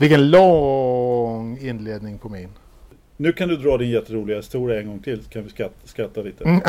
[0.00, 2.48] Vilken lång inledning på min.
[3.16, 6.22] Nu kan du dra din jätteroliga historia en gång till så kan vi skratta, skratta
[6.22, 6.44] lite.
[6.44, 6.60] Mm.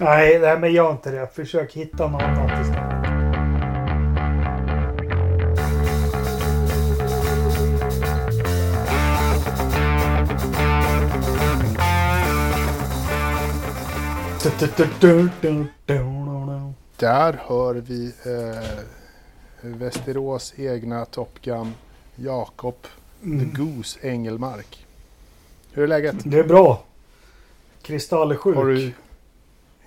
[0.00, 1.26] Nej, nej, men gör inte det.
[1.34, 3.02] Försök hitta något annat istället.
[16.96, 21.74] Där hör vi eh, Västerås egna Top Gun
[22.16, 22.76] Jakob
[23.22, 24.86] The Goose Engelmark.
[25.72, 26.16] Hur är läget?
[26.24, 26.82] Det är bra.
[27.82, 28.56] Kristallsjuk.
[28.56, 28.92] Har du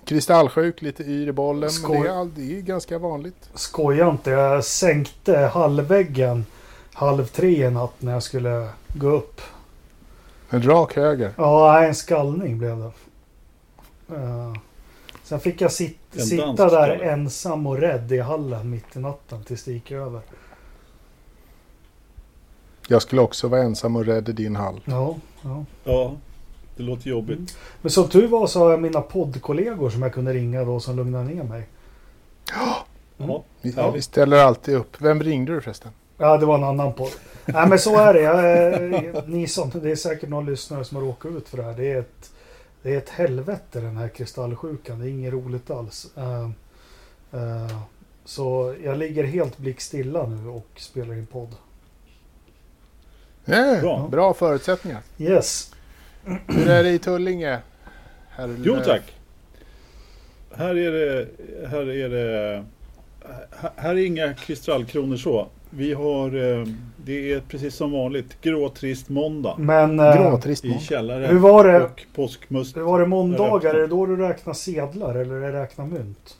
[0.04, 2.00] kristallsjuk, lite yr i bollen, men Skoj.
[2.02, 3.50] det är, det är ganska vanligt.
[3.54, 4.30] Skoja inte.
[4.30, 6.46] Jag sänkte halvväggen
[6.92, 9.40] halv tre i natt när jag skulle gå upp.
[10.50, 11.32] En rak höger.
[11.36, 12.92] Ja, en skallning blev det.
[14.14, 14.52] Eh,
[15.22, 18.98] sen fick jag sit, En sitta dansk där ensam och rädd i hallen mitt i
[18.98, 20.20] natten tills det gick över.
[22.88, 24.80] Jag skulle också vara ensam och rädd i din hall.
[24.84, 25.64] Ja, ja.
[25.84, 26.14] Ja,
[26.76, 27.56] det låter jobbigt.
[27.82, 30.96] Men som tur var så har jag mina poddkollegor som jag kunde ringa då som
[30.96, 31.68] lugnade ner mig.
[33.18, 33.44] Ja.
[33.62, 33.90] Vi, Ja.
[33.90, 35.00] vi ställer alltid upp.
[35.00, 35.90] Vem ringde du förresten?
[36.18, 37.10] Ja, det var en annan podd.
[37.46, 38.20] Nej, men så är det.
[38.20, 38.72] Jag,
[39.14, 41.74] eh, ni som, det är säkert någon lyssnare som har råkat ut för det här.
[41.74, 42.30] Det är ett,
[42.82, 44.98] det är ett helvete den här kristallsjukan.
[44.98, 46.06] Det är inget roligt alls.
[46.16, 46.42] Eh,
[47.40, 47.78] eh,
[48.24, 51.54] så jag ligger helt blickstilla nu och spelar in podd.
[53.48, 54.08] Ja, Bra.
[54.10, 55.00] bra förutsättningar.
[55.18, 55.72] Yes.
[56.46, 57.58] Hur är det i Tullinge?
[58.30, 59.02] Herr Jo tack.
[60.56, 61.28] Här är det,
[61.68, 62.64] här är det,
[63.76, 65.46] här- är inga kristallkronor så.
[65.70, 66.26] Vi har,
[66.58, 66.66] eh,
[67.04, 70.82] det är precis som vanligt, gråtrist måndag Men eh, Gråtrist i måndag.
[70.84, 71.84] källaren hur var det?
[71.84, 72.76] och påskmust.
[72.76, 73.74] Hur var det måndagar?
[73.74, 76.36] Är det då du räknar sedlar eller är det räknar mynt?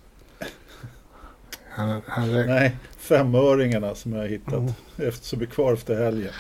[1.71, 4.73] Han, han, rä- Nej, femöringarna som jag har hittat Mm.
[4.97, 6.33] efter, som är kvar efter helgen.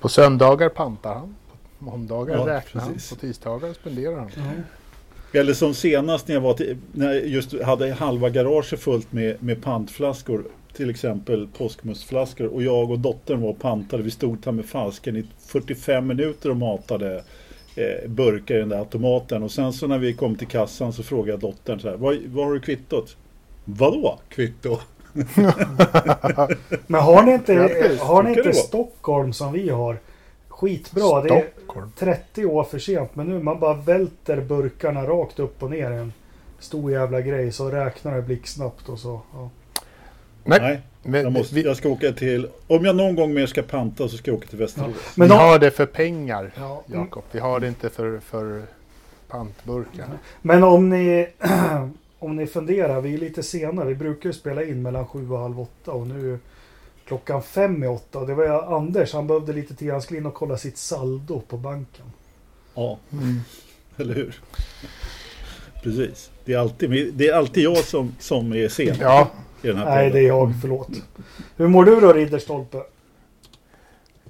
[0.00, 1.36] På söndagar pantar han.
[1.78, 3.10] På måndagar Ja, räknar precis.
[3.10, 3.16] han.
[3.18, 4.30] På tisdagar spenderar han.
[5.32, 9.42] Eller som senast när jag var till, när jag just hade halva garaget fullt med,
[9.42, 10.44] med pantflaskor.
[10.72, 12.46] Till exempel påskmustflaskor.
[12.46, 14.02] Och jag och dottern var och pantade.
[14.02, 17.24] Vi stod där med fasken i 45 minuter och matade
[17.76, 19.42] eh, burkar i den där automaten.
[19.42, 21.96] Och sen så när vi kom till kassan så frågade jag dottern så här.
[21.96, 23.16] Vad, vad har du kvittot?
[23.64, 24.78] Vadå kvitto?
[26.86, 28.52] Men har ni inte, Grattis, har ni inte.
[28.52, 29.98] Stockholm som vi har?
[30.48, 31.22] Skitbra.
[31.22, 31.92] Det är Stockholm.
[31.98, 33.10] 30 år för sent.
[33.16, 36.12] Men nu man bara välter burkarna rakt upp och ner i en
[36.58, 37.52] stor jävla grej.
[37.52, 39.20] Så räknar det blixtsnabbt och så.
[39.34, 39.50] Ja.
[40.44, 42.48] Nej, Nej, men, jag, måste, vi, jag ska åka till...
[42.66, 44.94] Om jag någon gång mer ska panta så ska jag åka till Västerås.
[45.14, 46.82] Men vi då- har det för pengar, Ja.
[46.86, 47.22] Jakob.
[47.32, 48.62] Vi har det inte för, för
[49.28, 50.06] pantburkar.
[50.42, 51.28] Men om ni,
[52.18, 53.84] om ni funderar, vi är lite sena.
[53.84, 56.38] Vi brukar ju spela in mellan sju och halv åtta och nu är
[57.06, 58.24] klockan fem i åtta.
[58.24, 59.90] Det var Anders, han behövde lite tid.
[59.92, 62.04] Han skulle in och kolla sitt saldo på banken.
[62.74, 63.40] Ja, Mm.
[63.96, 64.40] eller hur?
[65.82, 66.30] Precis.
[66.44, 69.30] Det är alltid, det är alltid jag som, som är sen Ja,
[69.62, 70.52] i den här Nej, det är jag.
[70.60, 70.88] Förlåt.
[71.56, 72.82] Hur mår du då, Ridderstolpe?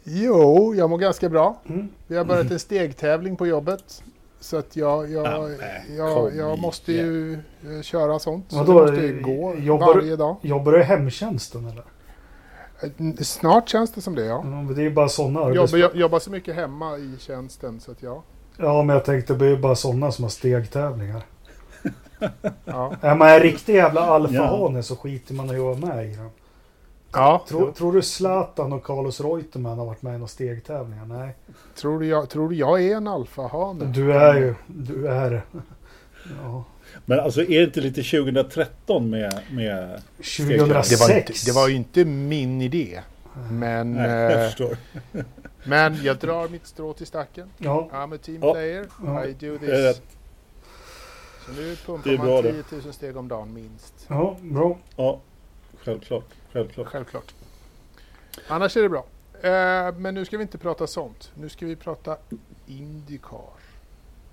[0.04, 1.62] jo, jag mår ganska bra.
[1.68, 1.88] Mm.
[2.06, 4.03] Vi har börjat en stegtävling på jobbet.
[4.41, 5.48] Så att jag, jag, Ja,
[5.97, 8.44] jag, jag måste ju eh, köra sånt.
[8.48, 10.36] Så Vadå, jag måste ju gå jobbar varje dag.
[10.42, 11.84] Jobbar du i hemtjänsten eller?
[12.82, 14.41] Eh, Snart känns det som det, ja.
[14.44, 15.54] Ja, men det är ju bara sådana.
[15.54, 18.22] Jobbar, jag jobbar så mycket hemma i tjänsten så att ja.
[18.56, 21.22] Ja, men jag tänkte det är ju bara sådana som har stegtävlingar.
[22.64, 24.06] Ja, Är man en riktig jävla Ja.
[24.14, 26.30] alfahane så skiter man i att vara med i den.
[27.16, 27.44] Ja.
[27.49, 31.06] Tror, tror du Zlatan och Carlos Reutemann har varit med i några stegtävlingar?
[31.06, 31.34] Nej.
[31.75, 33.84] Tror, du jag, tror du jag är en alfahane?
[33.84, 34.54] Du är ju...
[34.66, 35.43] Du är...
[36.43, 36.65] Ja.
[37.04, 39.41] Men alltså är det inte lite 2013 med...
[39.50, 40.91] med 2006.
[40.91, 43.00] Det var, inte, det var ju inte min idé.
[43.50, 44.77] Men, nej, jag eh, förstår.
[45.65, 47.48] men jag drar mitt strå till stacken.
[47.59, 47.88] Ja.
[47.93, 48.53] I'm a team Ja.
[48.53, 48.87] player.
[49.04, 49.25] Ja.
[49.25, 49.69] I do Det är this.
[49.98, 50.03] rätt.
[51.47, 52.77] Så nu pumpar Det man bra 10 det.
[52.84, 53.94] 000 steg om dagen minst.
[54.09, 54.77] Ja, bra.
[54.97, 55.21] Ja,
[55.84, 56.25] självklart.
[56.56, 56.86] Självklart.
[56.86, 57.34] Självklart.
[58.48, 59.06] Annars är det bra.
[59.42, 61.30] Eh, men nu ska vi inte prata sånt.
[61.34, 62.16] Nu ska vi prata
[62.66, 63.41] Indycar.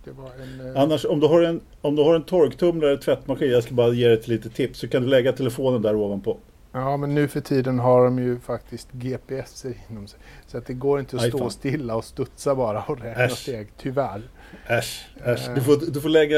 [0.05, 0.75] En...
[0.75, 3.93] Eh, Annars om du har en, om du har en torktumlare, tvättmaskin, jag ska bara
[3.93, 6.37] ge dig ett litet tips, så kan du lägga telefonen där ovanpå.
[6.75, 10.19] Ja, men nu för tiden har de ju faktiskt GPS inom sig.
[10.47, 11.51] Så att det går inte att Aj, stå fan.
[11.51, 13.37] stilla och studsa bara och räkna Äsch.
[13.37, 13.67] steg.
[13.77, 14.21] Tyvärr.
[14.67, 15.47] Äsch, äsch.
[15.49, 15.55] Eh.
[15.55, 16.37] Du får, du får lägga,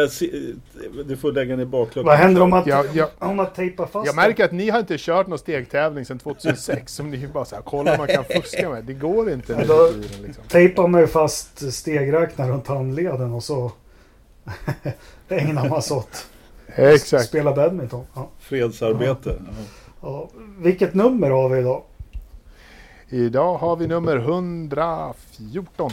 [1.05, 2.05] du får lägga ner bakluckan.
[2.05, 3.09] Vad händer om man, Ja, ja.
[3.19, 6.93] om man tejpar fast Jag märker att ni har inte kört någon stegtävling sedan 2006
[6.93, 8.83] som ni bara så här, kolla vad man kan fuska med.
[8.83, 10.43] Det går inte nu då- för tiden liksom.
[10.47, 13.71] Tejpar man ju fast stegräknaren runt handleden och så
[15.29, 16.27] ägnar man sig åt
[16.75, 17.25] Exakt.
[17.25, 18.05] spela badminton.
[18.13, 18.29] Ja.
[18.39, 19.35] Fredsarbete.
[19.47, 19.53] Ja.
[20.05, 20.29] Ja.
[20.57, 21.83] Vilket nummer har vi idag?
[23.09, 25.91] Idag har vi nummer 114.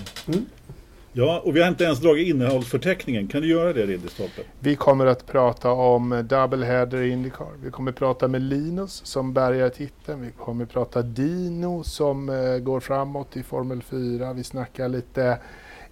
[1.13, 3.29] Ja, och vi har inte ens dragit innehållsförteckningen.
[3.29, 4.43] Kan du göra det Ridderstolpe?
[4.59, 7.49] Vi kommer att prata om Double Header Indycar.
[7.63, 10.21] Vi kommer att prata med Linus som bärgar titeln.
[10.21, 14.33] Vi kommer att prata Dino som eh, går framåt i Formel 4.
[14.33, 15.39] Vi snackar lite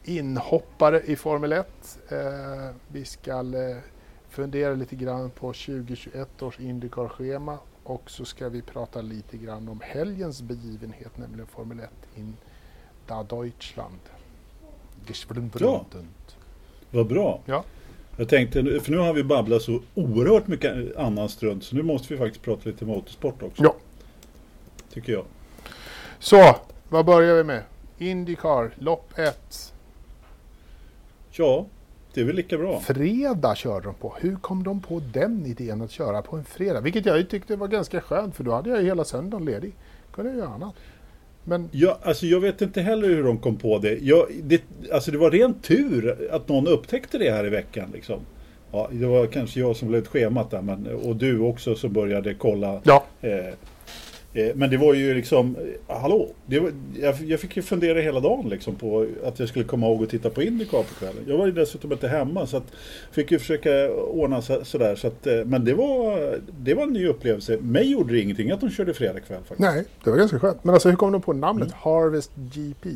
[0.04, 1.98] inhoppare i Formel 1.
[2.08, 2.18] Eh,
[2.88, 3.76] vi ska eh,
[4.30, 7.58] fundera lite grann på 2021 års Indycar-schema
[7.90, 12.36] och så ska vi prata lite grann om helgens begivenhet, nämligen Formel 1 in
[13.06, 14.00] da Deutschland.
[15.58, 15.84] Ja.
[16.90, 17.40] Vad bra.
[17.44, 17.64] Ja.
[18.16, 22.14] Jag tänkte, för nu har vi babblat så oerhört mycket annan strunt så nu måste
[22.14, 23.62] vi faktiskt prata lite motorsport också.
[23.62, 23.74] Ja.
[24.92, 25.24] Tycker jag.
[26.18, 26.56] Så,
[26.88, 27.62] vad börjar vi med?
[27.98, 29.74] Indycar, lopp 1.
[31.30, 31.66] Ja,
[32.14, 32.80] det är väl lika bra.
[32.80, 34.14] Fredag körde de på.
[34.20, 36.80] Hur kom de på den idén att köra på en fredag?
[36.80, 39.72] Vilket jag tyckte var ganska skönt för då hade jag ju hela söndagen ledig.
[40.12, 40.74] Kunde jag göra annat.
[41.44, 43.98] Men Ja, alltså jag vet inte heller hur de kom på det.
[44.02, 44.62] Jag, det.
[44.92, 47.90] Alltså det var rent tur att någon upptäckte det här i veckan.
[47.92, 48.20] Liksom.
[48.72, 52.34] Ja, det var kanske jag som blev schemat där, men, och du också som började
[52.34, 52.80] kolla.
[52.84, 53.54] ja, eh,
[54.32, 55.56] men det var ju liksom,
[55.88, 59.48] eh, hallå, det var, jag, jag fick ju fundera hela dagen liksom på att jag
[59.48, 61.24] skulle komma ihåg att titta på Indycar på kvällen.
[61.26, 62.72] Jag var ju dessutom inte hemma så att
[63.12, 64.96] fick ju försöka ordna så, sådär.
[64.96, 67.58] Så att, eh, men det var, det var en ny upplevelse.
[67.60, 69.60] Mig gjorde det ingenting att de körde fredag kväll faktiskt.
[69.60, 70.64] nej, det var ganska skönt.
[70.64, 72.88] Men alltså hur kom de på namnet Harvest GP?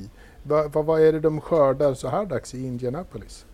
[0.43, 3.45] Vad va, vad är det de skördar så här dags i Indianapolis?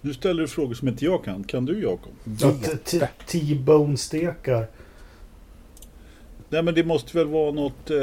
[0.00, 1.44] Nu ställer du frågor som inte jag kan.
[1.44, 2.12] Kan du Jakob?
[3.26, 4.66] T-bone-stekar.
[6.52, 7.96] Nej men det måste väl vara något, eh,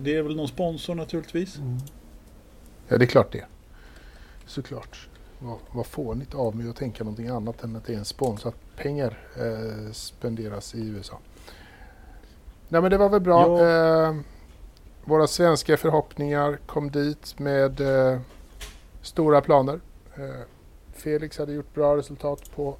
[0.00, 1.58] det är väl någon sponsor naturligtvis.
[2.88, 3.44] Ja, det är klart det.
[4.46, 5.08] Såklart.
[5.38, 8.48] Vad, vad fånigt av mig att tänka någonting annat än att det är en sponsor.
[8.48, 11.18] Att pengar eh, spenderas i USA.
[12.68, 13.62] Nej men det var väl bra.
[13.62, 14.08] Ja.
[14.08, 14.16] Eh,
[15.04, 18.20] våra svenska förhoppningar kom dit med eh,
[19.02, 19.80] stora planer.
[20.14, 20.46] Eh,
[20.92, 22.76] Felix hade gjort bra resultat på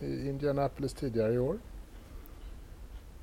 [0.00, 1.58] i Indianapolis tidigare i år.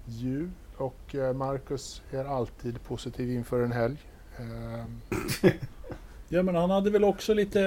[0.05, 3.97] Ju och eh, Marcus är alltid positiv inför en helg.
[4.37, 5.51] Eh,
[6.29, 7.61] Ja men han hade väl också lite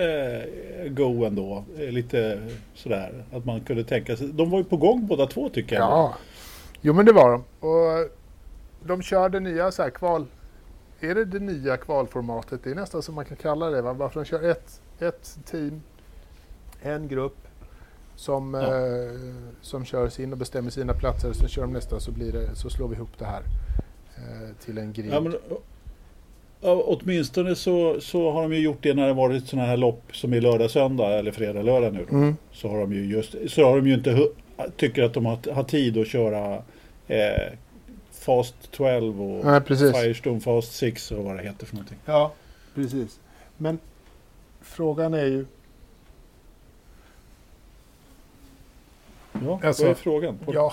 [0.78, 1.64] eh, go ändå.
[1.78, 4.28] Eh, Lite sådär att man kunde tänka sig.
[4.28, 5.82] De var ju på gång båda två tycker jag.
[5.82, 6.14] Ja,
[6.80, 7.44] jo men det var de.
[7.66, 8.10] Och
[8.86, 10.26] de kör det nya så här kval...
[11.00, 12.64] Är det det nya kvalformatet?
[12.64, 13.82] Det är nästan som man kan kalla det.
[13.82, 13.92] Va?
[13.92, 15.82] Varför de kör ett, ett team,
[16.82, 17.47] en grupp
[18.18, 18.60] som, Ja.
[18.60, 19.12] eh,
[19.60, 21.32] som kör sin och bestämmer sina platser.
[21.32, 23.42] Sen kör de nästa så, blir det, så slår vi ihop det här
[24.16, 25.10] eh, till en grid.
[25.12, 25.34] Ja, men,
[26.60, 30.02] ja, åtminstone så, så har de ju gjort det när det varit sådana här lopp
[30.12, 32.06] som är lördag, söndag eller fredag, lördag nu.
[32.10, 32.16] Då.
[32.16, 32.36] Mm.
[32.52, 34.28] Så har de ju just, så har de ju inte
[34.76, 36.54] tycker att de har, har tid att köra
[37.08, 37.52] eh,
[38.12, 39.96] Fast 12 och precis.
[39.96, 41.98] Firestone Fast 6 och vad det heter för någonting.
[42.04, 42.32] Ja,
[42.74, 43.20] precis.
[43.56, 43.78] Men
[44.60, 45.46] frågan är ju...
[49.44, 50.38] Ja, Alltså, vad är frågan?
[50.38, 50.72] På- Ja,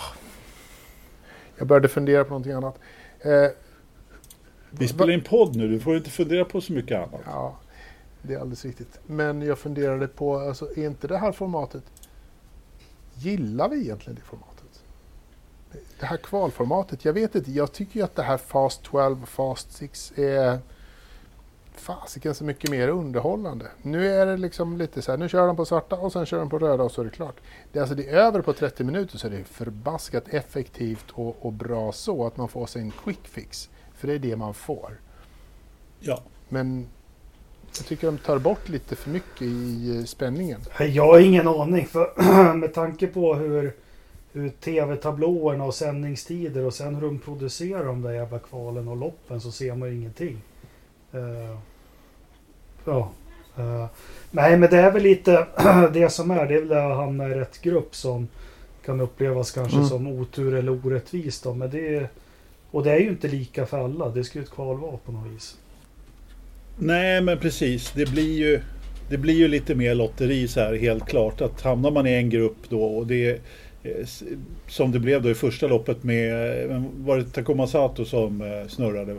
[1.57, 2.79] jag började fundera på någonting annat.
[3.19, 3.47] Eh,
[4.71, 7.21] Vi spelar in podd nu, du får inte fundera på så mycket annat.
[7.25, 7.57] Ja,
[8.21, 8.99] det är alldeles riktigt.
[9.05, 11.83] Men jag funderade på, alltså, är inte det här formatet...
[13.17, 14.83] Gillar vi egentligen det formatet?
[15.99, 17.51] Det här kvalformatet, jag vet inte.
[17.51, 20.59] Jag tycker ju att det här Fast 12 och Fast 6 är
[21.79, 23.65] fasiken så mycket mer underhållande.
[23.81, 26.39] Nu är det liksom lite så här, nu kör de på svarta och sen kör
[26.39, 27.35] de på röda och så är det klart.
[27.71, 31.45] Det är alltså det är över på 30 minuter så är det förbaskat effektivt och,
[31.45, 33.69] och bra så att man får sig en quick fix.
[33.93, 34.97] För det är det man får.
[35.99, 36.21] Ja.
[36.49, 36.87] Men
[37.77, 40.61] jag tycker de tar bort lite för mycket i eh, spänningen.
[40.79, 41.87] Jag har ingen aning.
[41.87, 43.73] För med tanke på hur,
[44.33, 49.41] hur tv-tablåerna och sändningstider och sen hur de producerar de där jävla kvalen och loppen
[49.41, 50.41] så ser man ju ingenting.
[51.15, 51.57] Eh,
[52.85, 53.11] ja.
[53.57, 53.85] Eh,
[54.31, 55.47] nej men det är väl lite
[55.93, 56.45] det som är.
[56.45, 58.27] Det är väl att hamna i rätt grupp som
[58.85, 59.89] kan upplevas kanske Mm.
[59.89, 61.53] som otur eller orättvist då.
[61.53, 62.09] Men det är,
[62.71, 64.09] och det är ju inte lika för alla.
[64.09, 65.57] Det ska ju ett kval vara på något vis.
[66.77, 68.61] Nej men precis, det blir ju
[69.09, 71.41] det blir ju lite mer lotteri så här helt klart.
[71.41, 73.41] Att hamnar man i en grupp då och det
[74.67, 78.67] som det blev då i första loppet med, eh, var det Takuma Sato som eh,
[78.67, 79.15] snurrade?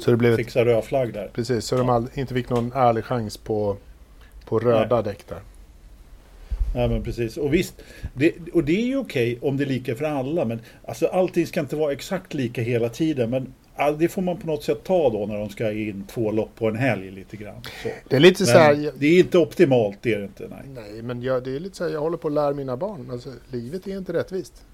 [0.00, 1.30] Så det blev Fixade röd flagg där.
[1.32, 3.76] precis, så de all, inte fick någon ärlig chans på,
[4.44, 5.38] på röda däck där.
[6.74, 7.36] Ja men precis.
[7.36, 7.82] Och visst,
[8.14, 10.44] det, och det är ju okej om det är lika för alla.
[10.44, 13.30] Men alltså, allting ska inte vara exakt lika hela tiden.
[13.30, 13.54] Men
[13.98, 16.68] det får man på något sätt ta då när de ska in två lopp på
[16.68, 17.62] en helg lite grann.
[17.82, 17.88] Så.
[18.08, 20.48] Det är lite så här, Men det är inte optimalt, det är det inte.
[20.48, 20.62] Nej.
[20.74, 23.10] nej men jag, det är lite så här, jag håller på att lära mina barn.
[23.10, 24.64] Alltså, livet är inte rättvist.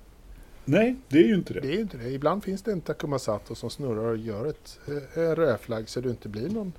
[0.65, 1.61] Nej, det är ju inte det.
[1.61, 2.11] Det är ju inte det.
[2.11, 4.79] Ibland finns det en Takuma Sato som snurrar och gör ett
[5.17, 6.73] eh, rödflagg så det inte blir någon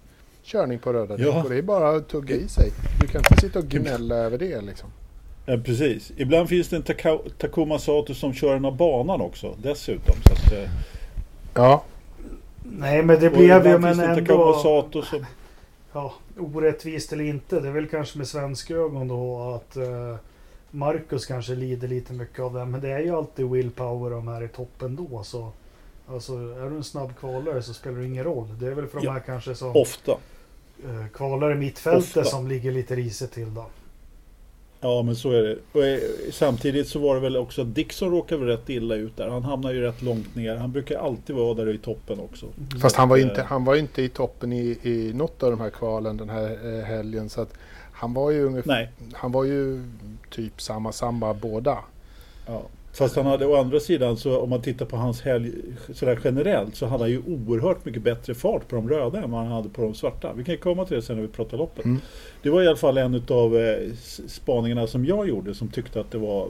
[0.43, 1.17] körning på röda.
[1.19, 1.43] Ja.
[1.43, 2.71] Och det är bara att tugga i sig.
[3.01, 4.89] Du kan inte sitta och gnälla över det liksom.
[5.45, 6.11] Ja, precis.
[6.17, 6.83] Ibland finns det en
[7.37, 10.15] Takuma Sato som kör den av banan också dessutom.
[10.25, 10.69] Så att, eh,
[11.53, 11.83] Ja.
[12.71, 14.53] Nej, men det blev ju men ändå...
[14.53, 15.25] Sato som...
[15.93, 17.59] Ja, orättvist eller inte.
[17.59, 20.15] Det är väl kanske med svenska ögon då att uh,
[20.71, 22.65] Marcus kanske lider lite mycket av det.
[22.65, 25.23] Men det är ju alltid willpower de här i toppen då.
[25.23, 25.51] Så,
[26.07, 28.47] alltså, är du en snabb kvalare så spelar det ingen roll.
[28.59, 29.11] Det är väl för de Ja.
[29.11, 30.11] här kanske som Ofta.
[30.11, 33.65] uh, kvalar i mittfältet som ligger lite risigt till då.
[34.81, 35.57] Ja men så är det.
[35.71, 35.99] Och, eh,
[36.31, 39.29] samtidigt så var det väl också att Dixon råkade väl rätt illa ut där.
[39.29, 40.55] Han hamnar ju rätt långt ner.
[40.55, 42.45] Han brukar alltid vara där i toppen också.
[42.81, 45.43] Fast han var, att, inte, eh, han var ju inte i toppen i, i något
[45.43, 47.29] av de här kvalen den här eh, helgen.
[47.29, 47.53] Så att
[47.91, 48.89] han var ju ungefär, Nej.
[49.13, 49.83] han var ju
[50.29, 51.77] typ samma samma båda.
[52.45, 52.61] Ja.
[52.97, 55.51] Fast han hade å andra sidan så om man tittar på hans helg
[55.93, 59.41] sådär generellt så hade han ju oerhört mycket bättre fart på de röda än vad
[59.41, 60.33] han hade på de svarta.
[60.33, 61.85] Vi kan ju komma till det sen när vi pratar loppet.
[61.85, 61.99] Mm.
[62.41, 63.91] Det var i alla fall en av eh,
[64.27, 66.47] spaningarna som jag gjorde som tyckte att det var,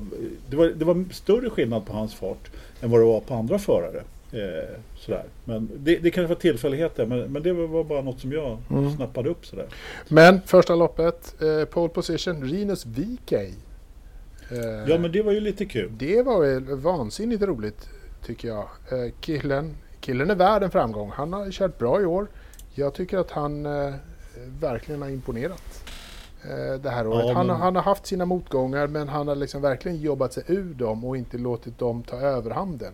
[0.49, 2.51] det var Det var större skillnad på hans fart
[2.81, 4.01] än vad det var på andra förare.
[4.31, 5.23] Eh, sådär.
[5.45, 8.91] Men det, det kanske var tillfälligheter men, men det var bara något som jag Mm.
[8.95, 9.65] snappade upp sådär.
[10.07, 13.33] Men första loppet, eh, pole position, Rinus VK.
[14.51, 15.91] Eh, Ja men det var ju lite kul.
[15.97, 17.89] Det var väl vansinnigt roligt
[18.25, 18.67] tycker jag.
[18.91, 21.11] Eh, killen, killen är värd en framgång.
[21.15, 22.27] Han har kört bra i år.
[22.73, 23.93] Jag tycker att han eh,
[24.59, 25.83] verkligen har imponerat
[26.81, 27.25] det här året.
[27.27, 30.33] Ja, han, men- har- han har haft sina motgångar men han har liksom verkligen jobbat
[30.33, 32.93] sig ur dem och inte låtit dem ta överhanden.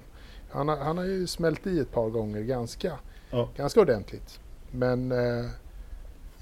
[0.50, 2.94] Han har, han har ju smält i ett par gånger ganska,
[3.32, 3.50] Ja.
[3.58, 4.40] ganska ordentligt.
[4.72, 5.46] Men eh,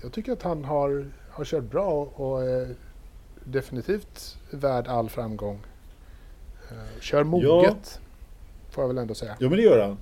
[0.01, 2.68] jag tycker att han har, har kört bra och, och eh,
[3.51, 5.60] definitivt värd all framgång.
[6.72, 8.00] Eh, Kör moget,
[8.70, 9.36] får jag väl ändå säga.
[9.39, 9.98] Jo men det gör han.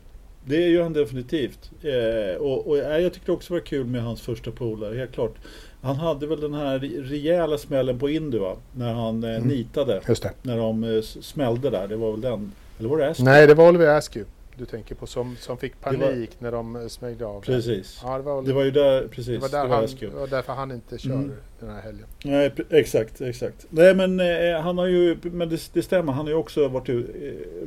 [0.46, 1.72] Det gör han definitivt.
[1.82, 5.12] Eh, och, och ja, jag tyckte också det var kul med hans första polare, helt
[5.12, 5.36] klart.
[5.82, 8.56] Han hade väl den här rejäla smällen på Indy va?
[8.76, 9.48] När han eh, Mm.
[9.48, 10.02] nitade.
[10.42, 11.88] När de eh, smällde där.
[11.88, 12.52] Det var väl den.
[12.80, 13.26] Eller var det Aston?
[13.26, 14.30] Nej, det var Oliver Askew
[14.60, 17.42] du tänker på som, som fick Det var- panik när de eh, smängde av.
[17.42, 18.02] Precis.
[18.04, 19.28] Ja, det var, Det var ju där, precis.
[19.28, 21.32] det var, där det var han, det var därför han inte kör Mm.
[21.60, 22.06] den här helgen.
[22.24, 23.66] Nej, exakt, exakt.
[23.70, 26.90] Nej men eh, han har ju, men det, det stämmer, han har ju också varit,
[26.90, 26.96] eh,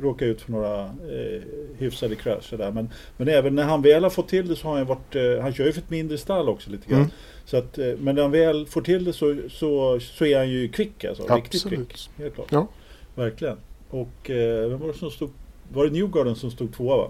[0.01, 1.41] råkat ut för några eh,
[1.77, 2.71] hyfsade krascher där.
[2.71, 5.41] Men, men även när han väl har fått till det så har han varit, eh,
[5.41, 6.99] han kör ju för ett mindre stall också lite grann.
[6.99, 7.11] Mm.
[7.45, 10.49] Så att, eh, men när han väl får till det så, så, så är han
[10.49, 11.35] ju kvick alltså.
[11.35, 11.89] Riktigt Absolut.
[11.89, 12.09] kvick.
[12.17, 12.47] Helt klart.
[12.51, 12.67] Ja.
[13.15, 13.57] Verkligen.
[13.89, 15.29] Och eh, vem var det som stod?
[15.73, 17.07] Var det Newgarden som stod tvåa va?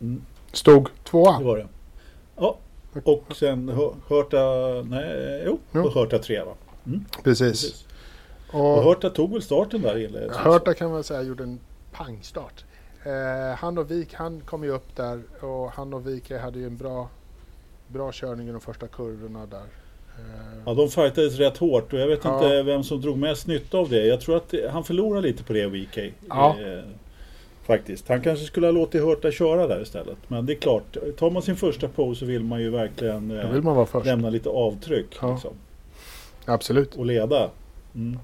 [0.00, 1.40] Mm, Stod det tvåa.
[1.40, 1.66] var det.
[2.36, 2.58] Ja.
[3.04, 4.42] Och sen Hör- Hörta,
[4.88, 5.82] nej, jo, Jo.
[5.84, 6.52] och Hörta tre va?
[6.86, 7.48] Mm, Precis.
[7.50, 7.86] precis.
[8.52, 10.36] Och Och Hörta tog väl starten där inledningsvis?
[10.36, 11.58] Hörta kan man säga gjorde en
[11.92, 12.64] pangstart.
[13.04, 16.66] Eh, han och Wik, han kom ju upp där och han och Wik hade ju
[16.66, 17.08] en bra,
[17.88, 19.58] bra körning i de första kurvorna där.
[20.18, 22.34] Eh, Ja, de fightades rätt hårt och jag vet Ja.
[22.34, 24.06] inte vem som drog mest nytta av det.
[24.06, 26.12] Jag tror att det- han förlorade lite på det, VK.
[26.28, 26.56] Ja.
[26.60, 26.84] Eh,
[27.70, 28.08] faktiskt.
[28.08, 30.18] Han kanske skulle ha låtit Hörta köra där istället.
[30.28, 33.50] Men det är klart, tar man sin första pose så vill man ju verkligen eh,
[33.50, 34.06] vill man vara först.
[34.06, 35.06] lämna lite avtryck.
[35.20, 35.32] Ja.
[35.32, 35.54] Liksom,
[36.44, 36.94] Absolut.
[36.94, 37.50] och leda.
[37.94, 38.18] Mm.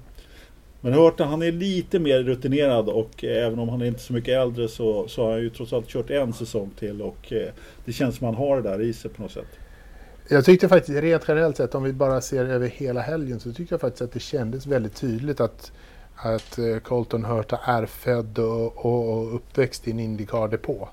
[0.81, 4.13] Men Hörta, han är lite mer rutinerad och eh, även om han är inte så
[4.13, 7.47] mycket äldre så, så har han ju trots allt kört en säsong till och eh,
[7.85, 9.59] det känns som han har det där i sig på något sätt.
[10.29, 13.73] Jag tyckte faktiskt rent generellt sett om vi bara ser över hela helgen så tycker
[13.73, 15.71] jag faktiskt att det kändes väldigt tydligt att,
[16.17, 20.89] att eh, Colton Hurta är född och, och, uppväxt i en Indycar-depå.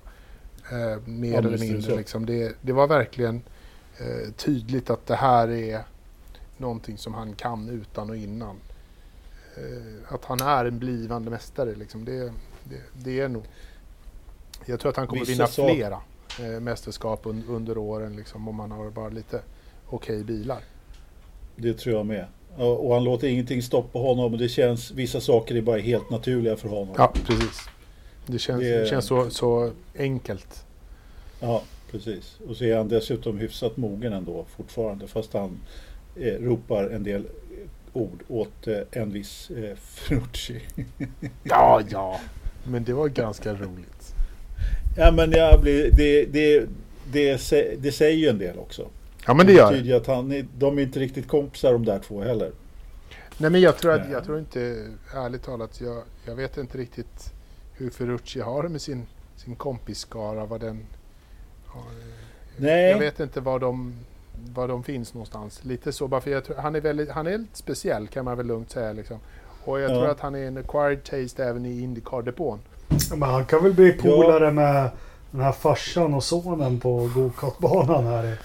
[0.72, 1.82] Eh, mer Ja, eller mindre.
[1.82, 1.96] så.
[1.96, 2.26] Liksom.
[2.26, 3.42] Det, det var verkligen
[3.98, 5.82] eh, tydligt att det här är
[6.56, 8.56] någonting som han kan utan och innan.
[9.56, 11.74] Eh, att han är en blivande mästare.
[11.74, 12.04] Liksom.
[12.04, 12.32] Det,
[12.64, 13.42] det, det är nog.
[14.66, 16.00] Jag tror att han kommer Vissa vinna sak- flera
[16.40, 19.40] eh, mästerskap un, under åren liksom, om man har bara lite
[19.86, 20.60] okej bilar.
[21.56, 22.26] Det tror jag med.
[22.56, 24.32] Och och han låter ingenting stoppa honom.
[24.32, 26.94] och Det känns, vissa saker är bara helt naturliga för honom.
[26.98, 27.60] Ja, precis.
[28.26, 30.64] Det känns, Det- det känns så, så enkelt.
[31.40, 32.38] Ja, precis.
[32.48, 35.06] Och så är han dessutom hyfsat mogen ändå fortfarande.
[35.06, 35.60] Fast han
[36.20, 37.24] eh, ropar en del
[37.92, 40.60] ord åt eh, en viss eh, Ferrucci.
[41.44, 42.20] Ja, ja.
[42.66, 44.14] Men det var ganska roligt.
[44.96, 46.66] ja, men jag blir, det, det,
[47.12, 47.40] det,
[47.78, 48.88] det säger ju en del också.
[49.26, 49.88] Ja, men det gör betyder det.
[49.90, 52.52] ju att han, de är inte riktigt kompisar de där två heller.
[53.38, 54.12] Nej, men jag tror, att, Nej.
[54.12, 57.32] jag tror inte, ärligt talat, jag, jag vet inte riktigt
[57.72, 60.44] hur Ferrucci har det med sin, sin kompisskara.
[60.46, 60.86] Vad den
[61.66, 61.82] har.
[62.56, 62.90] Nej.
[62.90, 63.94] Jag vet inte var de,
[64.54, 65.64] var de finns någonstans.
[65.64, 68.36] Lite så, bara för jag tror, han är väldigt, han är lite speciell kan man
[68.36, 68.92] väl lugnt säga.
[68.92, 69.18] Liksom.
[69.64, 69.94] Och jag Ja.
[69.94, 72.58] tror att han är en acquired taste även i Indycar-depån.
[73.10, 74.90] Ja, men han kan väl bli polare med
[75.30, 78.38] den här farsan och sonen på gokartbanan här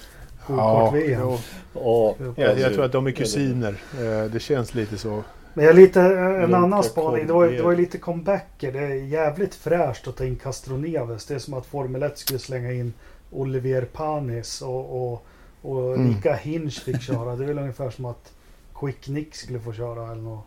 [0.54, 1.22] gokart-VM.
[1.24, 1.38] jo.
[1.74, 3.76] Ja, jag, jag tror att de är kusiner.
[3.94, 5.24] Eh, Det känns lite så.
[5.54, 7.28] Men jag lite, en Långt annan spaning.
[7.28, 8.72] Det var, det var ju lite comebacker.
[8.72, 11.26] Det är jävligt fräscht att ta in Castroneves.
[11.26, 12.94] Det är som att Formel 1 skulle slänga in
[13.32, 15.26] Olivier Panis och, och,
[15.62, 16.08] och Mm.
[16.08, 17.36] Mika Hinch fick köra.
[17.36, 18.34] Det är väl ungefär som att
[18.80, 20.46] Quick Nick skulle få köra eller något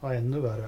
[0.00, 0.64] ja, ännu värre.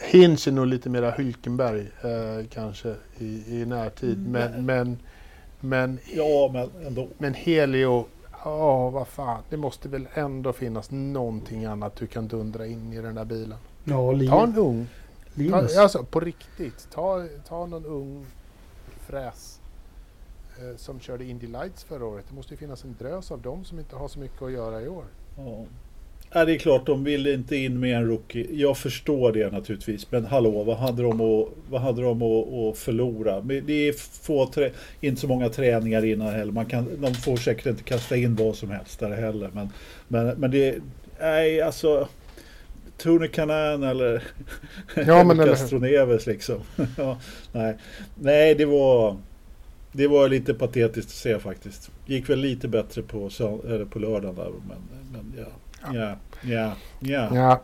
[0.00, 4.18] Hinch är nog lite mera Hülkenberg eh, kanske i, i närtid.
[4.18, 4.32] Mm.
[4.32, 4.98] Men, men,
[5.60, 7.08] men, ja, men ändå.
[7.18, 8.04] men Helio,
[8.44, 9.42] ja vad fan.
[9.50, 13.58] Det måste väl ändå finnas någonting annat du kan dundra in i den där bilen.
[13.84, 14.86] Ja, Lin, Ta en ung.
[15.34, 15.76] Ta, Linus.
[15.78, 16.88] alltså på riktigt.
[16.92, 18.26] Ta, ta någon ung
[19.06, 19.60] fräs
[20.58, 22.24] eh, som körde Indy Lights förra året.
[22.28, 24.82] Det måste ju finnas en drös av dem som inte har så mycket att göra
[24.82, 25.04] i år.
[25.36, 25.64] Ja.
[26.36, 28.46] Ja, det är klart, de vill inte in med en rookie.
[28.50, 30.10] Jag förstår det naturligtvis.
[30.10, 33.40] Men hallå, vad hade de att, vad hade de att, att förlora?
[33.40, 36.52] Det är få trä, inte så många träningar innan heller.
[36.52, 39.50] Man kan, de får säkert inte kasta in vad som helst där heller.
[39.52, 39.68] Men,
[40.08, 40.78] men, men det...
[41.20, 42.08] Nej, alltså...
[42.98, 44.22] Tony Kanan eller,
[45.06, 45.36] Ja, men?
[45.46, 46.60] Castroneves liksom.
[46.96, 47.18] ja,
[47.52, 47.76] nej.
[48.14, 49.16] nej, det var...
[49.92, 51.90] Det var lite patetiskt att se faktiskt.
[52.06, 53.30] Gick väl lite bättre på,
[53.90, 54.50] på lördagen där.
[54.68, 54.78] Men,
[55.12, 55.52] men ja.
[55.94, 57.36] Ja, ja, ja.
[57.36, 57.60] Ja,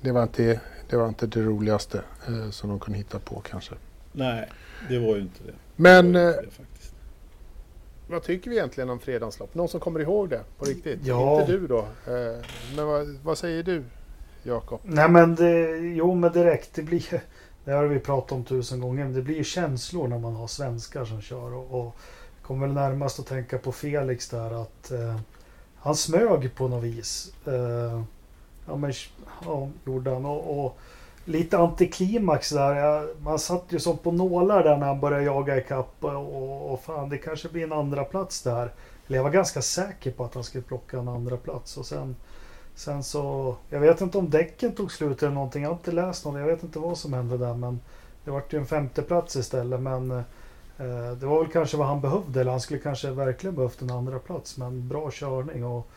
[0.00, 3.74] det var inte det, var inte det roligaste eh, som de kunde hitta på kanske.
[4.12, 4.48] Nej,
[4.88, 5.52] det var ju inte det.
[5.76, 6.94] Men det, var eh, ju inte det faktiskt.
[8.08, 9.54] vad tycker vi egentligen om fredagslopp?
[9.54, 11.00] Någon som kommer ihåg det på riktigt?
[11.02, 11.40] Ja.
[11.40, 11.78] Inte du då.
[11.78, 12.44] Eh,
[12.76, 13.84] men vad, vad säger du
[14.42, 14.80] Jakob?
[14.82, 16.74] Nej men det, jo men direkt.
[16.74, 17.22] Det blir
[17.64, 19.04] det har vi pratat om tusen gånger.
[19.04, 21.54] Men det blir ju känslor när man har svenskar som kör.
[21.54, 21.96] Och, och
[22.42, 25.16] kommer väl närmast att tänka på Felix där att eh,
[25.84, 27.32] han smög på något vis.
[27.46, 28.02] Eh,
[28.66, 28.92] ja men
[29.44, 30.24] ja, gjorde han.
[30.24, 30.78] Och, och
[31.24, 32.74] lite antiklimax där.
[32.74, 35.94] Jag, man satt ju som på nålar där när han började jaga ikapp.
[36.00, 38.72] Och, och, och fan det kanske blir en andra plats där.
[39.06, 42.16] Eller jag var ganska säker på att han skulle plocka en andra plats och sen
[42.76, 45.62] Sen så, jag vet inte om däcken tog slut eller någonting.
[45.62, 46.40] Jag har inte läst något.
[46.40, 47.54] Jag vet inte vad som hände där.
[47.54, 47.80] Men
[48.24, 49.80] det vart ju en femteplats istället.
[49.80, 50.22] Men eh,
[51.20, 52.40] det var väl kanske vad han behövde.
[52.40, 54.56] Eller han skulle kanske verkligen behövt en andra plats.
[54.56, 55.64] Men bra körning.
[55.64, 55.88] Och,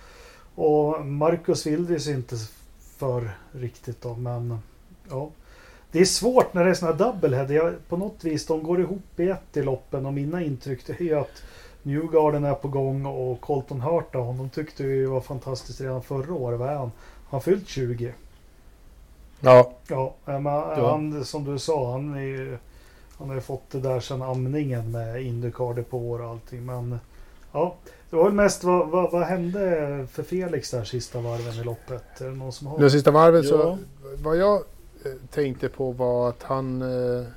[0.56, 2.36] och Marcus Wildris inte
[2.98, 4.16] för riktigt då.
[4.16, 4.60] Men
[5.10, 5.30] ja.
[5.92, 7.54] Det är svårt när det är såna här doublehead.
[7.54, 10.06] Jag, på något vis, de går ihop i ett i loppen.
[10.06, 11.44] Och mina intryck är ju att
[11.84, 16.34] Newgarden är på gång och Colton Hurt då, honom tyckte vi var fantastiskt redan förra
[16.34, 16.60] året.
[16.60, 16.92] Vad är han?
[17.30, 18.14] Han fyllt 20.
[19.40, 22.58] Ja, Ja, men han, som du sa, han, är ju,
[23.18, 26.66] han har ju fått det där sedan amningen med Indycar på och allting.
[26.66, 27.00] Men
[27.52, 27.76] ja,
[28.10, 32.22] det var väl mest vad, vad, vad hände för Felix där sista varven i loppet?
[32.22, 32.80] Är det någon som har?
[32.80, 33.78] det sista varvet så Ja.
[34.24, 34.56] vad jag
[35.06, 37.28] eh, tänkte på var att han eh,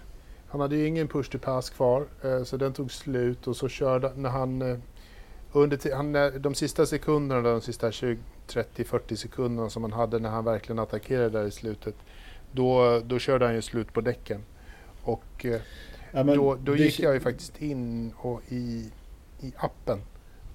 [0.48, 3.68] han hade ju ingen push to pass kvar eh, så den tog slut och så
[3.68, 4.82] körde när han
[5.52, 10.30] under han, de sista sekunderna, de sista 20, 30, 40 sekunderna som han hade när
[10.30, 11.94] han verkligen attackerade där i slutet.
[12.52, 14.42] Då, då körde han ju slut på däcken.
[15.04, 15.60] Och eh,
[16.12, 18.92] Ja, då, då gick jag ju faktiskt in och i,
[19.40, 19.98] i appen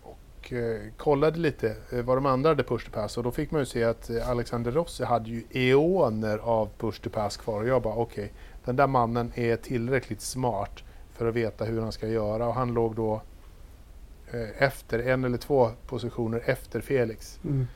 [0.01, 3.17] och eh, kollade lite eh, vad de andra hade push to pass.
[3.17, 7.01] Och då fick man ju se att eh, Alexander Rossi hade ju eoner av push
[7.01, 7.61] to pass kvar.
[7.61, 8.31] Och jag bara okej,
[8.65, 12.47] den där mannen är tillräckligt smart för att veta hur han ska göra.
[12.47, 13.21] Och han låg då
[14.31, 17.39] eh, efter, en eller två positioner efter Felix.
[17.43, 17.67] Mm.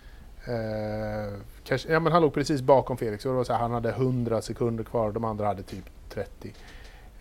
[0.46, 3.26] Eh, kanske, ja, men han låg precis bakom Felix.
[3.26, 5.12] Och det var så här, han hade 100 sekunder kvar.
[5.12, 6.54] De andra hade typ 30.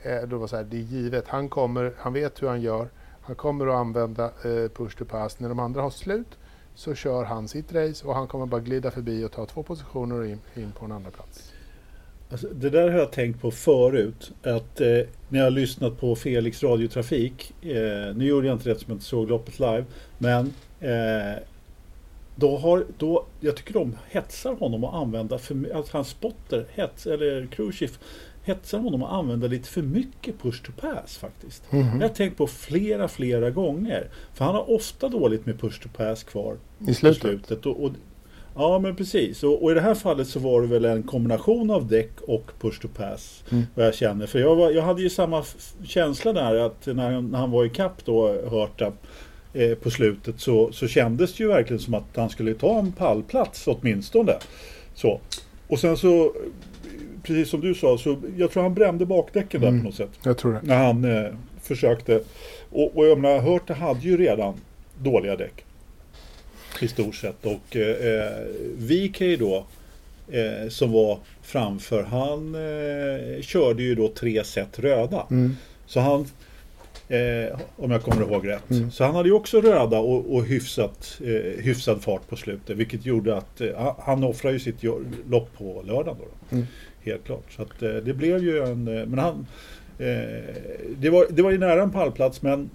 [0.02, 2.88] Eh, då var så här, det är givet, han, kommer, han vet hur han gör.
[3.20, 5.40] Han kommer att använda eh, push to pass.
[5.40, 6.38] När de andra har slut
[6.74, 10.18] så kör han sitt race och han kommer bara glida förbi och ta två positioner
[10.18, 11.52] och in, in på en andra plats.
[12.30, 14.32] Alltså, det där har jag tänkt på förut.
[14.42, 14.86] Att eh,
[15.28, 17.54] när jag har lyssnat på Felix radiotrafik.
[17.62, 19.84] Eh, nu gjorde jag inte det som jag inte såg loppet live.
[20.18, 21.42] Men eh,
[22.36, 27.06] då har, då, jag tycker de hetsar honom att använda för att hans spotter, hets,
[27.06, 27.98] eller crewchief
[28.44, 31.62] hetsar honom att använda lite för mycket push to pass faktiskt.
[31.70, 34.08] Det har jag tänkt på flera, flera gånger.
[34.34, 36.56] För han har ofta dåligt med push to pass kvar
[36.88, 37.20] I slutet.
[37.22, 37.66] slutet.
[37.66, 37.90] Och, och,
[38.54, 39.42] ja men precis.
[39.42, 42.50] Och, och i det här fallet så var det väl en kombination av däck och
[42.60, 43.44] push to pass.
[43.50, 43.64] Mm.
[43.74, 44.26] Vad jag känner.
[44.26, 45.44] För jag, var, jag hade ju samma
[45.84, 48.92] känsla där att när, han- när han var i kapp då, Hörta,
[49.54, 52.92] eh, på slutet så, så kändes det ju verkligen som att han skulle ta en
[52.92, 54.32] pallplats åtminstone.
[54.94, 55.20] Så.
[55.68, 56.32] Och sen så,
[57.22, 59.80] precis som du sa, så jag tror han brände bakdäcken där Mm.
[59.80, 60.10] på något sätt.
[60.24, 60.60] Jag tror det.
[60.62, 62.20] När han eh, försökte.
[62.70, 64.54] Och, och jag menar, Hörta hade ju redan
[65.02, 65.64] dåliga däck.
[66.80, 67.46] I stort sett.
[67.46, 68.32] Och eh, eh,
[69.26, 69.66] ju då
[70.30, 75.26] eh, som var framför, han eh, körde ju då tre set röda.
[75.30, 75.56] Mm.
[75.86, 76.20] Så han,
[77.08, 78.90] eh, om jag kommer ihåg rätt, Mm.
[78.90, 82.76] så han hade ju också röda och, och hyfsat, eh, hyfsad fart på slutet.
[82.76, 84.82] Vilket gjorde att eh, han offrade ju sitt
[85.30, 86.24] lopp på lördagen då.
[86.50, 86.56] då.
[86.56, 86.66] Mm.
[87.00, 87.52] Helt klart.
[87.52, 89.46] Så att, eh, det blev ju en, eh, men han,
[89.98, 90.54] eh,
[90.96, 92.70] det, var, det var ju nära en pallplats men,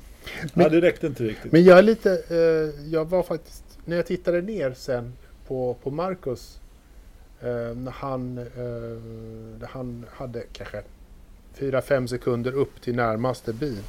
[0.53, 1.51] Men- ja, det räckte inte riktigt.
[1.51, 5.13] Men jag är lite, eh, jag var faktiskt, när jag tittade ner sen
[5.47, 6.59] på, på Marcus,
[7.41, 8.43] eh, när han, eh,
[9.59, 10.81] när han hade kanske
[11.55, 13.79] 4-5 sekunder upp till närmaste bil.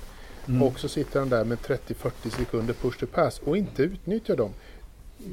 [0.49, 0.63] Mm.
[0.63, 4.51] Och så sitter han där med 30-40 sekunder push to pass och inte utnyttjar dem.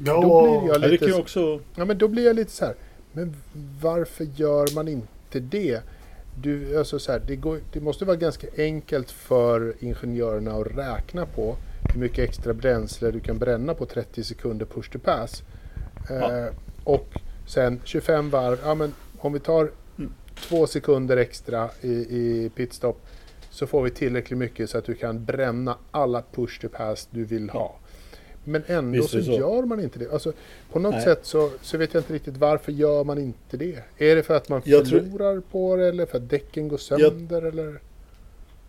[0.04, 2.36] Ja, Då blir jag ja, det lite, kan ju också, ja, men då blir jag
[2.36, 2.74] lite så här,
[3.12, 3.36] men
[3.80, 5.80] varför gör man inte det?
[6.40, 11.26] Du, alltså så här, det, går, det måste vara ganska enkelt för ingenjörerna att räkna
[11.26, 11.56] på
[11.92, 15.42] hur mycket extra bränsle du kan bränna på 30 sekunder push to pass.
[16.08, 16.38] Ja.
[16.38, 16.52] Eh,
[16.84, 17.08] och
[17.46, 20.12] sen 25 varv, ja men om vi tar Mm.
[20.34, 23.06] två sekunder extra i, i pitstop
[23.50, 27.24] så får vi tillräckligt mycket så att du kan bränna alla push to pass du
[27.24, 27.76] vill ha.
[28.44, 29.32] Men ändå Visst så, så.
[29.32, 30.12] gör man inte det.
[30.12, 30.32] Alltså,
[30.72, 31.02] på något Nej.
[31.04, 33.78] sätt så, så vet jag inte riktigt varför gör man inte det.
[33.98, 36.78] Är det för att man Jag tror- förlorar på det eller för att däcken går
[36.78, 37.42] sönder?
[37.42, 37.80] Eller?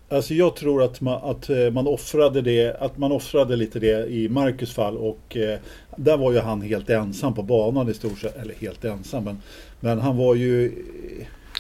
[0.10, 4.08] Alltså jag tror att man, att eh, man offrade det, att man offrade lite det
[4.08, 5.60] i Marcus fall och eh,
[5.98, 9.38] där var ju han helt ensam på banan i stort sett, eller helt ensam men,
[9.80, 10.72] men han var ju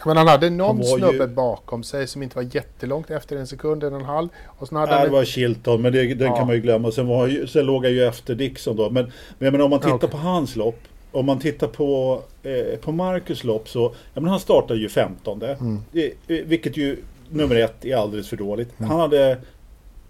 [0.05, 3.35] Men han hade någon Han var ju- snubbe bakom sig som inte var jättelångt efter
[3.37, 4.29] en sekund, en och en halv.
[4.45, 6.37] Och sen hade Nej, han det var Chilton, men det, den Ja.
[6.37, 6.91] kan man ju glömma.
[6.91, 8.89] Sen, var, ju- sen låg han ju efter Dixon då.
[8.89, 10.09] Men, men, om man tittar okej.
[10.09, 10.79] på hans lopp.
[11.11, 15.41] Om man tittar på, eh, på Marcus lopp så, ja men han startade ju 15
[15.43, 15.79] Mm.
[15.93, 16.97] eh, Vilket ju
[17.29, 18.79] nummer ett är alldeles för dåligt.
[18.79, 18.91] Mm.
[18.91, 19.37] Han hade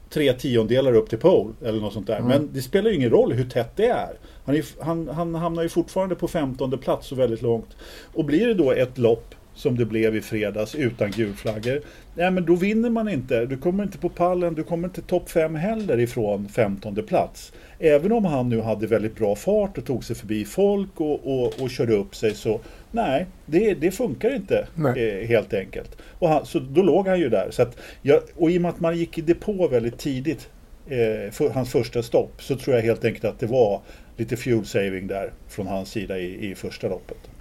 [0.09, 2.15] tre tiondelar upp till pole eller något sånt där.
[2.17, 2.27] Mm.
[2.27, 4.13] Men det spelar ju ingen roll hur tätt det är.
[4.45, 7.69] Han, är, han, han hamnar ju fortfarande på 15 plats och väldigt långt.
[8.13, 11.81] Och blir det då ett lopp som det blev i fredags utan gulflaggor.
[12.15, 13.45] Nej men då vinner man inte.
[13.45, 17.53] Du kommer inte på pallen, du kommer inte topp 5 heller ifrån 15 plats.
[17.79, 21.61] Även om han nu hade väldigt bra fart och tog sig förbi folk och, och,
[21.61, 22.59] och körde upp sig så
[22.91, 25.97] nej, det, det funkar inte eh, helt enkelt.
[26.19, 27.47] Och han, så då låg han ju där.
[27.51, 30.49] Så att jag, och i och med att man gick i depå väldigt tidigt,
[30.87, 33.81] eh, för hans första stopp, så tror jag helt enkelt att det var
[34.17, 37.32] lite fuel saving där från hans sida i, i första loppet.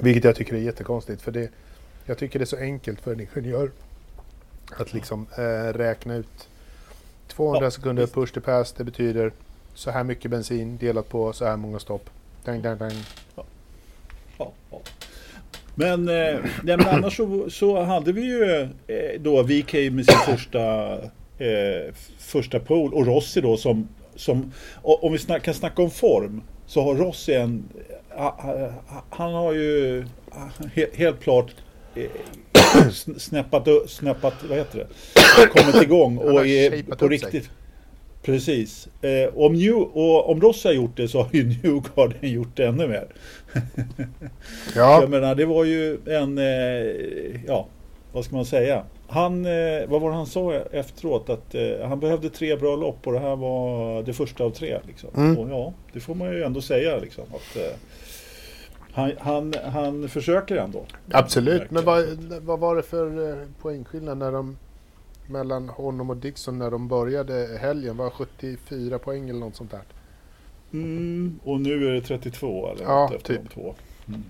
[0.00, 1.22] Vilket jag tycker är jättekonstigt.
[1.22, 1.50] För det,
[2.06, 3.70] jag tycker det är så enkelt för en ingenjör
[4.76, 6.48] att liksom eh, räkna ut
[7.28, 8.14] 200 Ja, sekunder visst.
[8.14, 8.72] push to pass.
[8.72, 9.32] Det betyder
[9.74, 12.10] så här mycket bensin delat på så här många stopp.
[12.44, 12.92] Dang, dang, dang.
[13.36, 13.44] Ja,
[14.38, 14.80] ja.
[15.74, 20.92] Men, eh, men annars så, så hade vi ju eh, då VK med sin första,
[21.38, 26.42] eh, första pool och Rossi då som, som om vi snack, kan snacka om form
[26.66, 27.64] så har Rossi en,
[29.10, 30.04] han har ju
[30.74, 31.54] he, helt klart
[31.94, 32.02] eh,
[32.88, 34.78] sn- snäppat, snäppat, vad heter
[35.36, 37.08] det, kommit igång och är på upp sig.
[37.08, 37.50] riktigt.
[38.22, 38.88] Precis.
[39.02, 42.66] Eh, om, New, och om Rossi har gjort det så har ju Newgarden gjort det
[42.66, 43.06] ännu mer.
[44.76, 47.66] Ja, Jag menar, det var ju en, eh, ja,
[48.12, 48.84] vad ska man säga?
[49.08, 51.30] Han, eh, vad var det han sa efteråt?
[51.30, 54.78] Att eh, han behövde tre bra lopp och det här var det första av tre.
[54.86, 55.10] Liksom.
[55.16, 55.38] Mm.
[55.38, 56.98] Och ja, det får man ju ändå säga.
[56.98, 57.76] Liksom, att, eh,
[58.92, 60.84] han, han, han försöker ändå.
[61.10, 61.70] absolut.
[61.70, 62.04] Men vad,
[62.42, 64.56] vad var det för eh, poängskillnad när de,
[65.26, 67.96] mellan honom och Dixon när de började helgen?
[67.96, 69.82] Var det 74 poäng eller något sånt där?
[70.72, 73.42] Mm, och nu är det 32 eller Ja, efter typ.
[73.42, 73.74] de två.
[74.08, 74.22] Mm.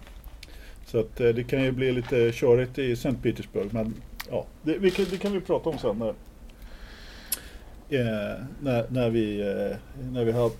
[0.86, 3.14] Så att eh, det kan ju bli lite körigt i St.
[3.22, 3.68] Petersburg.
[3.74, 3.94] Men
[4.30, 6.14] ja, det, vi kan, det kan vi prata om sen när,
[7.88, 9.76] eh, när, när, vi, eh,
[10.12, 10.50] när vi har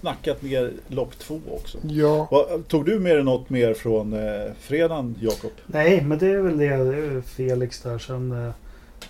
[0.00, 1.78] snackat ner lopp två också.
[1.82, 5.50] Ja, tog du med dig något mer från eh, fredagen, Jakob?
[5.66, 6.76] Nej, men det är väl det.
[6.76, 7.98] Det är Felix där.
[7.98, 8.52] Sen eh,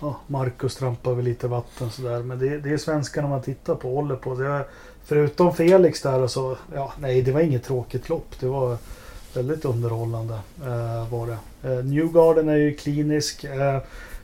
[0.01, 2.19] ja, Marcus trampar väl lite vatten sådär.
[2.19, 4.35] Men det, det är svenskarna man tittar på och håller på.
[4.35, 4.65] Det är,
[5.03, 6.57] förutom Felix där så.
[6.73, 8.39] Ja, nej, det var inget tråkigt lopp.
[8.39, 8.77] Det var
[9.33, 10.33] väldigt underhållande.
[10.61, 11.69] Eh, var det.
[11.69, 13.45] Eh, Newgarden är ju klinisk.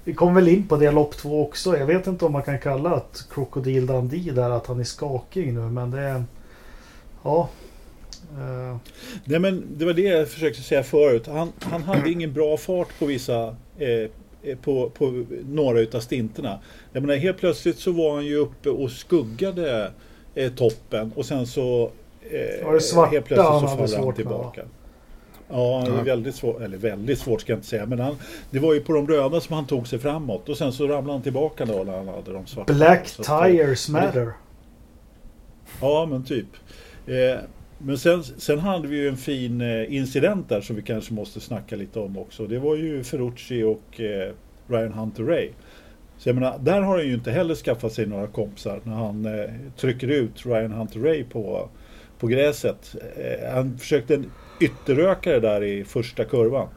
[0.05, 1.77] Vi kom väl in på det lopp två också.
[1.77, 5.53] Jag vet inte om man kan kalla att Crocodile Dundee där att han är skakig
[5.53, 5.59] nu.
[5.59, 6.23] Men det är...
[7.23, 7.49] Ja.
[8.31, 8.77] Eh,
[9.23, 11.27] Nej men det var det jag försökte säga förut.
[11.27, 14.09] Han, han hade ingen bra fart på vissa eh,
[14.43, 16.59] eh, på, på några utav stinterna.
[16.93, 19.91] Jag menar helt plötsligt så var han ju uppe och skuggade
[20.35, 21.91] eh, toppen och sen så
[22.21, 24.61] eh, Var det svarta helt plötsligt han så hade faller han med, tillbaka.
[25.49, 25.91] Ja, Ja.
[25.95, 28.15] var väldigt svårt, eller väldigt svårt ska jag inte säga, men han,
[28.51, 31.11] det var ju på de röda som han tog sig framåt och sen så ramlade
[31.11, 32.73] han tillbaka då när han hade de svarta.
[32.73, 34.31] Black tires matter.
[35.81, 36.47] Ja, men typ.
[37.07, 37.39] Eh,
[37.77, 41.39] Men sen, sen hade vi ju en fin eh, incident där som vi kanske måste
[41.39, 42.47] snacka lite om också.
[42.47, 44.31] Det var ju Ferrucci och eh,
[44.67, 45.49] Ryan Hunter Ray.
[46.17, 49.25] Så jag menar, där har han ju inte heller skaffat sig några kompisar när han
[49.25, 51.69] eh, trycker ut Ryan Hunter Ray på,
[52.19, 52.95] på gräset.
[53.17, 56.67] Eh, han försökte en ytterrökare där i första kurvan.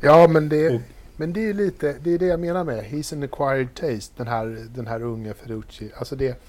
[0.00, 0.80] Ja, men det, Och-
[1.16, 4.26] men det är lite, det är det jag menar med He's an acquired taste, den
[4.26, 5.90] här, den här unge Ferrucci.
[5.96, 6.42] Alltså det...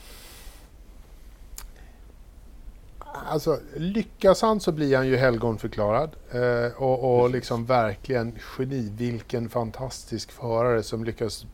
[3.27, 6.15] Alltså lyckas han så blir han ju helgonförklarad.
[6.31, 8.91] Eh, och och liksom verkligen geni.
[8.97, 11.45] Vilken fantastisk förare som lyckas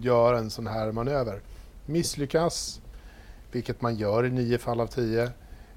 [0.00, 1.40] göra en sån här manöver.
[1.86, 2.80] Misslyckas,
[3.52, 5.30] vilket man gör i nio fall av tio,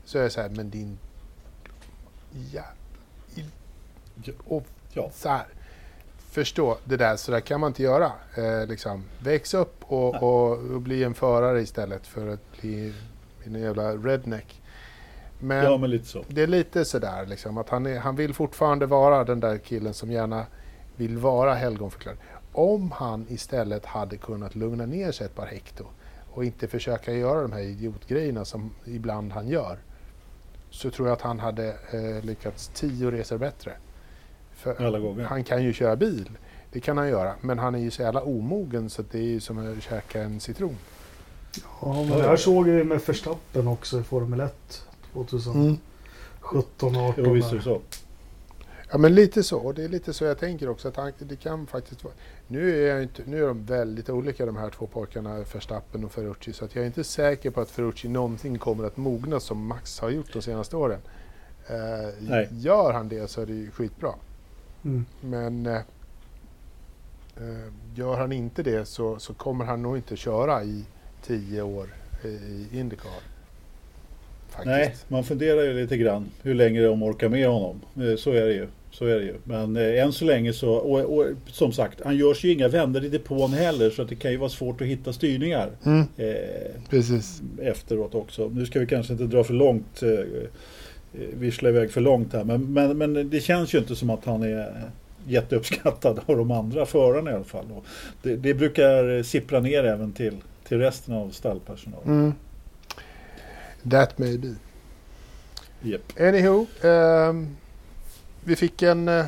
[0.05, 0.97] så är det så här, men din...
[2.51, 2.63] Ja,
[3.35, 3.45] i,
[4.47, 4.65] och
[4.95, 5.45] Ja, så här,
[6.17, 8.11] förstå det där, så där kan man inte göra.
[8.37, 12.93] Eh, liksom, väx upp och, och, och bli en förare istället för att bli
[13.43, 14.61] en jävla redneck.
[15.39, 15.89] Men, ja men
[16.27, 19.93] det är lite sådär liksom, att han, är, han vill fortfarande vara den där killen
[19.93, 20.45] som gärna
[20.95, 22.17] vill vara helgonförklarad.
[22.51, 25.85] Om han istället hade kunnat lugna ner sig ett par hekto
[26.31, 29.77] och inte försöka göra de här idiotgrejerna som ibland han gör
[30.73, 33.73] så tror jag att han hade eh, lyckats tio resor bättre.
[34.53, 35.23] För Alla gånger.
[35.23, 36.29] han kan ju köra bil,
[36.71, 39.39] det kan han göra, men han är ju så jävla omogen så det är ju
[39.39, 40.77] som att käka en citron.
[41.81, 44.83] Ja, men det här såg vi med Verstappen också i Formel 1
[45.13, 45.79] 2017
[46.95, 47.81] 18 Jo, visst är det så.
[48.91, 51.35] Ja men lite så, och det är lite så jag tänker också att han, det
[51.35, 52.13] kan faktiskt vara...
[52.47, 56.11] Nu är, jag inte, nu är de väldigt olika de här två pojkarna, Verstappen och
[56.11, 59.67] Ferrucci, så att jag är inte säker på att Ferrucci någonsin kommer att mogna som
[59.67, 60.99] Max har gjort de senaste åren.
[61.67, 64.13] Eh, gör han det så är det ju skitbra.
[64.83, 65.05] Mm.
[65.21, 65.81] Men eh,
[67.37, 70.85] eh, gör han inte det så, så kommer han nog inte köra i
[71.25, 73.11] tio år i Indycar.
[74.49, 74.65] Faktiskt.
[74.65, 77.81] Nej, man funderar ju lite grann hur länge de orkar med honom.
[77.95, 78.67] Eh, Så är det ju.
[78.93, 79.35] Så är det ju.
[79.43, 83.05] Men eh, än så länge så, och, och som sagt, han görs ju inga vändor
[83.05, 86.35] i depån heller så att det kan ju vara svårt att hitta styrningar Mm, eh,
[86.89, 87.41] precis.
[87.61, 88.49] efteråt också.
[88.49, 90.17] Nu ska vi kanske inte dra för långt, eh, eh,
[91.13, 94.43] vissla iväg för långt här, men, men, men det känns ju inte som att han
[94.43, 94.89] är
[95.27, 97.65] jätteuppskattad av de andra förarna i alla fall.
[98.23, 102.09] Det, det brukar sippra ner även till, till resten av stallpersonalen.
[102.09, 102.33] Mm.
[103.91, 104.55] That may be.
[105.81, 106.19] Japp.
[106.19, 107.55] Anywho, ehm,
[108.45, 109.25] vi fick en, eh,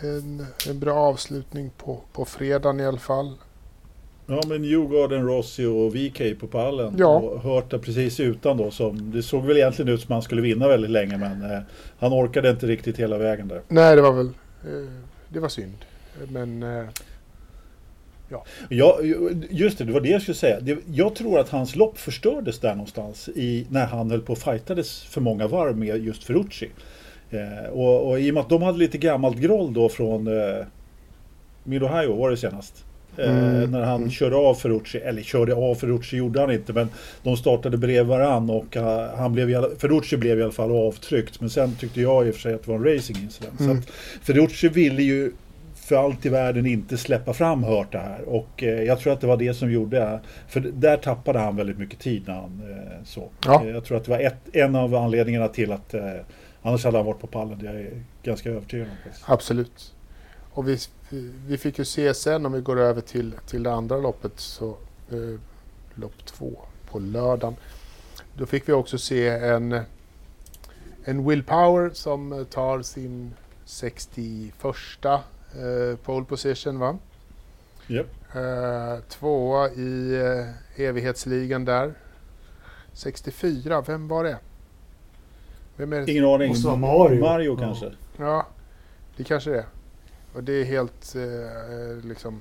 [0.00, 3.32] en, en bra avslutning på, på fredagen i alla fall.
[4.26, 6.94] Ja men Djurgården, Rossi och VK på pallen.
[6.98, 7.16] Ja.
[7.16, 8.70] Och Hörta precis utan då.
[8.70, 11.60] Som, det såg väl egentligen ut som han skulle vinna väldigt länge men eh,
[11.98, 13.62] han orkade inte riktigt hela vägen där.
[13.68, 14.26] Nej, det var väl
[14.64, 14.90] eh,
[15.28, 15.76] det var synd.
[16.28, 16.84] Men eh,
[18.68, 18.98] Ja,
[19.50, 20.60] just det, det var det jag skulle säga.
[20.60, 24.38] Det, jag tror att hans lopp förstördes där någonstans i, när han höll på och
[24.38, 26.70] fightades för många varv med just Ferrucci.
[27.34, 30.66] Eh, och, och i och med att de hade lite gammalt groll då från eh,
[31.64, 32.84] Mid-Ohio var det senast.
[33.16, 34.10] Eh, Mm, När han mm.
[34.10, 36.88] körde av Ferrucci, eller körde av Ferrucci gjorde han inte men
[37.22, 38.82] de startade bredvid varann och uh,
[39.16, 42.40] han blev Ferrucci blev i alla fall avtryckt men sen tyckte jag i och för
[42.40, 43.60] sig att det var en racing incident.
[43.60, 43.82] Mm.
[43.82, 43.92] Så
[44.22, 45.32] Ferrucci ville ju
[45.74, 49.26] för allt i världen inte släppa fram Hörta här och eh, jag tror att det
[49.26, 53.28] var det som gjorde, för där tappade han väldigt mycket tid när han eh, så.
[53.44, 53.64] Ja.
[53.64, 56.02] Eh, jag tror att det var ett, en av anledningarna till att eh,
[56.64, 59.12] annars hade han varit på pallen, det är jag ganska övertygad om.
[59.24, 59.94] absolut.
[60.52, 60.78] Och vi,
[61.46, 64.68] vi fick ju se sen om vi går över till, till det andra loppet, så
[65.10, 65.40] eh,
[65.94, 66.58] lopp två
[66.90, 67.56] på lördagen.
[68.34, 69.80] Då fick vi också se en,
[71.04, 76.98] en Will Power som tar sin 61 eh, pole position va?
[77.86, 78.06] Japp.
[78.34, 81.94] Eh, tvåa i eh, evighetsligan där.
[82.92, 84.38] 64, vem var det?
[85.76, 86.12] Vem är det?
[86.12, 86.48] Ingen aning.
[86.48, 87.20] Måste vara Mario.
[87.20, 87.90] Mario kanske.
[88.16, 88.46] Ja,
[89.16, 89.64] det kanske det är.
[90.34, 92.40] Och det är helt eh, liksom...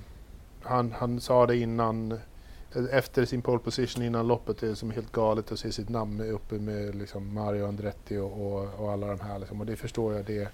[0.61, 4.91] Han, han sa det innan, eh, efter sin pole position innan loppet, det är som
[4.91, 9.07] helt galet att se sitt namn uppe med liksom Mario Andretti och, och, och alla
[9.07, 9.39] de här.
[9.39, 9.59] Liksom.
[9.59, 10.47] Och det förstår jag, det,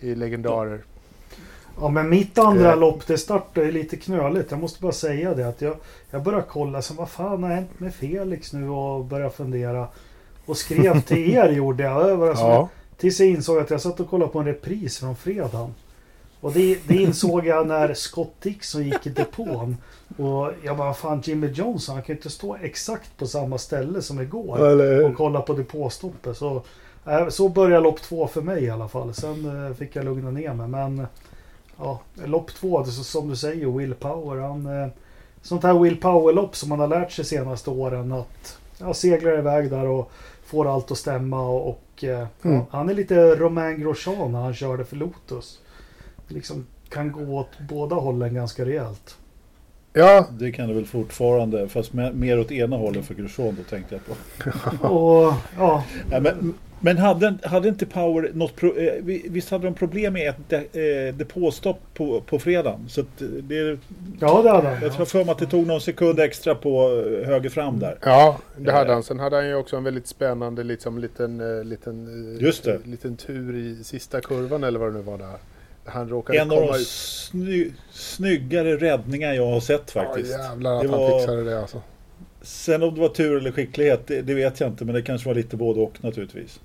[0.00, 0.80] det är legendarer.
[1.80, 2.78] Ja men mitt andra Eh.
[2.78, 4.50] lopp det startade lite knöligt.
[4.50, 5.76] Jag måste bara säga det att jag,
[6.10, 9.88] jag började kolla så vad fan har hänt med Felix nu och började fundera.
[10.46, 12.10] Och skrev till er gjorde jag.
[12.10, 12.18] jag.
[12.18, 15.74] Bara, så- Tills jag insåg att jag satt och kollade på en repris från fredagen.
[16.40, 19.76] Och det, det insåg jag när Scott Dixon gick i depån.
[20.18, 24.02] Och jag bara, fan Jimmy Johnson han kan ju inte stå exakt på samma ställe
[24.02, 24.66] som igår.
[24.66, 26.36] Eller, Och kolla på depåstoppet.
[26.36, 26.62] Så,
[27.06, 29.14] äh, så började lopp två för mig i alla fall.
[29.14, 30.68] Sen eh, fick jag lugna ner mig.
[30.68, 31.06] Men
[31.78, 34.40] ja, lopp två, det som du säger, Will Power.
[34.42, 34.88] Han, eh,
[35.42, 39.70] sånt här Will Power-lopp som man har lärt sig senaste åren att ja, seglar iväg
[39.70, 40.10] där och
[40.46, 41.48] får allt att stämma.
[41.48, 42.60] Och, och eh, Mm.
[42.70, 45.60] han är lite Romain Grosjean när han körde för Lotus.
[46.28, 49.16] Liksom kan gå åt båda hållen ganska rejält.
[49.92, 53.62] Ja, Det kan det väl fortfarande, fast mer, mer åt ena hållet för Grosjean då
[53.70, 54.88] tänkte jag på.
[54.88, 59.64] Och ja, Ja, men men hade, hade inte Power något pro, eh, vi- Visst hade
[59.64, 60.36] de problem med ett
[60.72, 62.84] de, eh, depåstopp på, på fredagen?
[62.88, 63.78] Så eh, det,
[64.20, 64.82] ja det hade han.
[64.82, 66.88] jag tror för mig att det tog någon sekund extra på
[67.26, 67.98] höger fram där.
[68.02, 69.02] ja det hade han.
[69.02, 72.78] Sen hade han ju också en väldigt spännande liksom, liten, liten, Just det.
[72.84, 75.36] liten tur i sista kurvan eller vad det nu var där.
[75.84, 76.86] Han råkade En av komma de ut.
[76.86, 80.32] sny, snyggare räddningar jag har sett faktiskt.
[80.32, 81.80] Ja, jävlar att Det han var- fixade det alltså.
[82.46, 84.84] Sen om det var tur eller skicklighet, det, det vet jag inte.
[84.84, 86.60] Men det kanske var lite både och naturligtvis.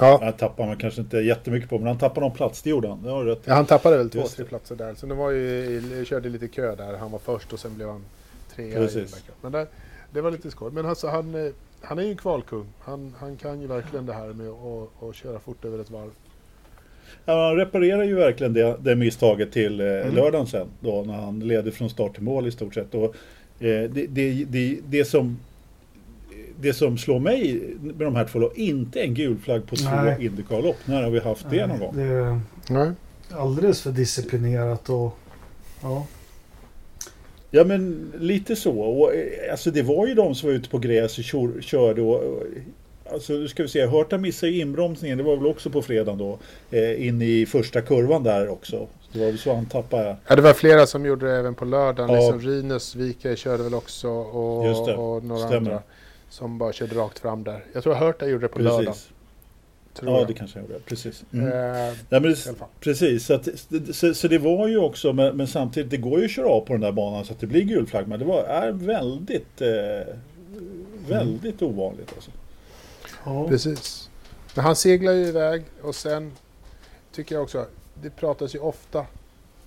[0.00, 0.18] Ja.
[0.22, 3.02] Han tappar man kanske inte jättemycket på, men han tappade någon plats, det gjorde han.
[3.02, 3.40] Det har rätt.
[3.44, 4.94] Ja, han tappade väl två, tre platser där.
[4.94, 6.96] Så det var ju, körde lite kö där.
[6.96, 8.04] Han var först och sen blev han
[8.56, 8.74] trea.
[8.74, 9.12] Precis.
[9.12, 9.34] den där.
[9.42, 9.66] Men det,
[10.12, 10.70] det var lite skoj.
[10.72, 12.66] Men alltså, han, eh, han är ju en kvalkung.
[12.80, 16.10] Han, han kan ju verkligen det här med att att köra fort över ett varv.
[17.24, 20.14] Ja, han reparerar ju verkligen det, det misstaget till eh, Mm.
[20.14, 20.66] lördagen sen.
[20.80, 22.94] Då när han ledde från start till mål i stort sett.
[22.94, 23.14] Och,
[23.60, 25.38] det, det, det, det, som,
[26.60, 29.90] det som slår mig med de här två lopp, inte en gul flagg på två
[29.90, 30.26] Nej.
[30.26, 30.76] Indycar-lopp.
[30.84, 31.96] När har vi haft det någon gång?
[31.96, 32.90] Det är Nej.
[33.30, 35.18] alldeles för disciplinerat och
[35.82, 36.06] ja.
[37.50, 38.80] Ja men lite så.
[38.80, 42.02] Och, eh, alltså det var ju de som var ute på gräs och kör, körde.
[42.02, 42.42] Och, och,
[43.12, 45.18] alltså nu ska vi se, Hörta missade ju inbromsningen.
[45.18, 46.38] Det var väl också på fredagen då.
[46.70, 48.86] Eh, in i första kurvan där också.
[49.12, 50.16] Det var väl så han tappade.
[50.26, 52.14] Ja, det var flera som gjorde det även på lördagen.
[52.14, 52.20] Ja.
[52.32, 55.56] Liksom Rinus Wike körde väl också och, och några Stämmer.
[55.70, 55.82] andra.
[56.28, 57.64] Som bara körde rakt fram där.
[57.72, 58.86] Jag tror jag hört det gjorde det på lördagen.
[58.86, 59.08] Precis.
[59.94, 60.28] Tror Ja jag.
[60.28, 60.80] det kanske jag gjorde.
[60.80, 61.24] Precis.
[61.32, 61.94] Eh, Mm.
[62.08, 62.36] Men I det,
[62.80, 63.48] precis, så, att,
[63.92, 66.60] så, så det var ju också, men, men samtidigt, det går ju att köra av
[66.60, 68.08] på den där banan så att det blir gul flagg.
[68.08, 70.14] Men det var, är väldigt, eh,
[71.08, 72.12] väldigt ovanligt.
[72.14, 72.30] Alltså.
[73.24, 73.48] Ja.
[73.48, 74.10] Precis.
[74.54, 76.32] Men han seglar ju iväg och sen
[77.12, 77.66] tycker jag också,
[78.02, 79.06] det pratas ju ofta,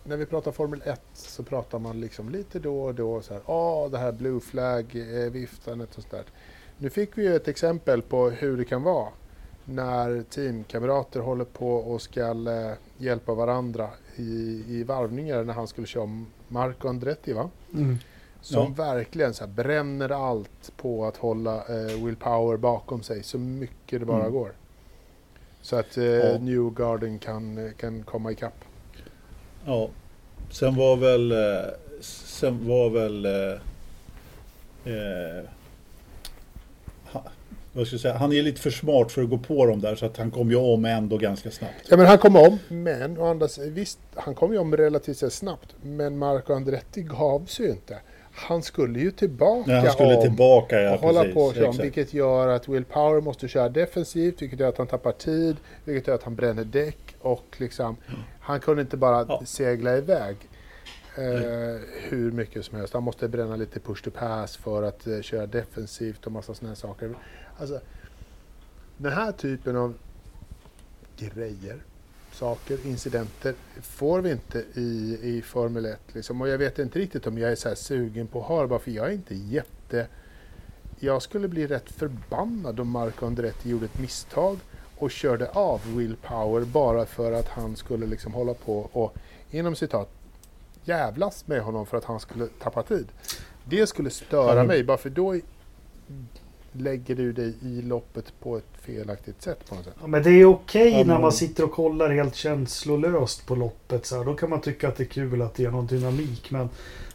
[0.03, 3.41] när vi pratar Formel 1 så pratar man liksom lite då och då så här,
[3.45, 6.23] åh det här blue flag eh, och sådär.
[6.77, 9.09] Nu fick vi ju ett exempel på hur det kan vara
[9.65, 15.87] när teamkamrater håller på och ska eh, hjälpa varandra i, i varvningar när han skulle
[15.87, 17.49] köra Marco Andretti va?
[17.73, 17.97] Mm.
[18.43, 23.99] Som verkligen så bränner allt på att hålla eh, Will Power bakom sig så mycket
[23.99, 24.33] det bara Mm.
[24.33, 24.51] går.
[25.61, 26.37] Så att eh, Ja.
[26.37, 28.65] Newgarden kan, kan komma ikapp.
[29.65, 29.89] Ja.
[30.51, 31.69] Sen var väl, eh,
[32.01, 35.43] sen var väl, eh, eh,
[37.73, 39.95] vad ska jag säga, han är lite för smart för att gå på dem där
[39.95, 41.73] så att han kom ju om ändå ganska snabbt.
[41.89, 45.33] Ja men han kom om, men å andra sidan, visst han kom ju om relativt
[45.33, 45.75] snabbt.
[45.81, 47.97] Men Marco Andretti gav sig ju inte.
[48.35, 51.33] Han skulle ju tillbaka Nej, han skulle om tillbaka ja, och hålla precis.
[51.33, 54.77] på och köra om, vilket gör att Will Power måste köra defensivt, vilket gör att
[54.77, 57.95] han tappar tid, vilket gör att han bränner däck och liksom
[58.39, 59.41] han kunde inte bara Ja.
[59.45, 60.35] segla iväg
[61.17, 62.93] eh, hur mycket som helst.
[62.93, 66.75] Han måste bränna lite push to pass för att eh, köra defensivt och massa sådana
[66.75, 67.15] saker.
[67.57, 67.79] Alltså,
[68.97, 69.93] den här typen av
[71.17, 71.83] grejer,
[72.33, 75.99] saker, incidenter får vi inte i, i Formel 1.
[76.13, 76.41] Liksom.
[76.41, 78.67] Och jag vet inte riktigt om jag är så här sugen på att ha det,
[78.67, 80.07] bara för jag är inte jätte...
[80.99, 84.59] Jag skulle bli rätt förbannad om Marco Andretti gjorde ett misstag
[84.97, 89.15] och körde av Will Power bara för att han skulle liksom hålla på och
[89.51, 90.09] inom citat
[90.83, 93.07] jävlas med honom för att han skulle tappa tid.
[93.65, 95.35] Det skulle störa mig bara för då
[96.73, 99.93] lägger du dig i loppet på ett felaktigt sätt på något sätt.
[100.01, 104.05] Ja, men det är okej Ja, när man sitter och kollar helt känslolöst på loppet.
[104.05, 104.25] Så här.
[104.25, 106.51] Då kan man tycka att det är kul att det är någon dynamik.
[106.51, 106.69] Men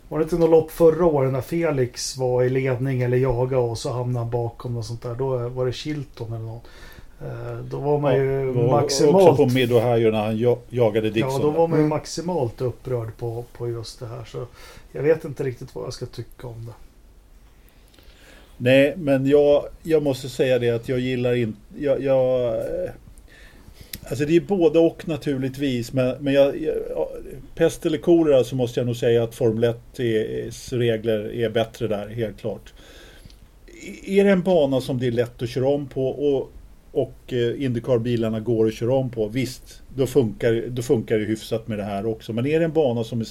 [0.09, 3.79] var det inte något lopp förra året när Felix var i ledning eller jaga och
[3.79, 5.15] så hamnade han bakom och sånt där.
[5.15, 6.61] Då var det Chilton eller någon.
[7.23, 9.29] Eh, Då var man ju var maximalt...
[9.29, 11.33] Också på Mid Ohio när han ja- jagade Dixon.
[11.33, 14.25] Ja, då var man ju maximalt upprörd på, på just det här.
[14.25, 14.47] Så
[14.93, 16.73] jag vet inte riktigt vad jag ska tycka om det.
[18.61, 21.59] Nej, men jag, jag måste säga det att jag gillar inte...
[21.79, 22.55] Jag, jag,
[24.05, 25.93] alltså det är både och naturligtvis.
[25.93, 26.77] Men, men jag, jag,
[27.55, 29.77] pest eller kolera så måste jag nog säga att Formel 1
[30.73, 32.73] regler är bättre där, helt klart.
[34.05, 36.53] Är det en bana som det är lätt att köra om på och,
[36.93, 41.69] och eh, Indycar-bilarna går att köra om på, visst, då funkar, då funkar det hyfsat
[41.69, 42.33] med det här också.
[42.33, 43.27] Men är det en bana som är,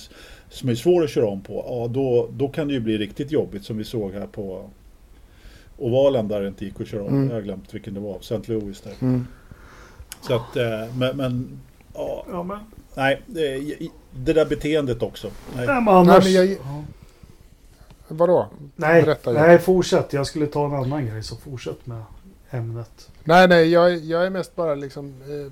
[0.50, 3.32] som är svår att köra om på, ja då, då kan det ju bli riktigt
[3.32, 4.70] jobbigt som vi såg här på
[5.78, 7.08] ovalen där det inte gick att köra om.
[7.08, 7.28] Mm.
[7.30, 8.40] Jag har glömt vilken det var, St.
[8.46, 8.94] Louis där.
[10.22, 11.60] Så att, eh, men, men
[11.94, 12.60] ja, Ja, men,
[12.96, 13.76] nej, det,
[14.16, 15.28] det där beteendet också.
[15.56, 15.68] Nej.
[15.68, 16.24] nej, men annars...
[16.24, 16.84] Nej, men jag- ja.
[18.08, 18.48] vadå?
[18.76, 20.14] Nej, Berätta, nej, fortsätt.
[20.14, 22.04] Jag skulle ta en annan grej, så fortsätt med
[22.50, 23.10] ämnet.
[23.24, 25.08] Nej, nej, jag, är- jag är mest bara liksom...
[25.22, 25.52] Eh,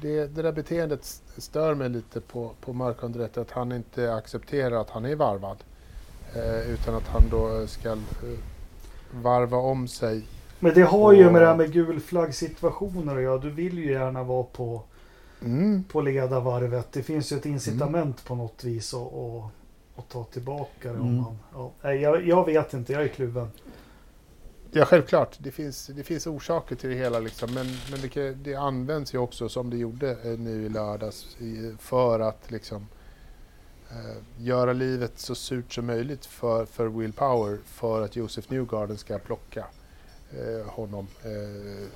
[0.00, 2.96] det, det där beteendet stör mig lite på, på Mark
[3.36, 5.56] att han inte accepterar att han är varvad.
[6.36, 7.96] Eh, utan att han då ska
[9.12, 10.22] varva om sig.
[10.58, 13.38] Men det har ju Och- med det här med gulflaggsituationer att göra.
[13.38, 14.82] Du vill ju gärna vara på,
[15.42, 15.84] Mm.
[15.84, 16.92] på ledarvarvet.
[16.92, 19.44] Det finns ju ett incitament på något vis att, att,
[19.96, 20.98] att ta tillbaka det.
[20.98, 21.16] Om Mm.
[21.16, 21.38] man,
[21.82, 21.92] ja.
[21.94, 23.48] Jag, jag vet inte, jag är kluven.
[24.72, 25.36] Ja, självklart.
[25.38, 27.18] Det finns, det finns orsaker till det hela.
[27.18, 27.54] Liksom.
[27.54, 31.36] Men, men det, det används ju också som det gjorde eh, nu i lördags
[31.78, 32.86] för att liksom,
[33.90, 38.98] eh, göra livet så surt som möjligt för, för Will Power för att Josef Newgarden
[38.98, 39.64] ska plocka
[40.32, 41.88] eh, honom eh,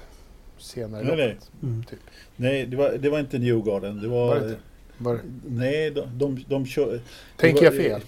[0.58, 1.50] senare i loppet.
[1.62, 1.84] Mm.
[1.90, 1.98] Typ.
[2.36, 4.02] Nej, det var, det var inte Newgarden.
[4.02, 4.26] Det var...
[4.26, 4.58] Var det inte?
[4.98, 7.00] Var, Nej, de, de, de kör...
[7.36, 8.00] tänker det jag fel?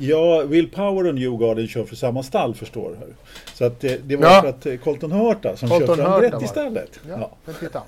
[0.00, 3.14] Ja, Will Power och Newgarden kör för samma stall förstår du.
[3.54, 4.40] Så att det, det var Ja.
[4.42, 6.48] för att eh, Colton Hurta som Colton kör för Hurta Andretti var det.
[6.48, 7.00] stället.
[7.08, 7.82] Ja, Ja, men titta.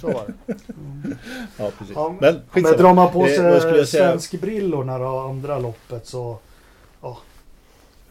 [0.00, 0.54] Så var det.
[1.58, 1.96] ja, precis.
[1.96, 3.86] Ja, Men Men drar man på Eh, sig säga?
[3.86, 6.38] svenskbrillorna då, andra loppet så...
[7.02, 7.18] Ja.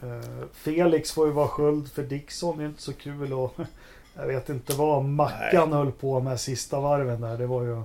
[0.02, 2.58] Eh, Felix får ju vara sköld för Dixon.
[2.58, 3.56] Det är inte så kul och
[4.16, 7.38] Jag vet inte vad Mackan höll på med sista varven där.
[7.38, 7.82] Det var ju...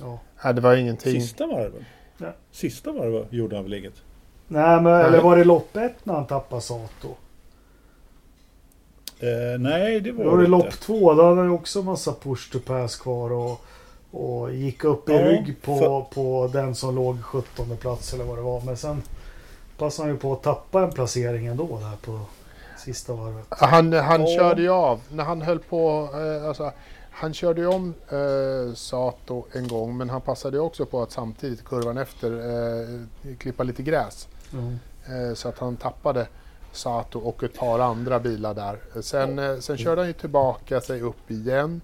[0.00, 0.18] Ja.
[0.44, 1.20] Nej, det var ingenting.
[1.20, 1.84] Sista varven?
[2.18, 2.32] Ja.
[2.50, 3.94] Sista varven gjorde han väl inget?
[4.48, 7.08] Nej, men eller var det lopp ett när han tappade Sato?
[9.20, 10.50] Eh, nej, det var, Då var det inte.
[10.50, 11.14] lopp två.
[11.14, 13.60] Då hade han också massa push to pass kvar och,
[14.10, 18.24] och gick upp i Ja, rygg på, för- på den som låg 17 plats eller
[18.24, 18.60] vad det var.
[18.60, 19.02] Men sen
[19.78, 22.20] passade han ju på att tappa en placering ändå där på
[22.84, 23.46] sista varvet.
[23.50, 24.36] Han, han Ja.
[24.38, 25.00] körde ju av.
[25.08, 26.08] När han höll på...
[26.14, 26.72] Eh, alltså,
[27.10, 31.12] han körde ju om eh, Sato en gång men han passade ju också på att
[31.12, 34.28] samtidigt kurvan efter eh, klippa lite gräs.
[34.52, 34.78] Mm.
[35.06, 36.26] Eh, så att han tappade
[36.72, 39.02] Sato och ett par andra bilar där.
[39.02, 41.80] Sen, eh, sen körde han ju tillbaka sig upp igen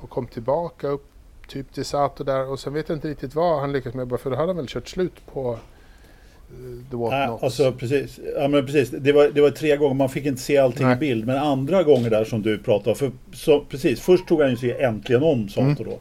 [0.00, 1.04] och kom tillbaka upp
[1.48, 4.30] typ till Sato där och sen vet jag inte riktigt vad han lyckades med för
[4.30, 5.50] då hade han väl kört slut på
[6.50, 7.42] eh, The Whatnots.
[7.42, 8.20] alltså precis.
[8.36, 8.90] Ja, men precis.
[8.90, 10.96] Det, var, det var tre gånger, man fick inte se allting Nej.
[10.96, 11.26] i bild.
[11.26, 12.96] Men andra gånger där som du pratade.
[12.96, 15.84] För, så, precis, först tog han ju sig äntligen om Sato Mm.
[15.84, 15.98] då.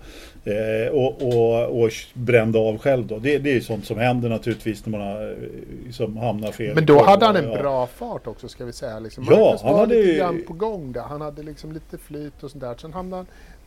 [0.48, 3.20] Eh, och, och, och brände av själv då.
[3.20, 6.76] Det, det är ju sånt som händer naturligtvis när man har, eh, som hamnar fel.
[6.76, 7.58] Men då hade han en Ja.
[7.62, 9.00] bra fart också ska vi säga.
[9.00, 9.26] Liksom.
[9.30, 11.02] Ja, han hade lite ju- grann på gång där.
[11.02, 12.76] Han hade liksom lite flyt och sånt där.
[12.82, 13.18] Sen hamnade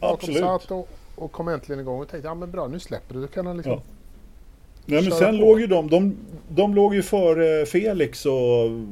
[0.01, 0.35] han bakom.
[0.35, 3.20] Sato och kom äntligen igång och tänkte ja men bra nu släpper du.
[3.20, 3.72] Då kan han liksom...
[3.72, 3.83] Ja.
[4.91, 5.45] Nej, men sen på.
[5.45, 6.16] låg ju de, de,
[6.49, 8.35] de låg ju före Felix och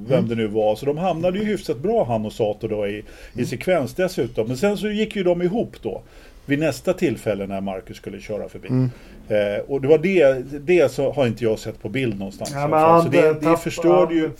[0.07, 0.29] vem Mm.
[0.29, 0.77] det nu var.
[0.77, 3.03] Så de hamnade ju hyfsat bra han och Sato då i, i
[3.35, 3.47] Mm.
[3.47, 4.47] sekvens dessutom.
[4.49, 6.03] Men sen så gick ju de ihop då.
[6.47, 8.69] Vid nästa tillfälle när Marcus skulle köra förbi.
[8.69, 8.91] Mm.
[9.29, 12.51] Eh, och det var det, det så har inte jag sett på bild någonstans.
[12.55, 12.91] Ja, men fall.
[12.91, 14.31] han, så det, det tapp- förstörde ju.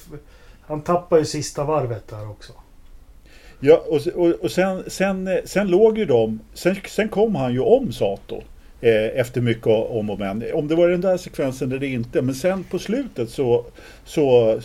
[0.61, 2.53] han, tappade ju sista varvet där också.
[3.61, 7.61] Ja, och, och, och sen, sen, sen låg ju de, sen, sen kom han ju
[7.61, 8.43] om Sato.
[8.81, 10.45] Eh, efter mycket om och men.
[10.55, 12.23] Om det var den där sekvensen eller inte.
[12.23, 13.65] Men sen på slutet så,
[14.05, 14.59] så,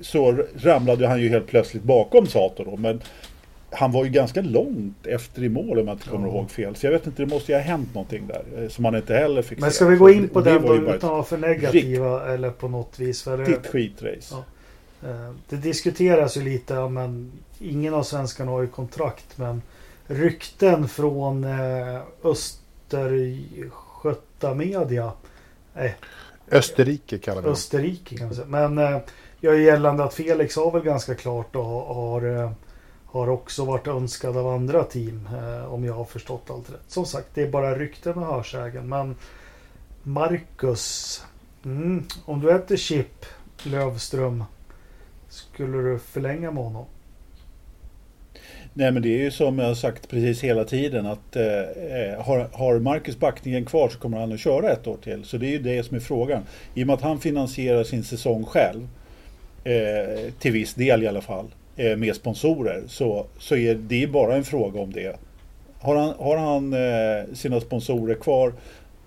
[0.00, 2.76] så ramlade han ju helt plötsligt bakom Sato då.
[2.76, 3.00] Men
[3.72, 6.34] han var ju ganska långt efter i mål om jag inte kommer Ja.
[6.34, 6.76] ihåg fel.
[6.76, 8.44] Så jag vet inte, det måste ju ha hänt någonting där.
[8.62, 9.76] eh, Som han inte heller fick Men se.
[9.76, 12.50] ska vi Så gå in på det den då utan att vara för negativa eller
[12.50, 13.22] på något vis?
[13.22, 14.34] För det, riktigt skitrace.
[14.34, 14.44] Ja.
[15.08, 19.62] Eh, Det diskuteras ju lite, ja, men ingen av svenskarna har ju kontrakt, men
[20.06, 25.12] rykten från eh, Östergöta media,
[25.74, 25.90] eh,
[26.50, 27.48] Österrike kallar vi.
[27.48, 28.98] Österrike kan man säga, men eh,
[29.40, 32.52] gör ju gällande att Felix har väl ganska klart och har,
[33.12, 36.84] har, också varit önskad av andra team, eh, om jag har förstått allt rätt.
[36.86, 39.16] Som sagt, det är bara rykten och hörsägen, men
[40.02, 41.22] Marcus,
[41.64, 43.26] mm, om du äter Chip
[43.62, 44.44] Lövström,
[45.28, 46.84] skulle du förlänga med honom?
[48.74, 52.22] Nej men det är ju som jag har sagt precis hela tiden att eh, eh
[52.22, 55.24] har, har Marcus backningen kvar så kommer han att köra ett år till.
[55.24, 56.42] Så det är ju det som är frågan.
[56.74, 58.88] I och med att han finansierar sin säsong själv,
[59.64, 61.46] eh, till viss del i alla fall,
[61.80, 65.16] Eh, med sponsorer, så, så är det bara en fråga om det.
[65.80, 68.52] Har han, har han eh, sina sponsorer kvar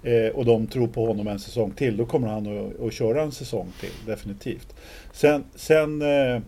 [0.03, 3.21] eh, och de tror på honom en säsong till, då kommer han att, att köra
[3.21, 4.75] en säsong till, definitivt.
[5.11, 6.41] Sen, sen eh,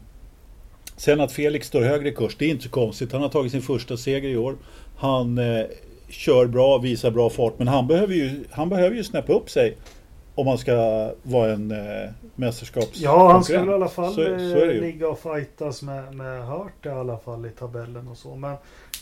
[0.98, 3.12] Sen att Felix står högre i kurs, det är inte så konstigt.
[3.12, 4.56] Han har tagit sin första seger i år.
[4.98, 5.66] Han eh,
[6.10, 7.54] kör bra, visar bra fart.
[7.58, 9.78] Men han behöver ju, han behöver ju snäppa upp sig
[10.36, 14.66] om han ska vara en eh, mästerskaps Ja, han skulle i alla fall Så, så
[14.66, 18.36] ligga och fightas med, med Hurt i alla fall i tabellen och så.
[18.36, 18.56] Men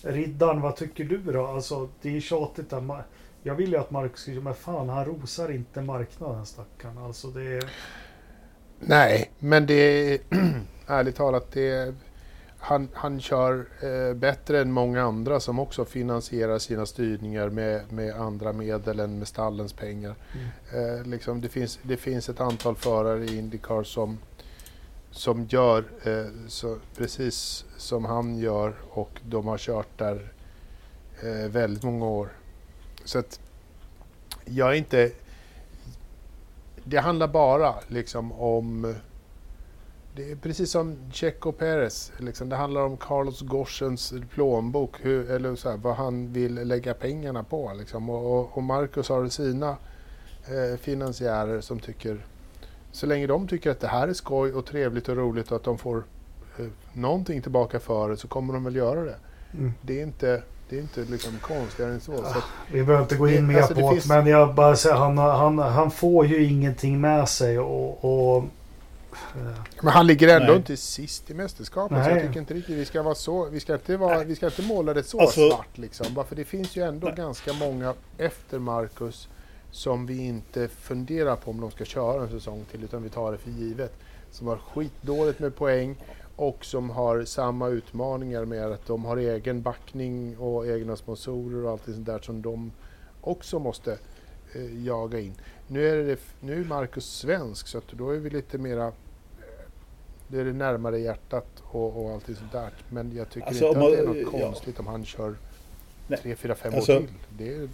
[0.04, 1.46] Riddan, vad tycker du då?
[1.46, 3.04] Alltså, det är tjatigt där.
[3.44, 6.98] Jag vill ju att Marcus skulle, men fan han rosar inte marknaden stackarn.
[6.98, 7.64] Alltså det är...
[8.80, 9.74] Nej, men det
[10.14, 10.20] är
[10.88, 11.94] ärligt talat, det är,
[12.66, 18.16] han, han kör eh, bättre än många andra som också finansierar sina styrningar med, med
[18.16, 20.16] andra medel än med stallens pengar.
[20.34, 21.00] Mm.
[21.00, 24.18] Eh, liksom det, finns, det finns ett antal förare i Indycar som,
[25.12, 30.30] som gör eh, så, precis som han gör och de har kört där
[31.48, 32.30] väldigt många år.
[33.06, 33.40] Så att
[34.46, 35.12] jag är inte...
[36.84, 38.96] Det handlar bara liksom om...
[40.16, 42.12] Det är precis som Checo Perez.
[42.18, 46.94] Liksom, det handlar om Carlos Gorsens plånbok, hur, eller så här, vad han vill lägga
[46.94, 47.72] pengarna på.
[47.78, 48.10] Liksom.
[48.10, 49.78] Och, och, Marcus har sina
[50.46, 52.26] eh, finansiärer som tycker...
[52.92, 55.64] Så länge de tycker att det här är skoj och trevligt och roligt och att
[55.64, 56.04] de får
[56.60, 59.16] eh, någonting tillbaka för det så kommer de väl göra det.
[59.54, 59.74] Mm.
[59.82, 62.18] Det är inte, det är inte liksom konstigare än så.
[62.18, 64.76] så att, Vi behöver inte gå in mer alltså, på det, finns- men jag bara
[64.76, 68.36] säger han, han, han får ju ingenting med sig och...
[68.36, 68.44] och
[69.82, 70.56] Men han ligger ändå Nej.
[70.56, 72.04] inte sist i mästerskapet.
[72.04, 72.28] Så jag Nej.
[72.28, 73.50] tycker inte riktigt vi ska vara så.
[73.50, 76.14] Vi ska inte, vara, vi ska inte måla det så Alltså- svart liksom.
[76.14, 77.16] Bara för det finns ju ändå Nej.
[77.16, 79.28] ganska många efter Marcus
[79.72, 83.32] som vi inte funderar på om de ska köra en säsong till utan vi tar
[83.32, 83.94] det för givet.
[84.32, 85.96] Som har skitdåligt med poäng
[86.36, 91.72] och som har samma utmaningar med att de har egen backning och egna sponsorer och
[91.72, 92.72] allt sånt där som de
[93.22, 93.98] också måste
[94.56, 95.34] eh, jaga in.
[95.68, 98.92] Nu är, det, nu är Marcus svensk så att då är vi lite mera
[100.34, 102.70] eh, det är det närmare hjärtat och, och allt det sånt där.
[102.90, 104.46] Men jag tycker Alltså, inte om att det är man- något ja.
[104.48, 105.36] konstigt om han kör
[106.08, 106.20] Nej.
[106.24, 107.08] tre, fyra, fem Alltså- år till.
[107.38, 107.70] Det är,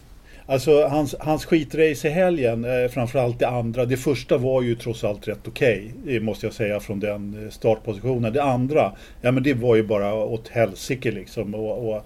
[0.46, 3.86] Alltså hans, hans skitrace i helgen, eh, framförallt det andra.
[3.86, 7.50] Det första var ju trots allt rätt okej, det måste jag säga, från den eh,
[7.50, 8.34] startpositionen.
[8.34, 8.92] Det andra,
[9.22, 11.56] ja men det var ju bara åt helsike liksom.
[11.56, 12.06] Och, och,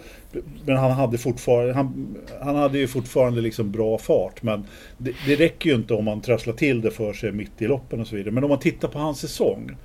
[0.66, 4.44] men han hade fortfarande, han, han hade ju fortfarande liksom bra fart.
[4.44, 4.66] Men
[4.98, 8.02] det, det räcker ju inte om man trasslar till det för sig mitt i loppen
[8.02, 8.32] och så vidare.
[8.32, 9.76] Men om man tittar på hans säsong eh,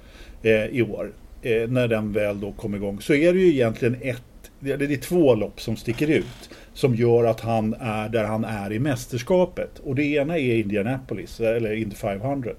[0.43, 1.13] Eh, i år,
[1.43, 4.23] eh, när den väl då kom igång, så är det ju egentligen ett
[4.61, 8.73] det är två lopp som sticker ut som gör att han är där han är
[8.73, 9.79] i mästerskapet.
[9.79, 12.51] Och det ena är Indianapolis, eller Indy 500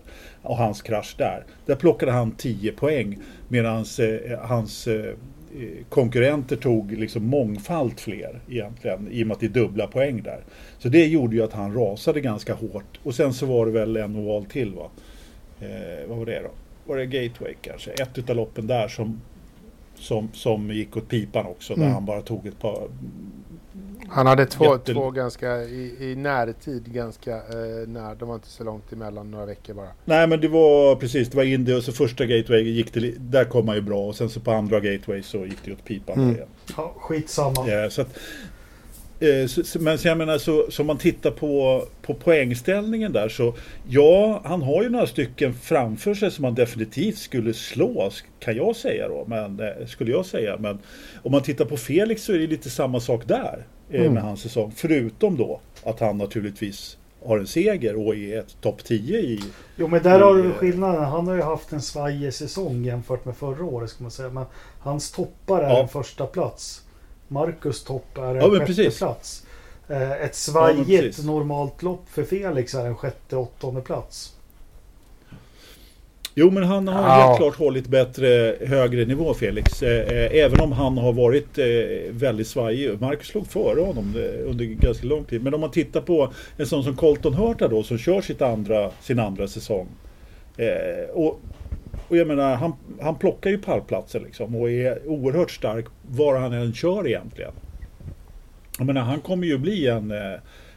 [0.41, 1.43] och hans krasch där.
[1.65, 5.13] Där plockade han 10 poäng medan eh, hans eh, eh,
[5.89, 10.39] konkurrenter tog liksom mångfalt fler egentligen i och med att det är dubbla poäng där.
[10.77, 12.99] Så det gjorde ju att han rasade ganska hårt.
[13.03, 14.89] Och sen så var det väl en oval till va?
[15.61, 16.51] Eh, vad var det då?
[16.89, 17.91] Var det Gateway kanske?
[17.91, 19.21] Ett utav loppen där som
[19.95, 21.93] som, som gick åt pipan också, där Mm.
[21.93, 22.87] han bara tog ett par...
[24.09, 28.47] han hade två, Jätte- två ganska i, i närtid, ganska eh, när, de var inte
[28.47, 29.87] så långt emellan, några veckor bara.
[30.05, 33.45] Nej men det var precis, det var Indy och så första Gateway gick det, där
[33.45, 36.19] kom han ju bra och sen så på andra Gateway så gick det åt pipan
[36.19, 36.35] Mm.
[36.35, 36.47] igen.
[36.77, 37.71] ja, skitsamma.
[37.71, 38.17] Eh, så att,
[39.79, 43.53] men så jag menar så, så man tittar på, på poängställningen där så
[43.87, 48.75] ja, han har ju några stycken framför sig som han definitivt skulle slå kan jag
[48.75, 50.57] säga då, men eh, skulle jag säga.
[50.59, 50.79] Men
[51.23, 54.13] om man tittar på Felix så är det lite samma sak där eh, Mm.
[54.13, 54.73] med hans säsong.
[54.75, 59.39] Förutom då att han naturligtvis har en seger och är ett topp 10 i...
[59.75, 61.03] Jo men där har du skillnaden.
[61.03, 64.29] Han har ju haft en svajig säsong jämfört med förra året ska man säga.
[64.29, 64.45] Men
[64.79, 65.81] hans toppar är Ja.
[65.81, 66.81] en första plats.
[67.31, 68.97] Marcus topp är en Ja, sjätte precis.
[68.97, 69.45] plats.
[69.89, 71.25] Eh, Ett Ja, svajigt precis.
[71.25, 74.33] normalt lopp för Felix är en sjätte, åttonde plats.
[76.35, 77.09] Jo men han har Ja.
[77.27, 79.83] helt klart hållit bättre högre nivå Felix.
[79.83, 81.57] Eh, eh, även om han har varit
[82.09, 83.01] väldigt svajig.
[83.01, 84.13] Marcus låg före honom
[84.45, 85.43] under ganska lång tid.
[85.43, 88.91] Men om man tittar på en sån som Colton Hurta då som kör sitt andra,
[89.01, 89.87] sin andra säsong.
[91.13, 91.39] Och,
[92.09, 96.53] och jag menar han, han plockar ju pallplatser liksom och är oerhört stark var han
[96.53, 97.51] än kör egentligen.
[98.77, 100.33] Jag menar han kommer ju bli en eh,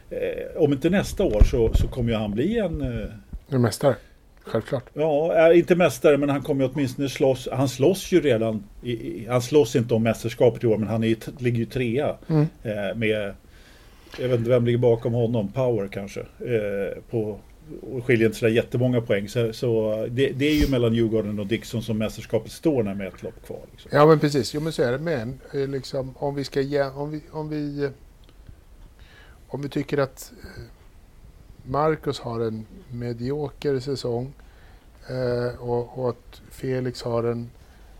[0.09, 3.09] eh, om inte nästa år så, så kommer ju han bli en eh,
[3.49, 3.95] En mästare,
[4.43, 4.83] självklart.
[4.93, 7.47] Ja, är inte mästare men han kommer ju åtminstone slåss.
[7.51, 8.63] Han slåss ju redan.
[8.83, 12.15] I, i, han slåss inte om mästerskapet i år men han är, ligger ju trea.
[12.29, 12.45] Mm.
[12.63, 13.33] Eh, med,
[14.19, 15.51] jag vet inte vem ligger bakom honom.
[15.51, 16.19] Power kanske.
[16.19, 17.39] Eh, på,
[17.81, 19.29] och skiljer inte sådär jättemånga poäng.
[19.29, 23.07] Så, så det, det är ju mellan Djurgården och Dixon som mästerskapet står när med
[23.07, 23.61] ett lopp kvar.
[23.71, 23.91] Liksom.
[23.93, 24.99] Ja men precis, jo men så är det.
[24.99, 27.89] Men eh, liksom, om vi ska ge, om vi, om vi, eh,
[29.47, 30.63] om vi tycker att eh,
[31.65, 34.33] Marcus har en medioker säsong
[35.09, 37.49] eh, och, och att Felix har en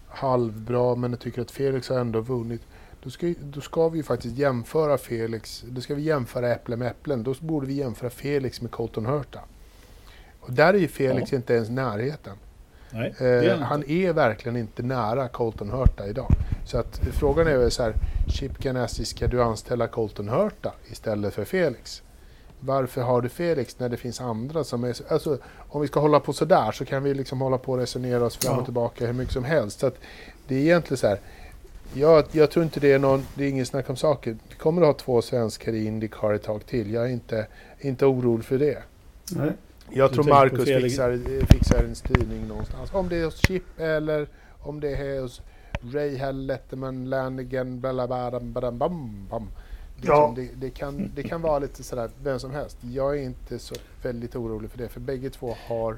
[0.07, 2.61] halvbra men jag tycker att Felix har ändå vunnit.
[3.03, 6.87] Då ska, då ska vi ju faktiskt jämföra Felix, då ska vi jämföra äpplen med
[6.87, 7.23] äpplen.
[7.23, 9.39] Då borde vi jämföra Felix med Colton Hurta.
[10.39, 11.35] Och där är ju Felix Ja.
[11.35, 12.33] inte ens närheten.
[12.91, 16.31] Nej, är Eh, han är verkligen inte nära Colton Hurta idag.
[16.65, 17.93] Så att frågan är väl så här,
[18.27, 22.03] Chip Ganassi, ska du anställa Colton Hurta istället för Felix?
[22.65, 24.95] varför har du Felix när det finns andra som är...
[25.09, 28.25] Alltså, om vi ska hålla på sådär så kan vi liksom hålla på och resonera
[28.25, 29.79] oss fram och tillbaka hur mycket som helst.
[29.79, 29.95] Så att
[30.47, 31.19] det är egentligen så här.
[31.93, 34.37] Jag, jag tror inte det är någon, det är ingen snack om saker.
[34.49, 36.93] Vi kommer att ha två svenskar i Indycar ett tag till.
[36.93, 37.47] Jag är inte,
[37.79, 38.83] inte orolig för det.
[39.31, 39.51] Nej.
[39.89, 41.19] Jag Du tror Marcus fixar,
[41.53, 42.93] fixar en styrning någonstans.
[42.93, 44.27] Om det är hos Chip eller
[44.59, 45.41] om det är hos
[45.93, 47.97] Ray Hell, Letterman, Lanigan, bam,
[49.29, 49.47] bam.
[49.95, 50.33] Liksom, Ja.
[50.35, 52.77] det, det, kan, det kan vara lite sådär, vem som helst.
[52.91, 55.97] Jag är inte så väldigt orolig för det, för bägge två har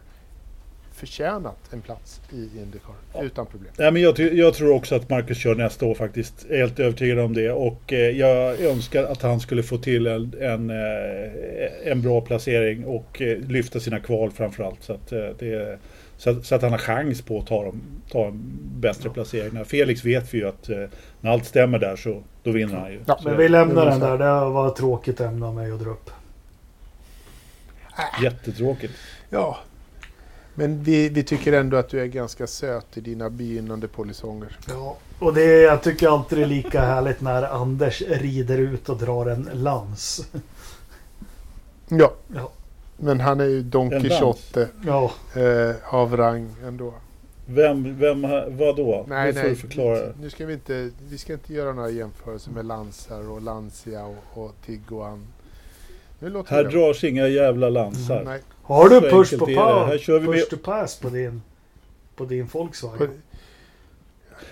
[0.95, 3.23] förtjänat en plats i Indycar Ja.
[3.23, 3.71] utan problem.
[3.77, 6.45] Nej, men jag, jag tror också att Marcus kör nästa år faktiskt.
[6.49, 7.51] Jag är helt övertygad om det.
[7.51, 12.85] Och eh, jag önskar att han skulle få till en, en, eh, en bra placering
[12.85, 14.83] och eh, lyfta sina kval framförallt.
[14.83, 15.79] Så att, eh, det,
[16.17, 17.81] så, att, så att han har chans på att ta, dem,
[18.11, 18.41] ta en
[18.75, 19.65] bättre placering.
[19.65, 20.77] Felix vet vi ju att eh,
[21.21, 22.99] när allt stämmer där så då vinner han ju.
[23.05, 24.17] Ja, Så Men vi lämnar den där.
[24.17, 26.09] Det var ett tråkigt ämne av mig att dra upp.
[28.23, 28.93] Jättetråkigt.
[29.29, 29.57] Ja,
[30.55, 34.59] men vi, vi tycker ändå att du är ganska söt i dina begynnande polisonger.
[34.67, 38.89] Ja, och det är, jag tycker alltid det är lika härligt när Anders rider ut
[38.89, 40.27] och drar en lans.
[41.87, 42.51] Ja, Ja,
[42.97, 43.89] men han är ju Don.
[43.89, 46.93] Quijote ja eh, av rang ändå.
[47.45, 48.21] Vem, vem,
[48.57, 49.05] vad då?
[49.07, 49.55] Nej, nu får nej.
[49.55, 50.13] förklara.
[50.21, 54.43] Nu ska vi inte, vi ska inte göra några jämförelser med Lansar och Lancia och,
[54.43, 55.27] och Tiguan.
[56.47, 56.69] Här det.
[56.69, 58.23] dras inga jävla lansar.
[58.25, 61.41] Nej, Har du push på pa- Här kör vi push med- to pass på din,
[62.15, 63.09] på din Volkswagen?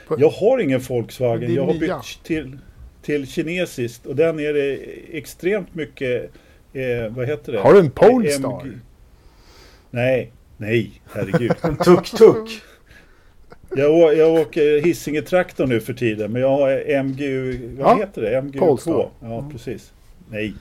[0.07, 1.53] på, Jag har ingen Volkswagen.
[1.53, 2.57] Jag har bytt till,
[3.01, 4.74] till kinesiskt och den är det
[5.18, 6.32] extremt mycket,
[6.74, 7.59] eh, vad heter det?
[7.59, 8.61] har du en Polestar?
[8.66, 8.72] MG.
[9.91, 11.51] Nej, nej, herregud.
[11.61, 12.61] En tuk-tuk?
[13.76, 18.41] jag, jag åker Hisingen-traktor nu för tiden, men jag har MGU, vad Ja, heter det?
[18.41, 18.59] MGU2.
[18.59, 19.09] Polestar.
[19.22, 19.91] Ja, precis.
[20.30, 20.53] Nej,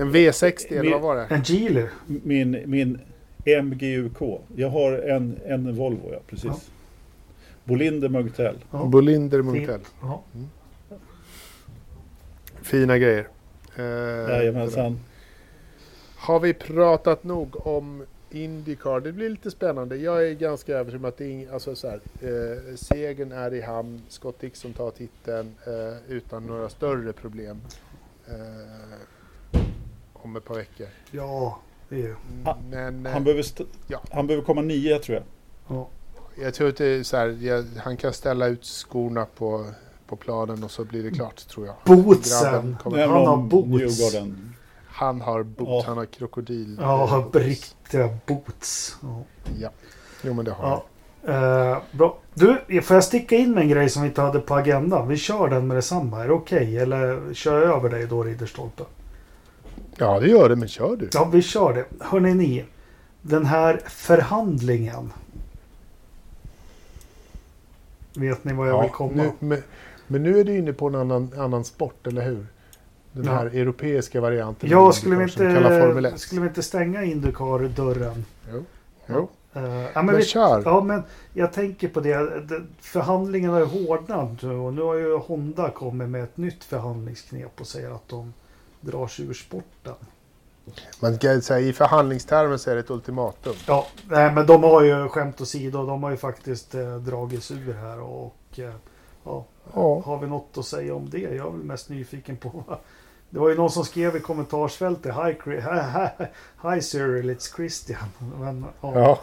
[0.00, 1.26] En V60 eller Min- vad var det?
[1.34, 1.86] En Geely?
[2.06, 3.00] min, min
[3.64, 4.40] MGUK.
[4.56, 6.44] Jag har en, en Volvo, ja, precis.
[6.44, 6.58] Ja.
[7.64, 8.56] Bolinder Munktell.
[8.70, 8.84] Ja.
[8.84, 9.80] Bolinder Munktell.
[10.02, 10.22] Ja.
[12.62, 13.28] Fina grejer.
[13.76, 14.98] Eh, Jajamensan.
[16.16, 19.00] Har vi pratat nog om Indycar?
[19.00, 19.96] Det blir lite spännande.
[19.96, 23.60] Jag är ganska övertygad om att det är alltså så här, eh, segern är i
[23.60, 24.02] hamn.
[24.08, 27.60] Scott Dixon tar titeln eh, utan några större problem.
[28.28, 28.34] Eh,
[30.24, 30.86] om ett par veckor.
[31.10, 31.58] Ja,
[31.88, 32.14] det är.
[32.44, 33.44] Han- Men Han behöver,
[33.86, 34.00] Ja.
[34.12, 35.24] han behöver komma nia tror jag.
[35.76, 35.88] Ja.
[36.42, 39.66] jag tror att det är så här, jag, han kan ställa ut skorna på,
[40.06, 41.74] på planen och så blir det klart tror jag.
[41.84, 42.76] Bootsen!
[42.84, 43.68] Han har boots.
[44.00, 44.54] Newgarden.
[44.86, 45.82] Han har boots, Ja.
[45.86, 46.78] han har krokodil.
[46.80, 47.46] Ja, boots.
[47.46, 48.96] riktiga boots.
[49.02, 49.22] Ja.
[49.60, 49.70] Ja,
[50.22, 50.80] jo men det har han.
[51.72, 52.18] Eh, bra.
[52.34, 55.08] Du, får jag sticka in med en grej som vi inte hade på agendan?
[55.08, 56.22] Vi kör den med detsamma.
[56.24, 56.78] Är det okej?
[56.78, 58.82] Eller kör jag över dig då, Ridderstolpe?
[59.98, 61.08] Ja, det gör det, men kör du.
[61.12, 61.84] Ja, vi kör det.
[62.04, 62.64] Hörrni ni.
[63.22, 65.12] Den här förhandlingen.
[68.16, 69.12] Vet ni vad jag vill komma?
[69.22, 69.62] nu, men,
[70.06, 72.46] men nu är du inne på en annan, annan sport, eller hur?
[73.12, 73.32] Den Ja.
[73.32, 74.70] här europeiska varianten.
[74.70, 75.46] Ja, skulle vi, inte,
[76.08, 76.20] 1.
[76.20, 78.24] skulle vi inte stänga Indycar-dörren?
[78.52, 78.64] Jo.
[79.06, 79.28] jo.
[79.54, 80.62] Eh, ja, Men, men vi, kör.
[80.64, 82.40] ja, men jag tänker på det.
[82.40, 86.64] Det- Förhandlingen har ju hårdnat nu och nu har ju Honda kommit med ett nytt
[86.64, 88.32] förhandlingsknep och säger att de
[88.84, 89.94] drar sig ur sporten.
[91.00, 93.54] Man kan säga i förhandlingstermer så är det ett ultimatum.
[93.66, 95.86] Ja, nej, men de har ju skämt åsido.
[95.86, 98.74] De har ju faktiskt eh, dragits ur här och eh,
[99.24, 100.02] ja, Ja.
[100.04, 101.18] har vi något att säga om det?
[101.18, 102.64] Jag är väl mest nyfiken på.
[103.30, 106.26] Det var ju någon som skrev i kommentarsfältet Hi, hi, hi,
[106.74, 108.08] hi Cyril, it's Christian.
[108.40, 109.18] Men ja, ja.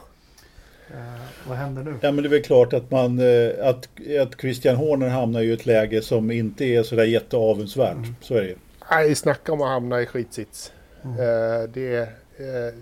[0.98, 1.96] eh, vad händer nu?
[2.02, 3.90] Ja men det är väl klart att man eh, att,
[4.22, 7.96] att Christian Horner hamnar i ett läge som inte är sådär jätteavundsvärt.
[7.96, 8.16] Mm.
[8.22, 8.56] Så är det.
[8.92, 10.74] Nej, snacka om att hamna i skitsits.
[11.04, 11.14] Mm.
[11.14, 12.02] Eh, det är,
[12.38, 12.74] eh,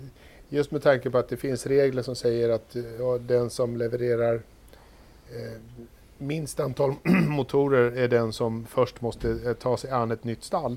[0.48, 3.76] just med tanke på att det finns regler som säger att eh, ja, den som
[3.76, 4.34] levererar
[5.30, 5.60] eh,
[6.18, 6.94] minst antal
[7.28, 10.76] motorer är den som först måste eh, ta sig an ett nytt stall.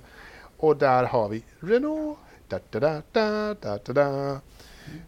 [0.58, 2.18] Och där har vi Renault.
[2.48, 4.40] Da, da, da, da, da, da, da.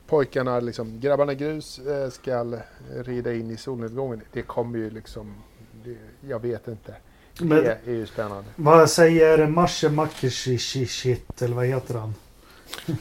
[0.08, 2.60] Pojkarna, liksom, grabbarna grus eh, ska
[2.96, 4.22] rida in i solnedgången.
[4.32, 5.36] Det kommer ju liksom,
[5.84, 5.98] det,
[6.28, 6.96] jag vet inte.
[7.40, 8.44] Det Men- är ju spännande.
[8.56, 12.14] Vad säger Masche Makishishit eller vad heter han?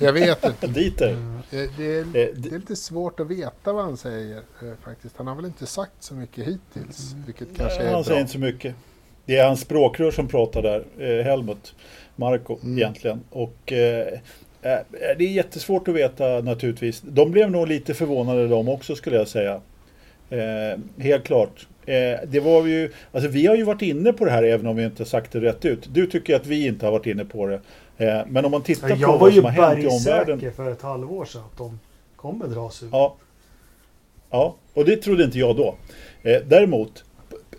[0.01, 0.66] Jag vet inte.
[0.80, 1.11] Dieter.
[1.12, 1.16] Eh,
[1.51, 5.14] Det, det, är, Eh, det är lite svårt att veta vad han säger eh, faktiskt.
[5.16, 8.05] Han har väl inte sagt så mycket hittills, vilket kanske är han bra.
[8.05, 8.74] säger inte så mycket.
[9.26, 11.74] Det är hans språkrör som pratar där, Helmut
[12.16, 12.78] Marko Mm.
[12.78, 13.20] egentligen.
[13.30, 14.07] Och eh,
[15.18, 17.01] det är jättesvårt att veta naturligtvis.
[17.01, 19.61] De blev nog lite förvånade de också skulle jag säga.
[20.30, 21.66] Eh, helt klart.
[21.87, 24.76] Eh, det var ju, alltså vi har ju varit inne på det här även om
[24.76, 25.89] vi inte sagt det rätt ut.
[25.93, 27.61] Du tycker att vi inte har varit inne på det.
[27.99, 30.39] Eh, men om man tittar Jag på var vad ju som har hänt i omvärlden.
[30.39, 31.80] bergsäker för ett halvår sedan att de
[32.16, 32.89] kommer dras ur.
[32.93, 33.16] Ja.
[34.30, 35.74] ja, och det trodde inte jag då.
[36.22, 37.05] Eh, däremot,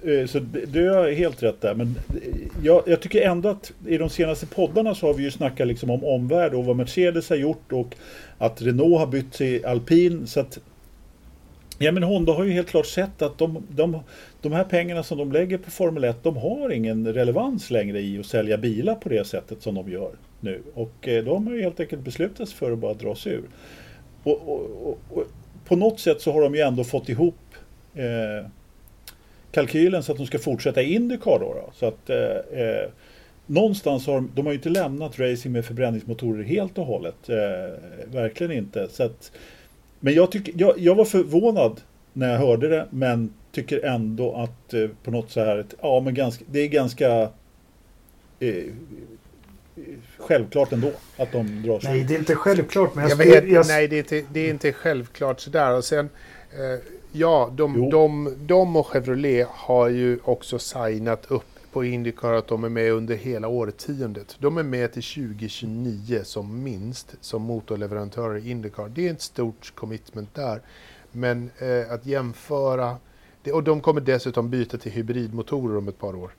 [0.04, 1.76] eh, så du har helt rätt där.
[1.76, 2.22] Men eh,
[2.64, 5.90] jag, jag tycker ändå att i de senaste poddarna så har vi ju snackat liksom
[5.90, 7.96] om omvärld och vad Mercedes har gjort och
[8.38, 10.28] att Renault har bytt till alpin.
[10.28, 10.60] Så att,
[11.80, 14.00] ja men Honda har ju helt klart sett att de, de,
[14.42, 18.20] de här pengarna som de lägger på Formel 1, de har ingen relevans längre i
[18.20, 20.64] att sälja bilar på det sättet som de gör nu.
[20.74, 23.44] Och eh, de har ju helt enkelt beslutat sig för att bara dra sig ur.
[24.24, 25.24] Och, och, och, och
[25.66, 27.36] på något sätt så har de ju ändå fått ihop
[27.94, 28.50] eh,
[29.52, 31.54] kalkylen så att de ska fortsätta Indycar då.
[31.54, 31.70] då.
[31.74, 32.90] Så att eh, eh,
[33.46, 37.30] någonstans har de, de har ju inte lämnat racing med förbränningsmotorer helt och hållet.
[37.30, 37.74] Eh,
[38.06, 38.88] verkligen inte.
[38.90, 39.32] Så att,
[40.06, 41.82] men jag, tycker, jag, jag var förvånad
[42.14, 46.14] när jag hörde det men tycker ändå att eh, på något så här, ja men
[46.14, 47.30] ganska, det är ganska
[48.40, 48.64] eh,
[50.18, 52.96] självklart ändå att de drar sig Nej, det är inte självklart.
[52.96, 55.76] Men jag, Jag skulle- vet, jag, nej, det är, inte, det är inte självklart sådär.
[55.78, 56.10] Och sen,
[56.52, 56.80] eh,
[57.12, 57.90] ja, de, Jo.
[57.92, 61.44] de, de och Chevrolet har ju också signat upp
[61.76, 64.36] på Indycar att de är med under hela årtiondet.
[64.40, 68.90] De är med till 2029 som minst som motorleverantörer i Indycar.
[68.96, 70.62] Det är ett stort commitment där.
[71.12, 72.98] Men eh, att jämföra,
[73.44, 76.32] det, och de kommer dessutom byta till hybridmotorer om ett par år.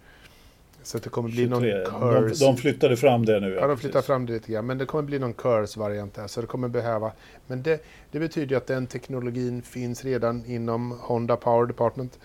[0.83, 1.79] Så det kommer bli någon 23.
[1.79, 2.45] De, curse.
[2.45, 3.55] de flyttade fram det nu.
[3.55, 4.67] Ja, de flyttar fram det lite grann.
[4.67, 6.27] Men det kommer bli någon curse-variant där.
[6.27, 7.13] Så det kommer behöva...
[7.47, 12.19] Men det, det betyder ju att den teknologin finns redan inom Honda Power Department.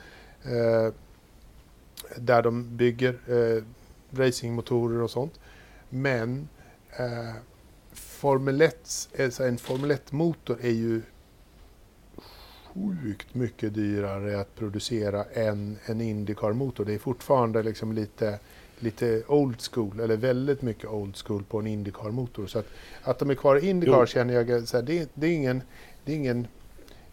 [0.43, 0.93] Eh,
[2.17, 3.63] där de bygger eh,
[4.17, 5.39] racingmotorer och sånt.
[5.89, 6.47] Men
[6.97, 7.35] eh,
[7.93, 11.01] Formel 1, alltså en Formel 1-motor är ju
[12.73, 16.85] sjukt mycket dyrare att producera än en Indycar-motor.
[16.85, 18.39] Det är fortfarande liksom lite
[18.79, 22.47] lite old school, eller väldigt mycket old school på en Indycar-motor.
[22.47, 22.65] Så att,
[23.03, 24.05] att de är kvar i Indycar Jo.
[24.05, 25.61] känner jag, så här, det, är- det, är ingen,
[26.05, 26.47] det, är ingen,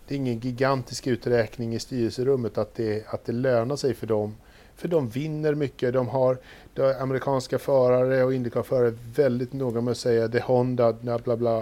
[0.09, 4.35] det är ingen gigantisk uträkning i styrelserummet att det, att det lönar sig för dem.
[4.79, 6.39] För de vinner mycket, de har,
[7.01, 11.59] amerikanska förare och Indycar-förare väldigt noga med att säga det är Honda, bla bla bla,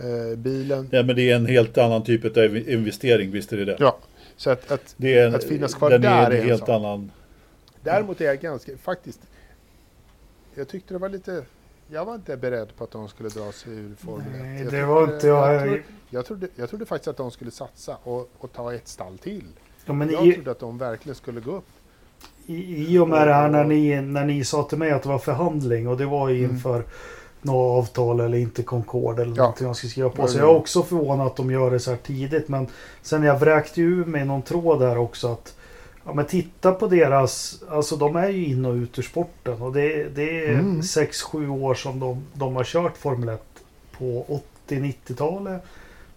[0.00, 0.88] eh, bilen.
[0.92, 3.76] Ja, men det är en helt annan typ av investering, visst är det det?
[3.80, 3.98] Ja,
[4.36, 6.46] så att, att det är en, att finnas kvar den där är är en en
[6.48, 6.68] helt sak.
[6.68, 7.10] annan.
[7.82, 9.20] Däremot är jag ganska, faktiskt,
[10.54, 11.44] jag tyckte det var lite,
[11.88, 14.40] jag var inte beredd på att de skulle dra sig ur Formel 1.
[14.42, 15.54] Nej, det var inte jag.
[15.54, 18.88] Jag trodde, jag, trodde, jag trodde faktiskt att de skulle satsa och, och ta ett
[18.88, 19.44] stall till.
[19.86, 21.64] ja, men Jag i, trodde att de verkligen skulle gå upp.
[22.54, 25.08] I, I och med det här när ni, när ni sa till mig att det
[25.08, 26.50] var förhandling och det var ju Mm.
[26.56, 26.84] inför
[27.42, 29.42] något avtal eller inte Concord eller Ja.
[29.42, 30.26] någonting jag skulle skriva på.
[30.26, 32.48] Så Ja, jag är också förvånad att de gör det så här tidigt.
[32.48, 32.66] Men
[33.02, 35.54] sen jag vräkte ju ur mig någon tråd där också att
[36.04, 39.72] Ja men titta på deras, alltså de är ju in och ut ur sporten och
[39.72, 40.80] det, det är Mm.
[40.80, 43.42] 6-7 år som de, de har kört Formel 1
[43.98, 45.62] på 80-90-talet.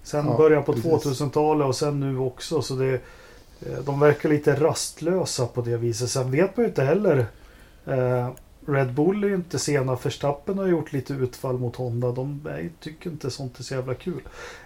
[0.03, 0.91] Sen Ja, början på precis.
[1.21, 2.61] 2000-talet och sen nu också.
[2.61, 2.99] Så det, eh,
[3.65, 6.09] Eh, de verkar lite rastlösa på det viset.
[6.09, 7.25] Sen vet man ju inte heller.
[7.85, 8.29] Eh,
[8.65, 9.95] Red Bull är ju inte sena.
[9.95, 12.11] Verstappen har gjort lite utfall mot Honda.
[12.11, 14.21] De nej, tycker inte sånt är så jävla kul.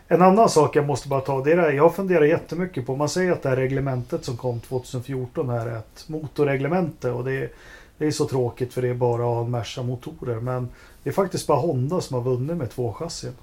[0.08, 1.44] En annan sak jag måste bara ta.
[1.44, 2.96] Det är det här, jag funderar jättemycket på.
[2.96, 7.12] Man säger att det här reglementet som kom 2014 här är ett motorreglemente.
[7.12, 7.50] Och det är,
[7.98, 10.40] det är så tråkigt för det är bara att ha en Merca motorer.
[10.40, 10.70] Men
[11.04, 13.34] det är faktiskt bara Honda som har vunnit med två chassin.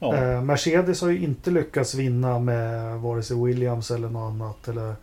[0.00, 0.16] Ja.
[0.16, 4.68] Eh, Mercedes har ju inte lyckats vinna med vare sig Williams eller något annat.
[4.68, 4.94] Eller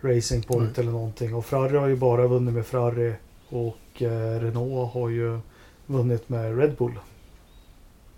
[0.00, 1.34] Racing Point eller någonting.
[1.34, 3.14] Och Ferrari har ju bara vunnit med Ferrari.
[3.48, 5.40] Och eh, Renault har ju
[5.86, 6.98] vunnit med Red Bull.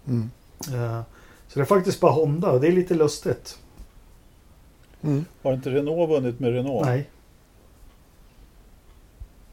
[0.06, 0.30] Mm.
[0.68, 1.00] Eh,
[1.48, 3.58] så det är faktiskt bara Honda och det är lite lustigt.
[5.02, 5.24] Mm.
[5.42, 6.86] Har inte Renault vunnit med Renault?
[6.86, 7.10] Nej.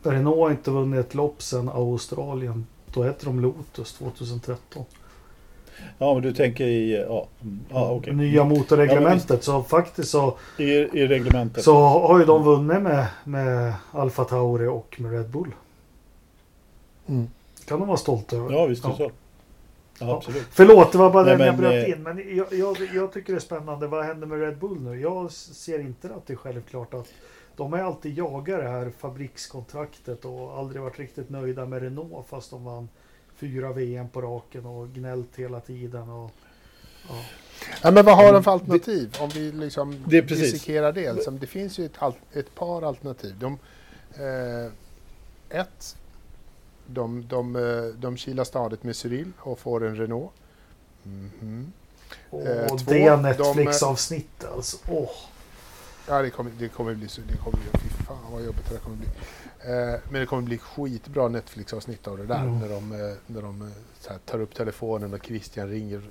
[0.03, 2.67] Renault har inte vunnit ett lopp sedan Australien.
[2.93, 4.85] Då hette de Lotus 2013.
[5.97, 7.05] Ja, men du tänker i...
[7.09, 8.13] Ja, mm, ja okej.
[8.13, 9.43] Nya motorreglementet.
[9.43, 11.63] så faktiskt så, I, I reglementet.
[11.63, 15.51] så har ju de vunnit med, med Alfa Tauri och med Red Bull.
[17.07, 17.27] Mm.
[17.67, 18.51] kan de vara stolta över.
[18.51, 19.09] Ja, visst är det Ja.
[19.09, 19.11] så.
[19.99, 20.17] Ja, Ja.
[20.17, 20.47] absolut.
[20.51, 22.03] Förlåt, det var bara Nej, den jag men, bröt eh, in.
[22.03, 23.87] Men jag, jag, jag tycker det är spännande.
[23.87, 25.01] Vad händer med Red Bull nu?
[25.01, 27.07] Jag ser inte att det är självklart att
[27.55, 32.51] de är alltid jagat det här fabrikskontraktet och aldrig varit riktigt nöjda med Renault fast
[32.51, 32.89] de vann
[33.39, 36.09] fyra VM på raken och gnällt hela tiden.
[36.09, 36.31] Och,
[37.09, 37.15] ja.
[37.83, 38.33] Ja, men vad har Mm.
[38.33, 39.17] de för alternativ?
[39.19, 41.13] Om vi liksom Det dissekerar det.
[41.13, 41.97] Liksom, det finns ju ett,
[42.33, 43.35] ett par alternativ.
[43.39, 43.57] De,
[44.13, 44.71] eh,
[45.59, 45.95] ett,
[46.87, 50.31] de, de, eh, de kilar stadigt med Cyril och får en Renault.
[51.03, 51.73] Mhm.
[52.29, 54.77] och Eh, två, det de- Netflix-avsnitt alltså.
[54.89, 55.09] Åh.
[56.07, 57.21] Ja, det kommer, det kommer bli så.
[57.27, 59.07] Det kommer bli, fy fan vad jobbigt det kommer bli.
[59.61, 62.41] Eh, men det kommer bli skitbra Netflix-avsnitt av det där.
[62.41, 62.59] Mm.
[62.59, 66.01] När de, eh, när de eh, tar upp telefonen och Christian ringer.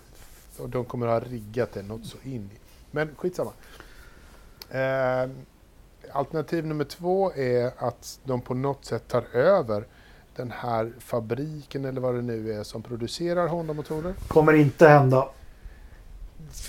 [0.59, 2.59] Och de kommer ha riggat det något så in i.
[2.90, 3.51] Men skitsamma.
[4.70, 5.30] Eh,
[6.12, 9.84] alternativ nummer två är att de på något sätt tar över
[10.36, 14.14] den här fabriken eller vad det nu är som producerar Honda-motorer.
[14.28, 15.28] Kommer inte hända.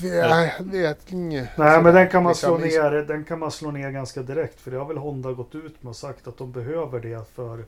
[0.02, 1.58] Jag vet inget.
[1.58, 2.92] Nej, men den kan man slå Liksom, ner.
[2.92, 4.62] Den kan man slå ner ganska direkt.
[4.62, 7.66] För det har väl Honda gått ut med och sagt att de behöver det för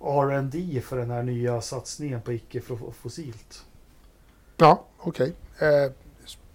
[0.00, 3.64] R&D för den här nya satsningen på icke-fossilt.
[4.56, 5.32] Ja, okej.
[5.58, 5.92] Eh,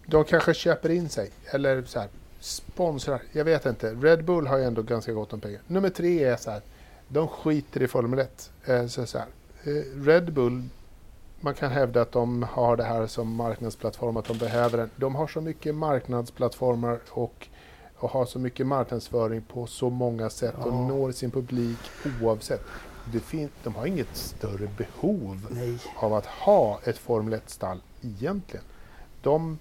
[0.06, 3.22] de kanske köper in sig eller så här, sponsrar.
[3.32, 3.94] Jag vet inte.
[3.94, 5.62] Red Bull har ju ändå ganska gott om pengar.
[5.68, 6.62] Nummer tre är så här.
[7.08, 8.52] De skiter i Formel 1.
[8.66, 9.28] Eh, så så här,
[9.64, 10.64] eh, Red Bull,
[11.46, 14.90] man kan hävda att de har det här som marknadsplattform, att de behöver den.
[14.96, 17.48] De har så mycket marknadsplattformar och,
[17.96, 20.88] och har så mycket marknadsföring på så många sätt och Ja.
[20.88, 21.78] når sin publik
[22.22, 22.62] oavsett.
[23.14, 25.78] Det fin- de har inget större behov Nej.
[25.98, 28.66] av att ha ett Formel 1-stall egentligen.
[29.22, 29.60] De,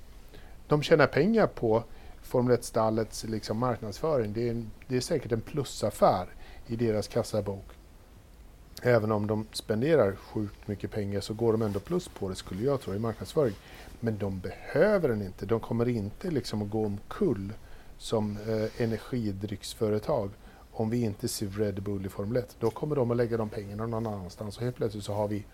[0.69, 1.83] de tjänar pengar på
[2.23, 4.33] Formel 1-stallets liksom marknadsföring.
[4.33, 6.27] Det är, en, det är säkert en plusaffär
[6.67, 7.65] i deras kassabok.
[8.87, 12.63] Även om de spenderar sjukt mycket pengar så går de ändå plus på det skulle
[12.63, 13.55] jag tro i marknadsföring.
[14.01, 15.47] Men de behöver den inte.
[15.47, 17.53] De kommer inte liksom att gå omkull
[17.99, 20.31] som eh, energidrycksföretag
[20.73, 22.57] om vi inte ser Red Bull i Formel 1.
[22.61, 25.45] Då kommer de att lägga de pengarna någon annanstans och helt plötsligt så har vi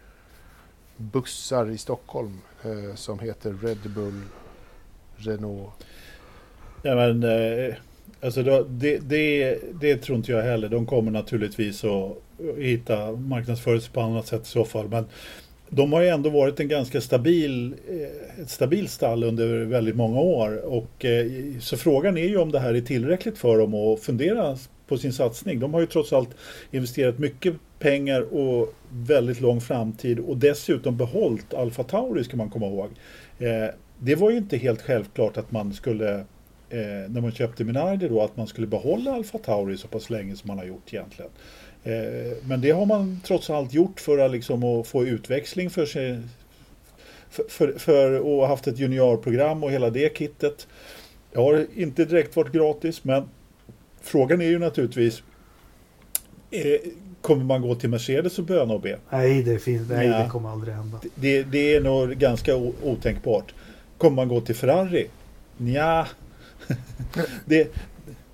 [0.97, 4.22] bussar i Stockholm eh, som heter Red Bull
[5.16, 5.70] Renault.
[6.83, 7.74] Ja, men, eh,
[8.20, 10.68] alltså då, det, det, det tror inte jag heller.
[10.68, 12.16] De kommer naturligtvis att
[12.59, 14.88] hitta marknadsföring på annat sätt i så fall.
[14.88, 15.05] Men
[15.68, 20.20] de har ju ändå varit en ganska stabil, eh, ett stabilt stall under väldigt många
[20.20, 20.64] år.
[20.64, 21.26] Och, eh,
[21.61, 24.57] så frågan är ju om det här är tillräckligt för dem att fundera
[24.88, 25.61] på sin satsning.
[25.61, 26.30] De har ju trots allt
[26.70, 32.66] investerat mycket pengar och väldigt lång framtid och dessutom behållit Alfa Tauri ska man komma
[32.66, 32.91] ihåg.
[33.38, 36.24] Eh, det var ju inte helt självklart att man skulle
[36.71, 40.37] eh, när man köpte Minardi då att man skulle behålla Alfa Tauri så pass länge
[40.37, 41.31] som man har gjort egentligen.
[41.85, 45.87] Eh, men det har man trots allt gjort för att, liksom, att få utväxling för
[45.87, 46.21] sig
[47.31, 50.66] för, för, för och haft ett juniorprogram och hela det kittet.
[51.33, 53.29] Det har inte direkt varit gratis men
[54.01, 55.23] frågan är ju naturligtvis
[56.51, 56.81] eh,
[57.21, 58.99] Kommer man gå till Mercedes och böna och be?
[59.11, 60.18] Nej, det, finns, nej Ja.
[60.18, 61.01] det kommer aldrig hända.
[61.14, 63.55] Det, det är nog ganska otänkbart.
[63.99, 65.07] Kommer man gå till Ferrari?
[65.57, 66.07] Nja.
[67.45, 67.73] det,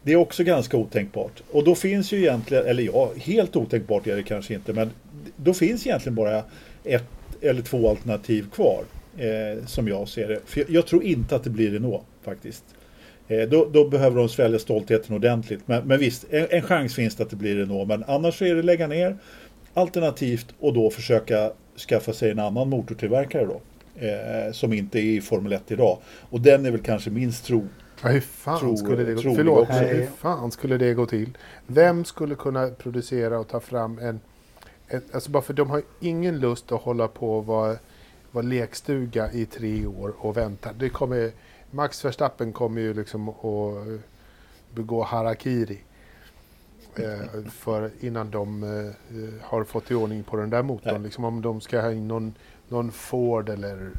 [0.02, 1.42] det är också ganska otänkbart.
[1.50, 4.90] Och då finns ju egentligen, eller ja, helt otänkbart är det kanske inte, men
[5.36, 6.44] då finns egentligen bara
[6.84, 7.04] ett
[7.40, 8.84] eller två alternativ kvar.
[9.18, 10.40] Eh, som jag ser det.
[10.46, 12.64] För jag, jag tror inte att det blir Renault faktiskt.
[13.28, 15.60] Eh, då, då behöver de svälja stoltheten ordentligt.
[15.66, 17.88] Men, men visst, en, en chans finns det att det blir Renault.
[17.88, 19.16] Men annars så är det lägga ner
[19.74, 21.52] alternativt och då försöka
[21.88, 23.60] skaffa sig en annan motortillverkare då.
[24.06, 25.98] Eh, som inte är i Formel 1 idag.
[26.30, 27.68] Och den är väl kanske minst tro.
[28.06, 31.38] Ja, hur fan Tror- skulle det gå trolig Förlåt, hur fan skulle det gå till?
[31.66, 34.20] Vem skulle kunna producera och ta fram en...
[34.88, 37.76] Ett, alltså bara för de har ingen lust att hålla på och vara,
[38.30, 40.70] vara lekstuga i tre år och vänta.
[40.78, 41.30] Det kommer,
[41.70, 44.00] Max Verstappen kommer ju liksom att
[44.74, 45.78] begå harakiri.
[46.96, 50.94] Eh, för innan de eh, har fått i ordning på den där motorn.
[50.94, 51.02] Nej.
[51.02, 52.34] Liksom om de ska ha in någon,
[52.68, 53.90] någon Ford eller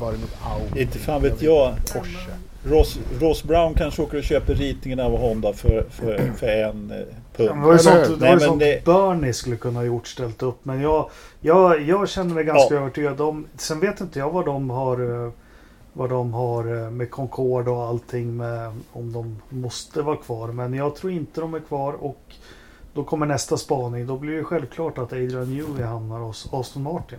[0.00, 0.82] var det något Audi?
[0.82, 1.74] Inte fan vet jag.
[1.76, 2.53] Porsche.
[2.64, 6.96] Ross, Ross Brown kanske åker och köper ritningen av Honda för, för, för en eh,
[7.36, 7.62] Det pund.
[7.62, 10.58] var ju sånt, det Nej, var sånt det- Bernie skulle kunna ha gjort, ställt upp.
[10.64, 11.10] Men jag,
[11.40, 12.80] jag, jag känner mig ganska Ja.
[12.80, 13.46] övertygad om...
[13.56, 15.24] Sen vet inte jag vad de har...
[15.26, 15.32] eh,
[15.96, 20.48] Vad de har eh, med Concorde och allting med om de måste vara kvar.
[20.48, 22.20] Men jag tror inte de är kvar och
[22.94, 24.06] då kommer nästa spaning.
[24.06, 27.18] Då blir det självklart att Adrian Newey hamnar hos Aston Martin.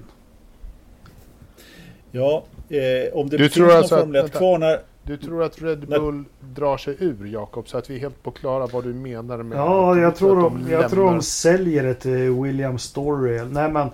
[2.12, 4.38] Ja, eh, om det Du finns tror någon alltså att- Formel 1 vänta.
[4.38, 4.80] kvar när...
[5.08, 6.00] Du tror att Red Nej.
[6.00, 6.24] Bull
[6.56, 9.58] drar sig ur, Jakob, så att vi är helt på klara vad du menar med
[9.58, 13.42] Ja, att- jag att tror de, jag tror de säljer det till William Story.
[13.52, 13.90] Nej men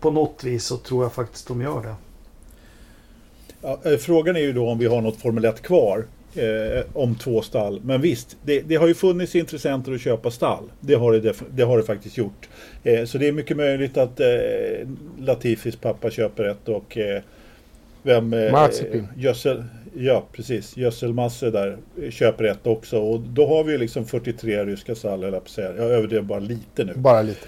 [0.00, 1.94] på något vis så tror jag faktiskt de gör det.
[3.62, 6.04] Ja, eh, frågan är ju då om vi har något Formel 1 kvar.
[6.34, 7.80] Eh, om två stall.
[7.84, 10.64] Men visst, det, det har ju funnits intressenter att köpa stall.
[10.80, 12.48] Det har det, det, har det faktiskt gjort.
[12.84, 14.26] Eh, så det är mycket möjligt att eh,
[15.18, 17.22] Latifis pappa köper ett och eh,
[18.02, 18.32] vem...
[18.32, 19.08] Eh, Mazepin.
[19.16, 19.64] Gödsel,
[19.96, 20.76] ja, precis.
[20.76, 22.98] Gödselmasse där eh, köper ett också.
[22.98, 25.76] Och då har vi liksom 43 ryska stall, eller säga.
[25.76, 26.92] Jag överdrev bara lite nu.
[26.96, 27.46] Bara lite.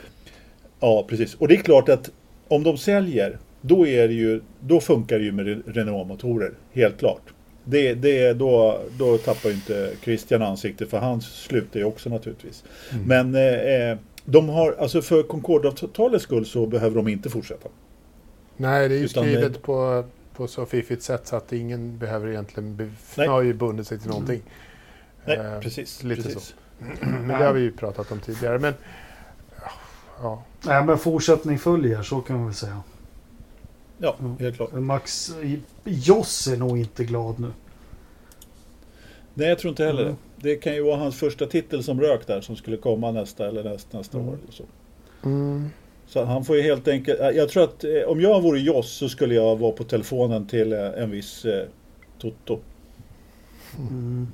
[0.80, 1.34] Ja, precis.
[1.34, 2.10] Och det är klart att
[2.48, 6.52] om de säljer, då, är det ju, då funkar det ju med Re- Renault-motorer.
[6.72, 7.22] Helt klart.
[7.64, 12.64] Det, det, då, då tappar ju inte Christian ansikte för han slutar ju också naturligtvis.
[12.92, 13.30] Mm.
[13.32, 13.34] Men
[13.92, 17.68] eh, de har, alltså för Concordavtalets skull så behöver de inte fortsätta.
[18.56, 20.04] Nej, det är ju Utan skrivet det- på,
[20.34, 22.92] på så fiffigt sätt så att ingen behöver egentligen...
[23.16, 23.28] Nej.
[23.28, 24.42] har ju bundit sig till någonting.
[25.24, 26.02] Nej, Eh, precis.
[26.02, 26.54] lite precis.
[27.00, 28.58] Men det har vi ju pratat om tidigare.
[28.58, 28.74] Men
[30.22, 32.82] ja, Nej, men fortsättning följer, så kan man väl säga.
[33.98, 34.36] Ja, Mm.
[34.38, 34.72] helt klart.
[34.72, 35.30] Max
[35.84, 37.52] Joss är nog inte glad nu.
[39.34, 40.16] Nej, jag tror inte heller Mm.
[40.36, 40.56] det.
[40.56, 43.98] Kan ju vara hans första titel som rök där som skulle komma nästa eller nästa,
[43.98, 44.28] nästa Mm.
[44.30, 44.38] år.
[44.42, 44.64] Eller så.
[45.24, 45.70] mm,
[46.10, 49.08] så han får ju helt enkelt, jag tror att eh, om jag vore Joss så
[49.08, 51.66] skulle jag vara på telefonen till eh, en viss eh,
[52.18, 52.58] Toto.
[53.78, 54.28] Mm.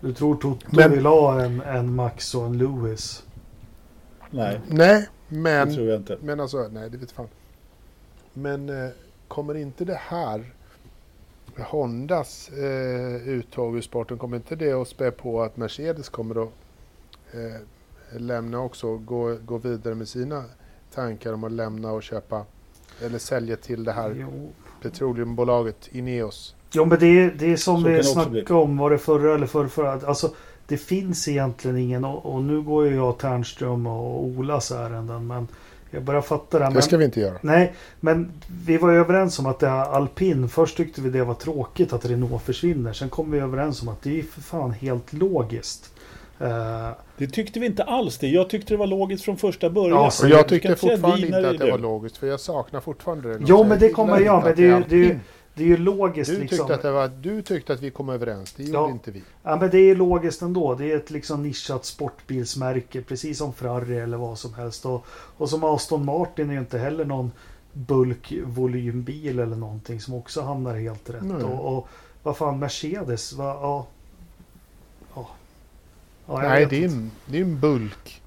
[0.00, 3.22] Du tror Toto Men- vill ha en, en Max och en Lewis?
[4.30, 5.74] Nej, nej, det men...
[5.74, 6.18] tror jag inte.
[6.22, 7.28] Men alltså, nej det vet fan.
[8.32, 8.90] Men eh,
[9.28, 10.52] kommer inte det här
[11.56, 16.52] Hondas eh, uttåg ur sporten, kommer inte det att spä på att Mercedes kommer att
[17.32, 17.60] eh,
[18.20, 20.44] lämna också och gå, gå vidare med sina
[20.94, 22.44] tankar om att lämna och köpa
[23.02, 24.52] eller sälja till det här Jo.
[24.82, 26.54] petroleumbolaget Ineos?
[26.72, 29.46] Jo men det är, det är som Så vi snackade om, var det förra eller
[29.46, 30.34] förra, förra Alltså
[30.66, 35.48] det finns egentligen ingen och, och nu går ju jag Ternström och Olas ärenden men
[35.90, 36.64] jag börjar fatta det.
[36.64, 37.38] här, Det Men, ska vi inte göra.
[37.42, 38.32] Nej, men
[38.66, 41.92] vi var ju överens om att det här alpin, först tyckte vi det var tråkigt
[41.92, 42.92] att Renault försvinner.
[42.92, 45.93] Sen kom vi överens om att det är för fan helt logiskt.
[46.40, 48.28] Eh, Det tyckte vi inte alls det.
[48.28, 49.90] Jag tyckte det var logiskt från första början.
[49.98, 52.80] Ja, Och jag Du tyckte fortfarande inte att det är var logiskt, för jag saknar
[52.80, 53.44] fortfarande det.
[53.46, 55.18] Jo, men det kommer jag, men det är ju- det är ju-
[55.54, 56.58] det är ju logiskt Du liksom.
[56.58, 58.90] tyckte, att det var, du tyckte att vi kom överens, det gjorde Ja.
[58.90, 59.22] inte vi.
[59.42, 60.74] Ja, men det är logiskt ändå.
[60.74, 64.86] Det är ett liksom nischat sportbilsmärke, precis som Ferrari eller vad som helst.
[64.86, 65.06] Och,
[65.36, 67.30] och som Aston Martin är ju inte heller någon
[67.72, 71.22] bulkvolymbil eller någonting som också hamnar helt rätt.
[71.24, 71.42] Nej.
[71.42, 71.88] Och, och
[72.22, 73.44] vad fan, Mercedes, ja.
[73.62, 73.86] ja.
[76.26, 78.20] Ja Nej, det är, en, det är en bulk.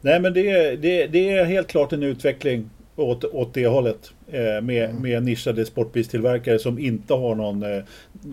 [0.00, 4.12] Nej men det är, det, det är helt klart en utveckling åt, åt det hållet.
[4.28, 5.02] Eh, med, Mm.
[5.02, 7.82] med nischade sportbilstillverkare som inte har någon eh,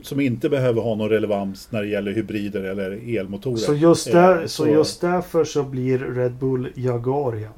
[0.04, 3.58] Som inte behöver ha någon relevans när det gäller hybrider eller elmotorer.
[3.58, 7.52] Så just, Eh, där, så så- just därför så blir Red Bull Jaguar igen.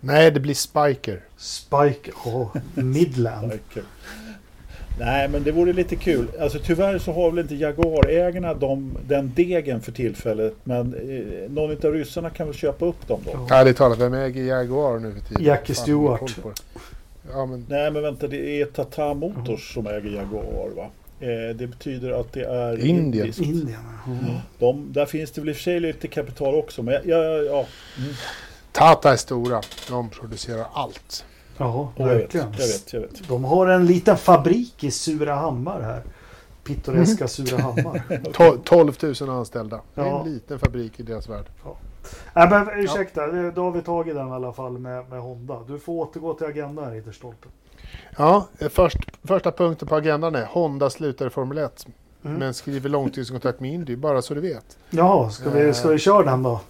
[0.00, 1.20] Nej, det blir Spiker.
[1.36, 3.48] Spike, oh, Midland.
[3.48, 3.88] Verkligen.
[4.98, 6.26] Nej men det vore lite kul.
[6.40, 10.54] Alltså tyvärr så har väl inte Jaguar-ägarna de, den degen för tillfället.
[10.64, 13.30] Men eh, någon av ryssarna kan väl köpa upp dem då.
[13.48, 13.56] Ja.
[13.56, 15.44] Ärligt talat, vem äger Jaguar nu för tiden?
[15.44, 16.36] Jackie Stewart.
[16.42, 16.50] det.
[17.32, 20.90] Ja, men Nej men vänta det är Tata Motors som äger Jaguar va?
[21.20, 23.24] Eh, det betyder att det är Indien.
[23.26, 23.40] indiskt.
[23.40, 23.80] Indien.
[24.06, 24.34] Mm.
[24.58, 26.82] De, där finns det väl i och för sig lite kapital också.
[26.82, 27.66] Men ja, ja, ja.
[27.98, 28.14] Mm.
[28.72, 29.60] Tata är stora.
[29.88, 31.24] De producerar allt.
[31.60, 32.46] Ja, Jag, vet, verkligen.
[32.58, 33.28] jag vet, jag vet.
[33.28, 36.02] De har en liten fabrik i Surahammar här.
[36.64, 38.02] Pittoreska Surahammar.
[38.32, 39.80] To- 12 000 anställda.
[39.94, 40.20] Det är Ja.
[40.24, 41.44] en liten fabrik i deras värld.
[42.34, 45.58] Nej men ursäkta, då har vi tagit den i alla fall med, med Honda.
[45.68, 47.48] Du får återgå till agendan Ridderstolpe.
[48.18, 51.86] Ja, eh, först, första punkten på agendan är Honda slutar i Formel 1.
[52.24, 52.36] Mm.
[52.38, 54.78] Men skriver långtidskontrakt med Indy, bara så du vet.
[54.90, 56.60] Jaha, ska vi, ska vi köra den då?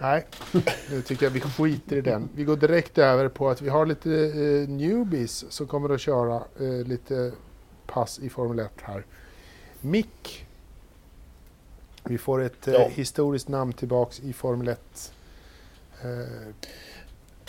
[0.00, 0.26] Nej,
[0.90, 2.28] nu tycker jag vi skiter i den.
[2.34, 6.36] Vi går direkt över på att vi har lite eh, newbies som kommer att köra
[6.60, 7.32] eh, lite
[7.86, 9.04] pass i Formel 1 här.
[9.80, 10.46] Mick.
[12.04, 12.88] Vi får ett eh, Ja.
[12.92, 15.12] historiskt namn tillbaks i Formel 1.
[16.02, 16.08] Eh,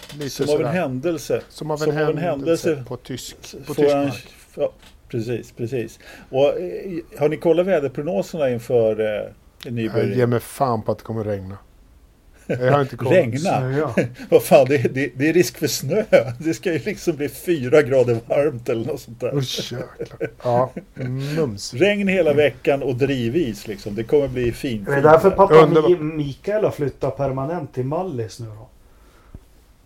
[0.08, 0.64] Som av en sådär.
[0.72, 1.41] händelse.
[1.50, 3.36] Som av en, som av en händelse, händelse på, tysk,
[3.68, 4.28] på tysk han- mark.
[4.56, 4.72] Ja,
[5.10, 6.00] precis, precis.
[6.30, 9.32] Och eh, har ni kollat väderprognoserna inför eh,
[9.64, 10.18] Jag Nybörj?
[10.18, 11.39] ger mig fan på att det kommer regna.
[11.48, 11.58] Jag har inte koll.
[12.48, 13.38] Regna?
[13.39, 13.89] Snöa.
[14.30, 16.04] Vad fan, det, är- det, det är risk för snö.
[16.39, 19.36] Det ska ju liksom bli fyra grader varmt eller något sånt där.
[19.38, 19.74] Usch.
[20.43, 20.72] Ja,
[21.36, 21.74] mums.
[21.74, 23.96] Regn hela veckan och drivis liksom.
[23.96, 24.86] Det kommer bli fint.
[24.86, 28.68] Det är därför pappa Underbar- Mi- Mikael har flyttat permanent till Mallis nu då.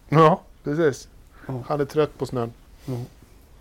[0.09, 1.07] Ja, precis.
[1.47, 1.63] Ja.
[1.67, 2.51] Han är trött på snön.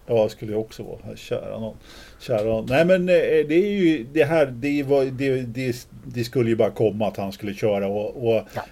[0.07, 1.17] Ja, det skulle jag också vara.
[1.17, 1.77] Kära någon.
[2.21, 2.67] Kära någon.
[2.69, 3.15] Nej, men eh,
[3.49, 4.47] det är ju det här.
[4.47, 8.43] Det, var, det, det, det skulle ju bara komma att han skulle köra och, och
[8.55, 8.63] Ja.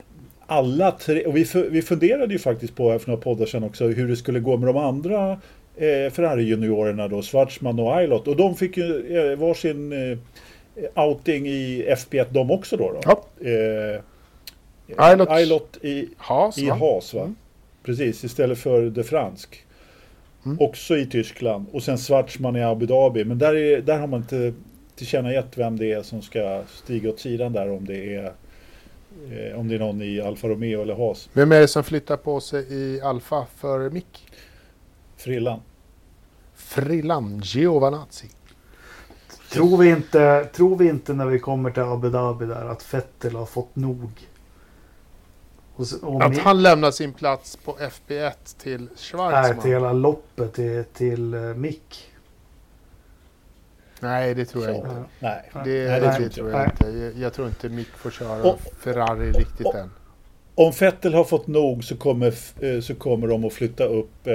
[0.47, 1.25] Alla tre.
[1.25, 4.17] Och vi, vi funderade ju faktiskt på här för några poddar sedan också hur det
[4.17, 5.33] skulle gå med de andra
[5.77, 8.29] eh, Ferrari-juniorerna då, Schwarzman och Eilot.
[8.29, 10.19] Och de fick ju eh, varsin eh,
[11.05, 12.93] outing i FP1 de också då.
[12.93, 13.01] då.
[13.05, 13.25] Ja.
[13.51, 14.01] Eh,
[15.09, 15.29] Eilot.
[15.31, 16.69] Eilot i, Haas, i?
[16.69, 17.23] Haas va?
[17.23, 17.37] Mm.
[17.83, 19.65] Precis, istället för de Fransk.
[20.45, 20.61] Mm.
[20.61, 21.67] Också i Tyskland.
[21.73, 23.25] Och sen Schwarzman i Abu Dhabi.
[23.25, 24.53] Men där, är, där har man inte
[24.97, 27.71] tillkännagett vem det är som ska stiga åt sidan där.
[27.71, 28.33] Om det är,
[29.31, 31.29] eh, om det är någon i Alfa Romeo eller Haas.
[31.33, 34.27] Vem är det som flyttar på sig i Alfa för Mick?
[35.17, 35.61] Frillan.
[36.55, 38.29] Frillan Giovanazzi.
[39.53, 43.37] Tror vi, inte, tror vi inte när vi kommer till Abu Dhabi där att Fettel
[43.37, 44.11] har fått nog?
[45.77, 49.63] Och, och Att han lämnar sin plats på FB1 till Nej, Schwarzman.
[49.63, 52.13] till hela loppet till, till uh, Mick.
[54.01, 54.81] Nej, det tror jag Så.
[54.83, 55.05] inte.
[55.19, 55.51] Nej.
[55.53, 56.61] Det, Nej, det, det tror jag.
[56.61, 56.89] jag inte.
[56.99, 59.91] Jag, jag tror inte Mick får köra Och- Ferrari riktigt och- än.
[60.59, 64.35] Om Vettel har fått nog så kommer, eh, så kommer de att flytta upp eh,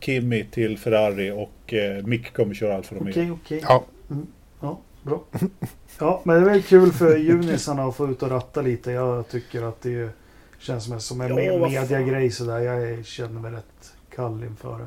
[0.00, 3.10] Kimi till Ferrari och eh, Mick kommer köra Alfa Romeo.
[3.10, 3.60] Okej, okej.
[3.68, 3.84] Ja.
[4.10, 4.26] Mm,
[4.60, 5.22] ja, bra.
[6.00, 8.90] Ja, men det är väl kul för junisarna att få ut och ratta lite.
[8.92, 10.10] Jag tycker att det
[10.58, 12.58] känns som en, som en Ja, mediagrej sådär.
[12.58, 14.86] Jag känner mig rätt kall inför det.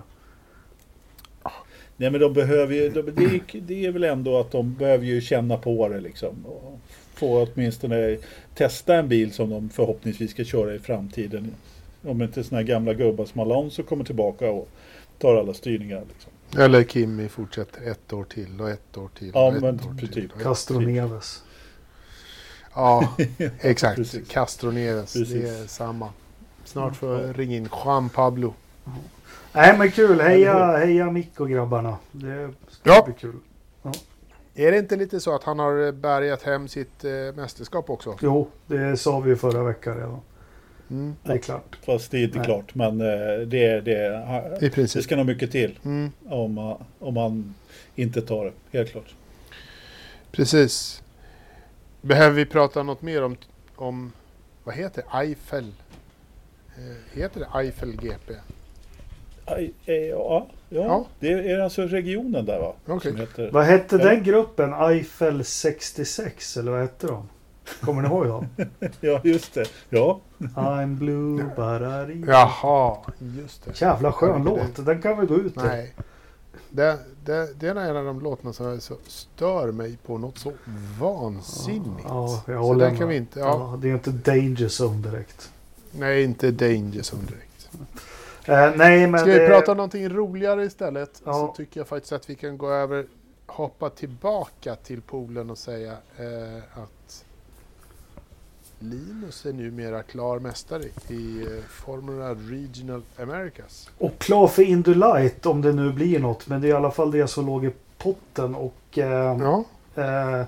[2.02, 5.06] Nej men de behöver ju, de, det, är, det är väl ändå att de behöver
[5.06, 6.46] ju känna på det liksom.
[6.46, 6.80] Och
[7.14, 8.18] få åtminstone
[8.56, 11.56] testa en bil som de förhoppningsvis ska köra i framtiden.
[12.04, 14.70] Om inte såna här gamla gubbar som Alonso kommer tillbaka och
[15.18, 16.04] tar alla styrningar.
[16.14, 16.62] Liksom.
[16.62, 19.32] Eller Kimi fortsätter ett år till och ett år till.
[19.34, 20.14] Ja, och ett men år typ.
[20.14, 21.44] till Castro Neves.
[22.76, 23.16] Ja,
[23.60, 24.28] exakt.
[24.30, 25.44] Castro Neves, det Precis.
[25.50, 26.10] är samma.
[26.66, 27.28] Snart får Ja.
[27.28, 28.54] jag ringa in Juan Pablo.
[29.54, 30.20] Nej men kul.
[30.22, 31.98] Heja, heja Mick och grabbarna.
[32.12, 33.04] Det ska Ja.
[33.06, 33.36] bli kul.
[34.56, 38.18] Är det inte lite så att han har bärgat hem sitt eh, mästerskap också?
[38.22, 40.20] Jo, det sa vi ju förra veckan redan.
[40.90, 41.78] Mm, Det är klart.
[41.86, 42.46] Fast det är inte Nej.
[42.46, 42.76] klart.
[42.76, 43.92] Men eh, det, det,
[44.58, 45.04] I det princip.
[45.04, 47.56] ska nog mycket till Mm, om, man- om man
[47.96, 48.78] inte tar det.
[48.78, 49.16] Helt klart.
[50.32, 51.04] precis.
[52.02, 53.38] Behöver vi prata något mer om,
[53.76, 54.12] om
[54.64, 55.18] vad heter det?
[55.18, 55.72] Eiffel?
[56.78, 58.34] Eh, heter det Eiffel GP?
[59.58, 61.06] Eh, Ja, ja, Ja.
[61.20, 63.00] det är alltså regionen där va?
[63.02, 64.74] Som heter, Vad hette den gruppen?
[64.74, 67.30] Eiffel 66 eller vad hette de?
[67.82, 68.48] Kommer ni ihåg dem?
[69.02, 69.66] ja, just det.
[69.90, 72.24] Ja, I'm blue, barari.
[72.28, 72.98] Jaha,
[73.38, 73.82] just det.
[73.82, 74.86] Jävla skön låt.
[74.86, 75.64] Den kan vi gå ut till.
[75.64, 75.94] Nej.
[76.70, 80.52] Det, det, det är en av de låtarna som så stör mig på något så
[81.00, 82.06] vansinnigt.
[82.08, 83.00] Ja, jag så håller den med.
[83.00, 83.40] kan vi inte...
[83.40, 85.52] Ja, Ja, det är inte danger zone direkt.
[85.92, 87.70] Nej, inte Danger Zone direkt.
[88.52, 89.20] Eh, nej, men...
[89.20, 91.22] Ska vi det- prata om någonting roligare istället?
[91.26, 91.34] Ja.
[91.34, 93.06] Så tycker jag faktiskt att vi kan gå över,
[93.48, 97.26] hoppa tillbaka till poolen och säga eh, att
[98.80, 103.90] Linus är numera klar mästare i eh, Formula Regional Americas.
[103.98, 106.48] Och klar för Indulite om det nu blir något.
[106.48, 108.56] Men det är i alla fall det som låg i potten.
[108.56, 109.64] Och eh, Ja,
[109.96, 110.44] eh,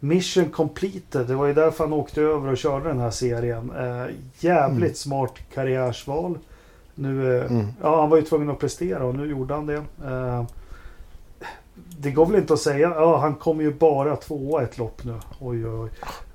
[0.00, 1.26] Mission completed.
[1.26, 3.70] Det var ju därför han åkte över och körde den här serien.
[3.76, 4.94] Eh, jävligt Mm.
[4.94, 6.38] smart karriärsval.
[7.02, 7.66] Nu, eh, Mm.
[7.82, 9.82] ja, han var ju tvungen att prestera och nu gjorde han det.
[10.04, 10.44] Eh,
[11.98, 12.88] det går väl inte att säga.
[12.96, 15.14] Ja, han kommer ju bara tvåa ett lopp nu.
[15.40, 15.90] Oj, oj, oj.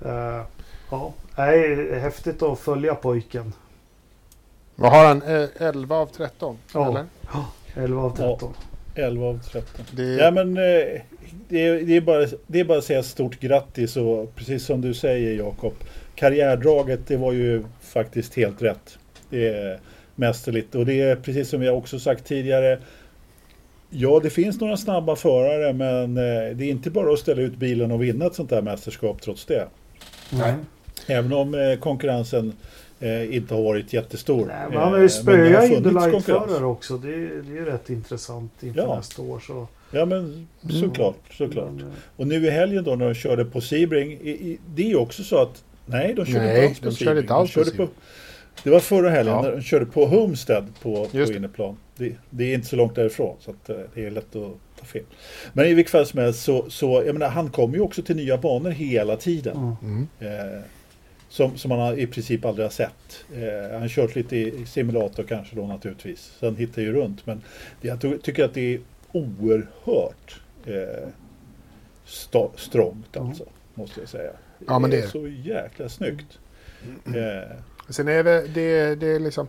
[0.10, 0.42] Eh,
[0.92, 3.54] ja, nej, häftigt att följa pojken.
[4.76, 5.22] vad har han?
[5.22, 6.58] Eh, 11 av 13?
[6.74, 6.90] Ja.
[6.90, 7.06] Eller?
[7.76, 8.54] 11 av 13.
[8.96, 9.86] 11 av 13.
[9.92, 10.98] Det, Ja men det,
[11.50, 14.94] är, det, är bara, det är bara att säga stort grattis och precis som du
[14.94, 15.74] säger Jakob.
[16.16, 18.98] Karriärdraget det var ju faktiskt helt rätt.
[19.30, 19.80] Det är
[20.18, 22.80] mästerligt och det är precis som jag också sagt tidigare.
[23.90, 27.56] Ja det finns några snabba förare men eh, det är inte bara att ställa ut
[27.56, 29.68] bilen och vinna ett sånt här mästerskap trots det.
[30.30, 30.54] Nej.
[31.08, 32.54] Även om eh, konkurrensen
[33.00, 34.46] eh, inte har varit jättestor.
[34.46, 35.70] Nej, men han har ju spöat
[36.12, 36.62] konkurrens.
[36.62, 36.98] också.
[36.98, 38.96] Det är, det är rätt intressant inför Ja.
[38.96, 39.40] nästa år.
[39.40, 39.68] Så.
[39.92, 40.48] Ja men
[40.82, 41.72] såklart, såklart.
[41.72, 44.20] Men, eh, Och nu i helgen då när de körde på Sebring,
[44.76, 47.72] det är ju också så att nej, de körde Nej, inte alls på de körde
[47.72, 47.88] Sebring.
[48.64, 49.42] Det var förra helgen Ja.
[49.42, 51.38] när de körde på Homestead på, på Just det.
[51.38, 51.78] inneplan.
[51.96, 54.86] Det, det är inte så långt därifrån så att, eh, det är lätt att ta
[54.86, 55.04] fel.
[55.54, 58.16] Men i vilket fall som helst så, så jag menar, han kommer ju också till
[58.16, 59.58] nya banor hela tiden.
[59.58, 60.08] mm.
[60.20, 60.54] mm.
[60.56, 60.62] Eh,
[61.30, 63.26] som, som man har i princip aldrig har sett.
[63.36, 66.34] Eh, han har kört lite i simulator kanske då naturligtvis.
[66.40, 67.26] Så han hittar ju runt.
[67.26, 67.42] Men
[67.82, 68.80] det, jag ty- tycker att det är
[69.12, 71.08] oerhört eh,
[72.08, 73.28] sta- strångt Mm.
[73.30, 73.44] alltså.
[73.74, 74.32] Måste jag säga.
[74.68, 76.40] Ja, men det är är- så jäkla snyggt.
[77.06, 77.52] Eh,
[77.90, 79.48] Sen är det, det, det är liksom...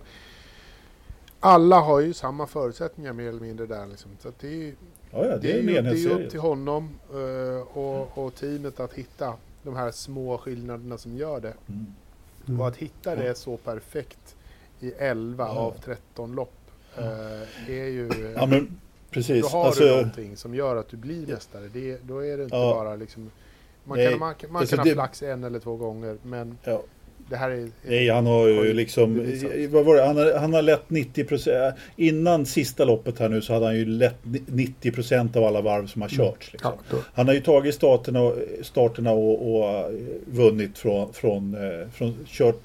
[1.40, 3.86] Alla har ju samma förutsättningar mer eller mindre där.
[3.86, 4.10] Liksom.
[4.20, 4.74] Så det är
[5.10, 8.80] ja, ja, det är, ju, det är ju upp till honom eh, och, och teamet
[8.80, 11.54] att hitta de här små skillnaderna som gör det.
[11.66, 11.86] Mm.
[12.48, 12.60] Mm.
[12.60, 14.36] Och att hitta det så perfekt
[14.80, 15.60] i 11 Ja.
[15.60, 16.52] av 13 lopp
[16.96, 18.34] eh, är ju...
[18.36, 19.42] Ja, men precis.
[19.42, 21.68] då har alltså, du någonting som gör att du blir mästare.
[21.72, 23.30] Det, då är det inte bara liksom...
[23.84, 26.82] Man Nej, kan, man, man alltså kan ha flax en eller två gånger men ja.
[27.30, 27.68] Det här är...
[27.82, 29.32] Nej, han har ju liksom,
[29.70, 30.06] vad var det?
[30.06, 33.76] Han, har, han har lett 90 procent, innan sista loppet här nu så hade han
[33.76, 36.52] ju lett 90 procent av alla varv som har körts.
[36.52, 36.72] Liksom.
[36.90, 39.86] Ja, Han har ju tagit starterna och, starterna och, och eh,
[40.26, 42.62] vunnit från, från, eh, från kört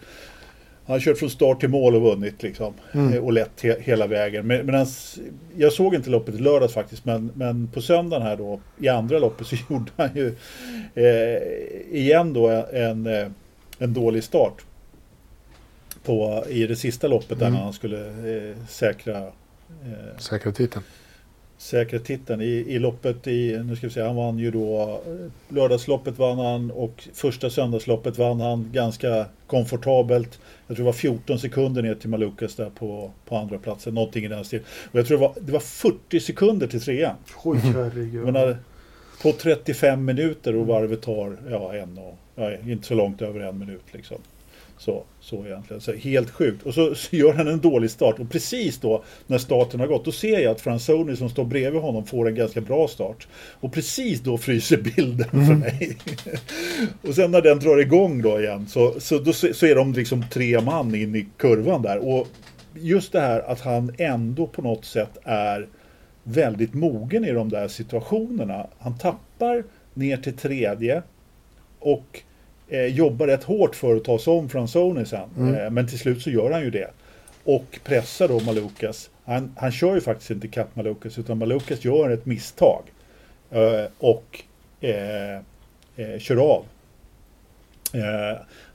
[0.85, 2.73] han har kört från start till mål och vunnit liksom.
[2.91, 3.13] Mm.
[3.13, 4.47] Eh, Och lett he hela vägen.
[4.47, 5.19] Men, men hans,
[5.55, 7.05] jag såg inte loppet i lördags faktiskt.
[7.05, 10.35] Men, men på söndagen här då, i andra loppet så gjorde han ju
[10.95, 11.41] eh,
[11.97, 13.27] igen då en, eh,
[13.83, 14.65] en dålig start.
[16.05, 17.59] På, I det sista loppet där Mm.
[17.59, 20.83] han skulle eh, säkra eh, Säkra titeln.
[21.57, 25.55] säkra titeln i, i loppet i, nu ska vi se, han vann ju då eh,
[25.55, 30.39] lördagsloppet vann han och första söndagsloppet vann han ganska komfortabelt.
[30.67, 34.25] Jag tror det var 14 sekunder ner till Malukas där på, på andra platsen, någonting
[34.25, 34.65] i den stilen.
[34.91, 37.15] Och jag tror det var, det var 40 sekunder till trean.
[37.43, 38.25] Oj, herregud.
[39.23, 43.59] På 35 minuter och varvet tar ja, en och, ja, inte så långt över en
[43.59, 44.17] minut liksom.
[44.77, 45.81] Så, så egentligen.
[45.81, 46.63] Så helt sjukt.
[46.63, 48.19] Och så, så gör han en dålig start.
[48.19, 51.81] Och precis då när starten har gått, då ser jag att Franzoni som står bredvid
[51.81, 53.27] honom får en ganska bra start.
[53.59, 55.97] Och precis då fryser bilden för mig.
[57.07, 60.25] och sen när den drar igång då igen så, så, då, så är de liksom
[60.31, 61.97] tre man in i kurvan där.
[61.97, 62.27] Och
[62.73, 65.67] just det här att han ändå på något sätt är
[66.23, 68.67] väldigt mogen i de där situationerna.
[68.79, 69.63] Han tappar
[69.93, 71.01] ner till tredje
[71.79, 72.21] och
[72.67, 75.29] eh, jobbar rätt hårt för att ta sig om Franzoni sen.
[75.37, 75.55] Mm.
[75.55, 76.89] Eh, men till slut så gör han ju det.
[77.43, 79.09] Och pressar då Malukas.
[79.25, 82.83] Han, han kör ju faktiskt inte kapp Malukas utan Malukas gör ett misstag.
[83.51, 84.43] Eh, och
[84.81, 85.35] eh,
[85.95, 86.65] eh, kör av.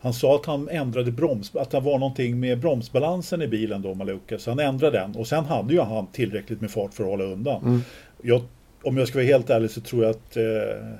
[0.01, 3.95] Han sa att han ändrade broms, att det var någonting med bromsbalansen i bilen då
[3.95, 4.43] Malukas.
[4.43, 7.25] Så han ändrade den och sen hade ju han tillräckligt med fart för att hålla
[7.25, 7.63] undan.
[7.63, 7.81] Mm.
[8.23, 8.43] Jag,
[8.83, 10.43] om jag ska vara helt ärlig så tror jag att eh,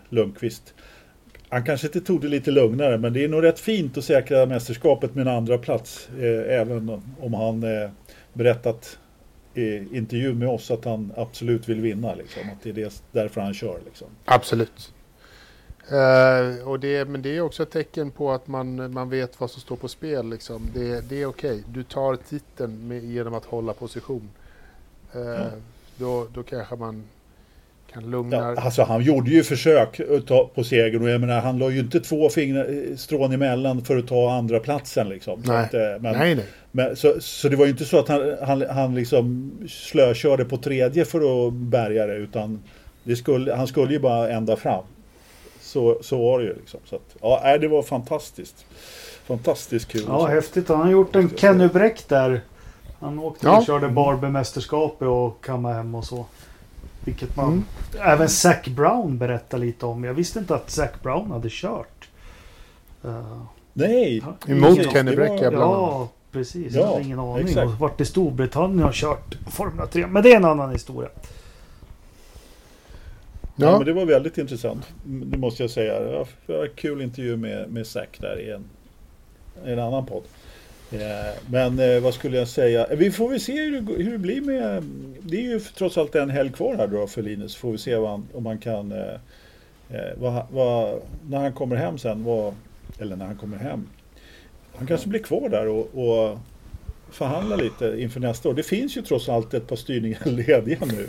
[0.09, 0.75] Lundqvist
[1.49, 4.47] han kanske inte tog det lite lugnare men det är nog rätt fint att säkra
[4.47, 7.91] mästerskapet med en andra plats eh, även om han eh,
[8.33, 8.99] berättat
[9.55, 12.15] i intervjun med oss att han absolut vill vinna.
[12.15, 13.79] Liksom, att det är det, därför han kör.
[13.85, 14.07] Liksom.
[14.25, 14.93] Absolut.
[15.91, 19.51] Eh, och det, men det är också ett tecken på att man, man vet vad
[19.51, 20.31] som står på spel.
[20.31, 20.71] Liksom.
[20.75, 21.63] Det, det är okej.
[21.69, 24.29] Du tar titeln med, genom att hålla position.
[25.13, 25.47] Eh,
[25.97, 27.05] då, då kanske man
[27.93, 28.37] kan lugna...
[28.37, 31.71] Ja, alltså han gjorde ju försök att ta på segern och jag menar han la
[31.71, 35.43] ju inte två fingrar, strån emellan för att ta andra platsen liksom.
[35.43, 35.65] Så Nej.
[35.65, 36.45] att, eh, men, nej, nej.
[36.71, 40.57] men, så, så det var ju inte så att han, han, han liksom slökörde på
[40.57, 42.63] tredje för att bärga det utan
[43.05, 44.85] det skulle, han skulle ju bara ända fram.
[45.69, 46.81] Så, så var det ju liksom.
[46.85, 48.65] Så att, ja, det var fantastiskt.
[49.25, 50.05] Fantastiskt kul.
[50.09, 50.69] Ja, häftigt.
[50.69, 52.41] Han har gjort en Kenny Bräck där.
[53.01, 53.59] Han åkte Ja.
[53.59, 56.27] och körde Barbie-mästerskapet och kammade hem och så.
[57.05, 57.47] Vilket man...
[57.49, 57.65] Mm.
[58.01, 60.05] Även Zac Brown berättar lite om.
[60.05, 62.09] Jag visste inte att Zac Brown hade kört.
[63.05, 63.43] Uh,
[63.73, 64.23] Nej!
[64.47, 65.79] Emot Kenny Bräck, ja, bland annat.
[65.79, 66.75] Ja, precis.
[66.75, 67.49] Ja, jag hade ingen aning.
[67.49, 67.67] exakt.
[67.67, 70.07] Och varit i Storbritannien och kört Formula 3.
[70.07, 71.11] Men det är en annan historia.
[73.61, 73.67] Ja.
[73.67, 74.87] Ja, men det var väldigt intressant.
[75.05, 76.01] Det måste jag säga.
[76.01, 78.65] Det var en kul intervju med, med Zack där i en,
[79.65, 80.23] en annan podd.
[80.93, 82.87] Eh, men eh, vad skulle jag säga?
[82.91, 84.83] Vi får väl se hur det, hur det blir med...
[85.21, 87.57] Det är ju trots allt en helg kvar här då för Linus.
[87.57, 88.93] Får vi se vad han, om han kan...
[88.93, 89.15] Eh,
[90.17, 92.25] vad, vad, när han kommer hem sen.
[92.25, 92.55] Vad,
[92.99, 93.87] eller när han kommer hem.
[94.75, 96.39] Han kanske blir kvar där och, och
[97.11, 98.55] förhandla lite inför nästa år.
[98.55, 101.09] Det finns ju trots allt ett par styrningar lediga nu.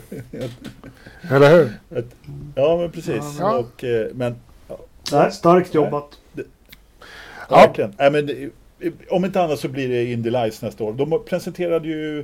[1.31, 1.97] eller hur?
[1.99, 2.15] Ett,
[2.55, 3.37] ja men precis.
[3.39, 3.57] Ja.
[3.57, 4.35] Och, eh, men
[5.11, 6.19] Nej, starkt jobbat.
[7.49, 7.55] Ja.
[7.55, 7.93] verkligen.
[7.97, 8.49] Nej, men, det-
[9.09, 10.93] om inte annat så blir det Indy Lights nästa år.
[10.93, 12.19] De presenterade ju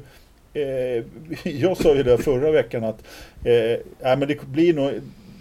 [0.53, 1.03] eh,
[1.43, 3.03] jag sa ju det förra veckan att
[3.43, 3.53] eh,
[4.01, 4.91] nej, men det blir nog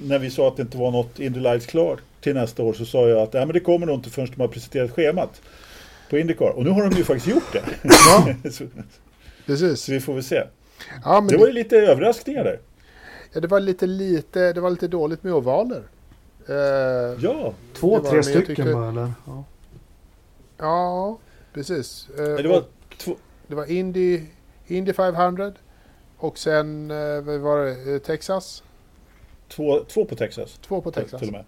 [0.03, 2.85] när vi sa att det inte var något Indy Lights klart till nästa år så
[2.85, 5.41] sa jag att nej, men det kommer nog inte förrän de har presenterat schemat
[6.11, 6.49] på Indycar.
[6.51, 7.63] Och nu har de ju faktiskt gjort det.
[7.83, 8.65] Ja, så,
[9.47, 9.81] precis.
[9.81, 10.43] så vi får väl se.
[11.05, 12.61] Ja, men Det var ju lite överraskningar där.
[13.33, 15.83] ja, det var lite, lite, det var lite dåligt med ovaler.
[16.49, 16.55] Eh,
[17.25, 19.13] Ja, Två, tre stycken tyckte- bara, eller?
[19.27, 19.45] Ja.
[20.59, 21.19] ja,
[21.55, 22.09] precis.
[22.19, 22.65] Eh, det var
[22.99, 23.17] två,
[23.47, 24.21] det var Indy,
[24.67, 25.53] Indy 500
[26.17, 26.97] och sen eh,
[27.39, 28.63] var det, Eh, Texas.
[29.49, 30.59] två, två på Texas.
[30.67, 31.21] Två på Texas.
[31.21, 31.45] Till och med.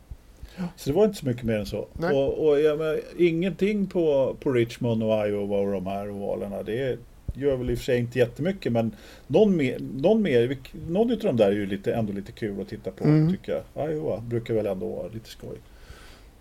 [0.77, 1.87] Så det var inte så mycket mer än så.
[1.93, 2.15] Nej.
[2.17, 6.63] Och, och jag menar, ingenting på, på Richmond och Iowa och de här ovalerna.
[6.63, 6.99] Det
[7.35, 8.97] gör väl i och för sig inte jättemycket men
[9.27, 10.59] någon mer, någon, mer,
[10.89, 13.31] någon utav de där är ju lite, ändå lite kul att titta på Mm.
[13.33, 13.91] tycker jag.
[13.93, 15.57] Iowa brukar väl ändå vara lite skoj.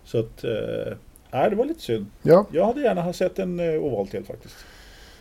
[0.04, 0.96] Så att, eh,
[1.32, 2.06] nej det var lite synd.
[2.22, 4.54] Ja, Jag hade gärna ha sett en eh, oval till faktiskt.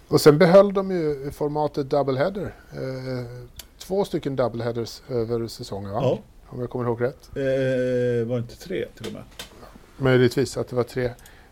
[0.08, 2.54] och sen behöll de ju formatet doubleheader.
[2.74, 3.48] Eh,
[3.78, 6.00] två stycken doubleheaders över säsongen va?
[6.04, 6.20] Ja.
[6.56, 7.30] Om jag kommer ihåg rätt.
[7.36, 9.22] Eh, var det inte tre till och med?
[9.98, 11.10] Möjligtvis att det var tre.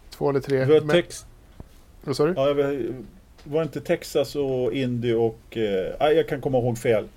[0.10, 0.66] Två eller tre.
[0.66, 1.26] Det var, tex,
[2.04, 2.34] Vad sa du?
[2.38, 2.54] ja,
[3.44, 5.58] var det inte Texas och Indy och...
[5.58, 7.08] Eh, jag kan komma ihåg fel.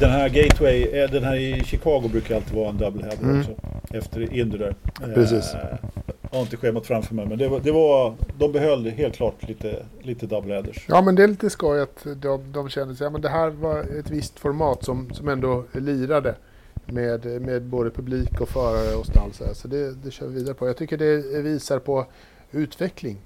[0.00, 3.40] Den här Gateway, eh, den här i Chicago brukar alltid vara en doubleheader Mm.
[3.40, 3.52] också.
[3.90, 4.74] Efter Indy där.
[5.02, 5.54] Eh, Precis.
[6.32, 9.48] Jag har inte schemat framför mig men det var, det var, de behöll helt klart
[9.48, 10.86] lite, lite double headers.
[10.88, 13.50] Ja men det är lite skoj att de, de kände sig, ja men det här
[13.50, 16.34] var ett visst format som, som ändå lirade
[16.86, 19.32] med, med både publik och förare och stall.
[19.32, 20.66] Så, så det, det kör vi vidare på.
[20.66, 22.06] Jag tycker det visar på
[22.50, 23.18] utveckling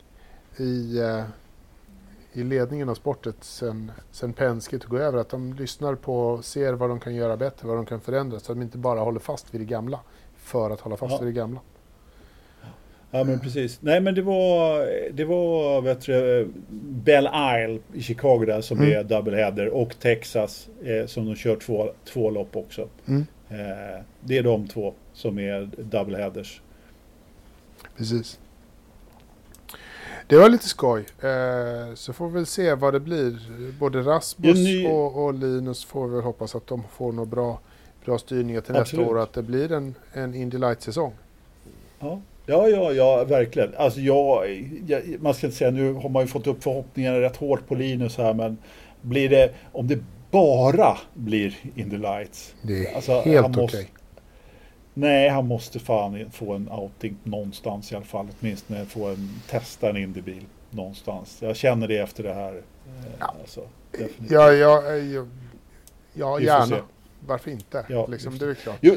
[0.57, 1.23] i, eh,
[2.33, 5.19] i ledningen av sportet sen, sen Penske tog över.
[5.19, 8.41] Att de lyssnar på och ser vad de kan göra bättre, vad de kan förändra.
[8.41, 10.01] Så att de inte bara håller fast vid det gamla
[10.37, 11.19] för att hålla fast Ja.
[11.19, 11.61] vid det gamla.
[13.19, 13.79] Ja men precis.
[13.83, 16.49] Nej men det var, det var vet du,
[16.81, 17.29] Belle
[17.65, 18.99] Isle i Chicago där som Mm.
[18.99, 22.89] är double header och Texas eh, som de kör två, två lopp också.
[23.07, 23.27] Mm.
[23.51, 26.61] Eh, det är de två som är double headers.
[27.97, 28.39] Precis.
[30.29, 31.01] Det var lite skoj.
[31.23, 33.39] Eh, så får vi väl se vad det blir.
[33.79, 37.61] Både Rasmus ny- och, och Linus får vi väl hoppas att de får några bra,
[38.05, 39.01] bra styrningar till Absolut.
[39.07, 41.13] nästa år att det blir en, en Indy Light-säsong.
[41.99, 43.75] Ja, ja, ja, ja verkligen.
[43.77, 44.47] Alltså jag,
[44.87, 47.75] jag, man ska inte säga, nu har man ju fått upp förhoppningarna rätt hårt på
[47.75, 48.59] Linus här men
[49.03, 49.99] blir det, om det
[50.31, 52.55] bara blir in the lights.
[52.63, 53.63] Det är Alltså, helt okej.
[53.63, 53.85] måste-
[54.95, 58.27] Nej, han måste fan få en outing någonstans i alla fall.
[58.41, 61.39] Åtminstone få en, testa en Indybil någonstans.
[61.43, 62.53] Jag känner det efter det här.
[62.53, 62.63] Eh,
[63.21, 63.35] Ja.
[63.41, 63.61] Alltså.
[64.31, 65.27] Ja, ja, eh, ja,
[66.15, 66.45] ja se.
[66.45, 66.83] gärna.
[67.27, 67.85] Varför inte?
[67.89, 68.77] Ja, liksom, det är klart.
[68.81, 68.95] Jo,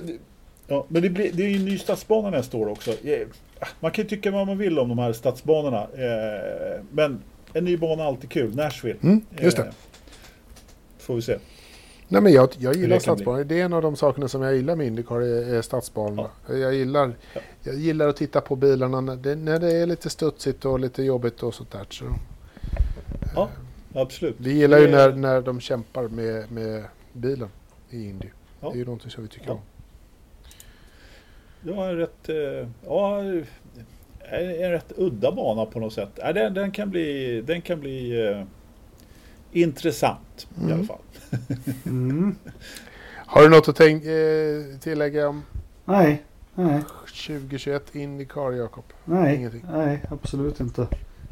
[0.70, 2.92] ja, men det, blir, det är ju en ny stadsbana nästa år också.
[2.92, 3.28] Eh,
[3.80, 5.82] Man kan ju tycka vad man vill om de här stadsbanorna.
[5.84, 7.22] eh, Men
[7.54, 8.56] en ny bana är alltid kul.
[8.56, 9.00] Nashville.
[9.02, 9.64] Mm, just det.
[9.64, 9.70] Eh,
[11.00, 11.38] Får vi se.
[12.08, 13.44] Nej, men jag, jag gillar stadsbanor.
[13.44, 16.30] Det är en av de sakerna som jag gillar med Indycar, är, är stadsbanorna.
[16.50, 17.42] Jag, gillar, Ja.
[17.64, 21.04] jag gillar att titta på bilarna när det, när det är lite studsigt och lite
[21.04, 21.86] jobbigt och sånt där.
[21.90, 22.06] Så.
[23.36, 23.50] Ja,
[23.94, 24.36] absolut.
[24.38, 26.84] Vi gillar ju när, när de kämpar med, med
[27.14, 27.50] bilen
[27.90, 28.28] i Indy.
[28.62, 28.70] Ja.
[28.70, 29.54] Det är ju någonting som vi tycker Ja.
[29.54, 29.60] om.
[31.62, 33.20] Det var en rätt, eh, ja,
[34.32, 36.10] en, rätt udda bana på något sätt.
[36.16, 38.42] Ja, den, den kan bli, den kan bli eh,
[39.52, 40.74] intressant i Mm.
[40.74, 41.00] alla fall.
[41.86, 42.36] Mm.
[43.26, 45.44] Har du något att tänk, eh, tillägga om
[45.86, 46.24] Nej,
[46.56, 46.82] nej,
[47.28, 48.84] 2021 Indycar, Jakob?
[49.06, 49.66] nej, Ingenting.
[49.72, 50.88] nej, absolut inte.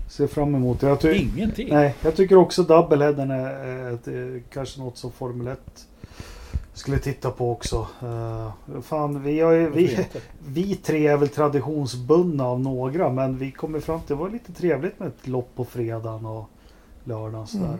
[0.09, 1.17] Ser fram emot det.
[1.17, 1.69] Ingenting.
[1.71, 5.86] nej, jag tycker också doubleheaden är, är, är kanske något som Formel 1
[6.77, 7.87] skulle titta på också.
[8.03, 10.07] Uh, fan, vi, har ju, vi,
[10.47, 14.53] vi tre är väl traditionsbundna av några men vi kommer fram till det var lite
[14.53, 16.49] trevligt med ett lopp på fredagen och
[17.03, 17.65] lördagen sådär.
[17.65, 17.79] Mm.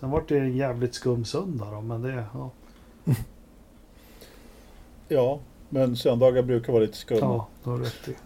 [0.00, 2.24] Sen var det en jävligt skum söndag då, men det...
[2.34, 2.50] Ja,
[5.08, 7.20] Ja, men söndagar brukar vara lite skumma.
[7.20, 8.16] ja du har rätt i.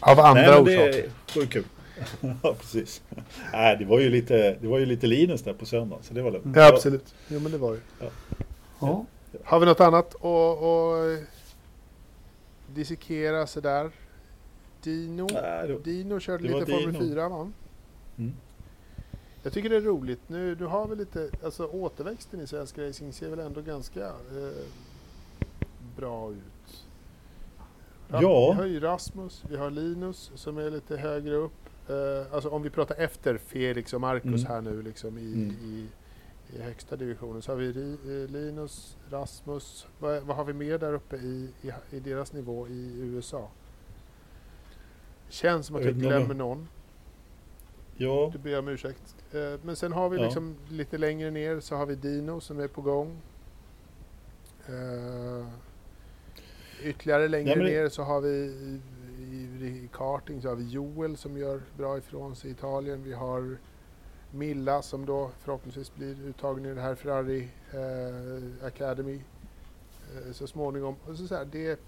[0.00, 1.10] Av andra Nej, men orsaker.
[1.34, 1.64] det var kul.
[2.42, 3.02] ja, precis.
[3.52, 6.22] Nej, det var ju lite, det var ju lite Linus där på söndagen, så det
[6.22, 6.56] var lugnt.
[6.56, 7.14] Ja, absolut.
[7.28, 7.80] Jo, men det var det.
[8.80, 9.04] Ja.
[9.44, 11.20] Har vi något annat att att
[12.74, 13.90] dissekera sådär?
[14.82, 15.26] Dino?
[15.32, 17.04] Nej, det- Dino körde lite Formel Dino.
[17.04, 17.50] 4 va?
[18.18, 18.32] Mm.
[19.42, 20.20] Jag tycker det är roligt.
[20.26, 24.66] Nu, du har väl lite, alltså återväxten i svensk racing ser väl ändå ganska eh,
[25.96, 26.84] bra ut.
[28.10, 28.18] Ja.
[28.52, 31.65] Vi har ju Rasmus, vi har Linus som är lite högre upp.
[31.88, 34.46] Eh, alltså om vi pratar efter Felix och Marcus Mm.
[34.46, 35.50] här nu liksom i, Mm.
[35.62, 35.86] i,
[36.56, 37.42] i högsta divisionen.
[37.42, 37.92] Så har vi Ri,
[38.22, 39.86] eh, Linus, Rasmus.
[39.98, 43.48] Vad, vad har vi mer där uppe i, i, i deras nivå i USA?
[45.28, 46.68] Känns som att Jag glömmer någon.
[47.96, 49.14] Ja, Det ber om ursäkt.
[49.32, 50.22] Eh, Men sen har vi Ja.
[50.24, 53.16] liksom lite längre ner så har vi Dino som är på gång.
[54.66, 55.46] Eh,
[56.82, 58.54] Ytterligare längre Ja, det- ner så har vi
[59.62, 63.02] i, karting så har vi Joel som gör bra ifrån sig i Italien.
[63.02, 63.56] Vi har
[64.30, 70.94] Milla som då förhoppningsvis blir uttagen i det här Ferrari eh, Academy eh, så småningom.
[71.06, 71.80] Och så så här, det,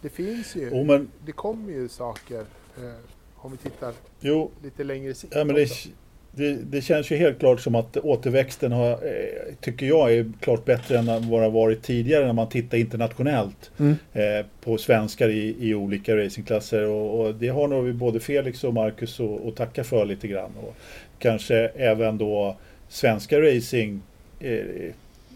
[0.00, 2.40] det finns ju, oh, men det kommer ju saker
[2.76, 2.94] eh,
[3.36, 5.34] om vi tittar jo, lite längre sikt.
[5.34, 5.88] Ja, men det, också.
[6.32, 10.64] Det, det känns ju helt klart som att återväxten har, eh, tycker jag är klart
[10.64, 13.96] bättre än vad det har varit tidigare när man tittar internationellt Mm.
[14.12, 16.86] eh, på svenskar i, i olika racingklasser.
[16.86, 20.50] Och, och det har nog både Felix och Marcus att tacka för lite grann.
[20.62, 20.76] Och
[21.18, 22.56] kanske även då
[22.88, 24.00] svenska racing,
[24.40, 24.64] eh,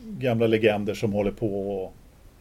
[0.09, 1.95] gamla legender som håller på och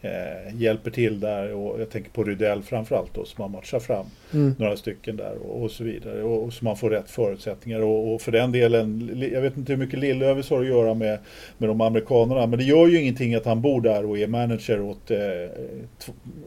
[0.04, 1.52] eh, hjälper till där.
[1.52, 4.54] Och jag tänker på Rydell framförallt då som har matchat fram Mm.
[4.58, 6.22] några stycken där och, och så vidare.
[6.22, 7.80] Och, och så man får rätt förutsättningar.
[7.80, 11.18] Och, och för den delen, jag vet inte hur mycket Lillövis har att göra med,
[11.58, 12.46] med de amerikanerna.
[12.46, 15.18] Men det gör ju ingenting att han bor där och är manager åt eh,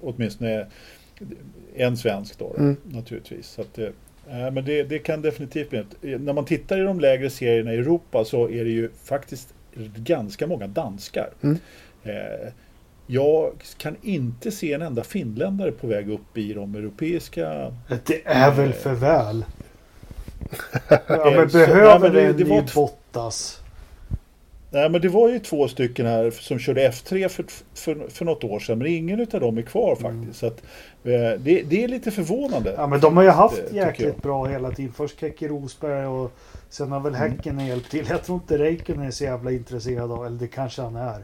[0.01, 0.67] åtminstone
[1.75, 2.75] en svensk då, Mm.
[2.83, 3.47] naturligtvis.
[3.47, 3.89] Så att, eh,
[4.27, 5.83] men det, det kan definitivt bli
[6.17, 9.53] När man tittar i de lägre serierna i Europa så är det ju faktiskt
[9.97, 11.29] ganska många danskar.
[11.43, 11.57] Mm.
[12.03, 12.47] Eh,
[13.07, 17.73] jag kan inte se en enda finländare på väg upp i de europeiska...
[18.05, 19.45] Det är väl för väl.
[20.89, 23.61] Ja, Eh, men behöver det- det var Bottas?
[24.71, 28.43] Nej men det var ju två stycken här som körde F3 för, för, för något
[28.43, 30.39] år sedan men ingen utav dem är kvar faktiskt.
[30.39, 30.61] Så att,
[31.03, 32.73] eh, det, det är lite förvånande.
[32.77, 34.93] Ja men de har ju haft Det tycker jäkligt bra hela tiden.
[34.93, 36.31] Först Keke Rosberg och
[36.69, 37.31] sen har väl Mm.
[37.31, 38.05] Häcken hjälpt till.
[38.09, 41.23] Jag tror inte Räikkönen är så jävla intresserad av, eller det kanske han är.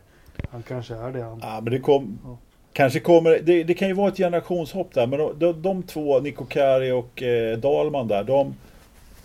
[0.49, 1.23] Han kanske är det.
[1.23, 1.39] Han.
[1.41, 2.37] Ja, men det kom, Ja.
[2.73, 6.19] kanske kommer, det, det kan ju vara ett generationshopp där men de, de, de två,
[6.19, 8.55] Niko Kari och eh, Dahlman där, de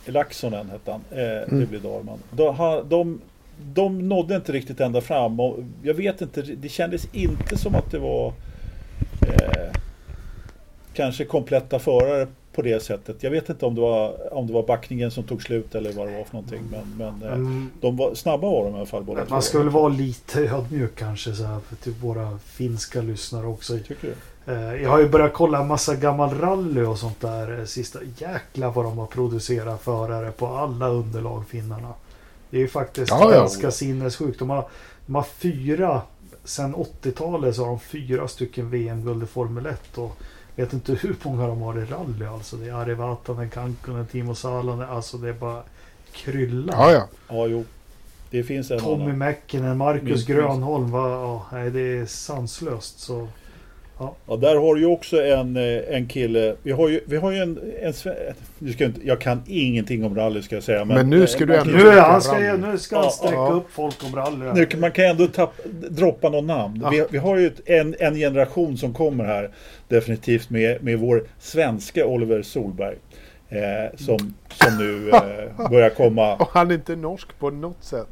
[0.06, 1.66] Laxonen hette han, eh, det Mm.
[1.68, 2.18] blir Dahlman.
[2.30, 3.20] De, ha- de,
[3.74, 7.90] de nådde inte riktigt ända fram och jag vet inte, det kändes inte som att
[7.90, 8.26] det var
[9.22, 9.72] eh,
[10.94, 12.26] kanske kompletta förare
[12.58, 13.22] på det sättet.
[13.22, 16.08] Jag vet inte om det var, om det var backningen som tog slut eller vad
[16.08, 16.62] det var för någonting.
[16.70, 19.58] Men, men eh, Mm, de var, snabba var de i alla fall båda man ska
[19.58, 23.78] väl vara lite ödmjuk kanske så här, för till våra finska lyssnare också.
[23.78, 23.96] Tycker
[24.46, 24.52] du?
[24.52, 27.58] Eh, Jag har ju börjat kolla en massa gammal rally och sånt där.
[27.58, 31.94] eh, Sista jäkla vad de har producerat förare på alla underlag finnarna.
[32.50, 33.38] Det är ju faktiskt Ja, ja.
[33.40, 34.38] ganska sinnessjukt.
[34.38, 34.64] De har,
[35.06, 36.02] de har fyra,
[36.44, 39.98] sen 80-talet så har de fyra stycken VM-guld i Formel 1.
[39.98, 40.16] Och
[40.62, 42.56] vet inte hur många de har i rally alltså.
[42.56, 44.88] Det är Ari Vatanen, Kankunen, Timo Salonen.
[44.88, 45.62] Alltså det är bara
[46.12, 46.74] kryllar.
[46.74, 47.08] Ja, ja.
[47.28, 47.64] Ja, jo.
[48.30, 49.18] Det finns en Tommy annan.
[49.18, 50.26] Mäkinen, Marcus minst.
[50.26, 50.90] Grönholm.
[50.90, 52.98] Va, ja, nej, det är sanslöst.
[53.00, 53.28] Så.
[54.26, 56.54] Ja, där har du ju också en, eh, en kille.
[56.62, 57.58] Vi har ju, vi har ju en...
[57.82, 57.92] en
[58.58, 60.84] nu ska jag, inte, jag kan ingenting om rally ska jag säga.
[60.84, 63.48] Men nu ska du ändå- Nu, han ska, nu ska han Ja, sträcka ja.
[63.52, 64.44] upp folk om rally.
[64.46, 64.52] här.
[64.54, 65.52] Nu, kan- man kan ändå tapp,
[65.90, 66.80] droppa någon namn.
[66.82, 66.90] Ja.
[66.90, 69.50] Vi, vi har ju ett, en, en generation som kommer här
[69.88, 72.96] definitivt med, med vår svenska Oliver Solberg.
[73.48, 76.34] Eh, som, som nu eh, börjar komma.
[76.36, 78.08] Och han är inte norsk på något sätt.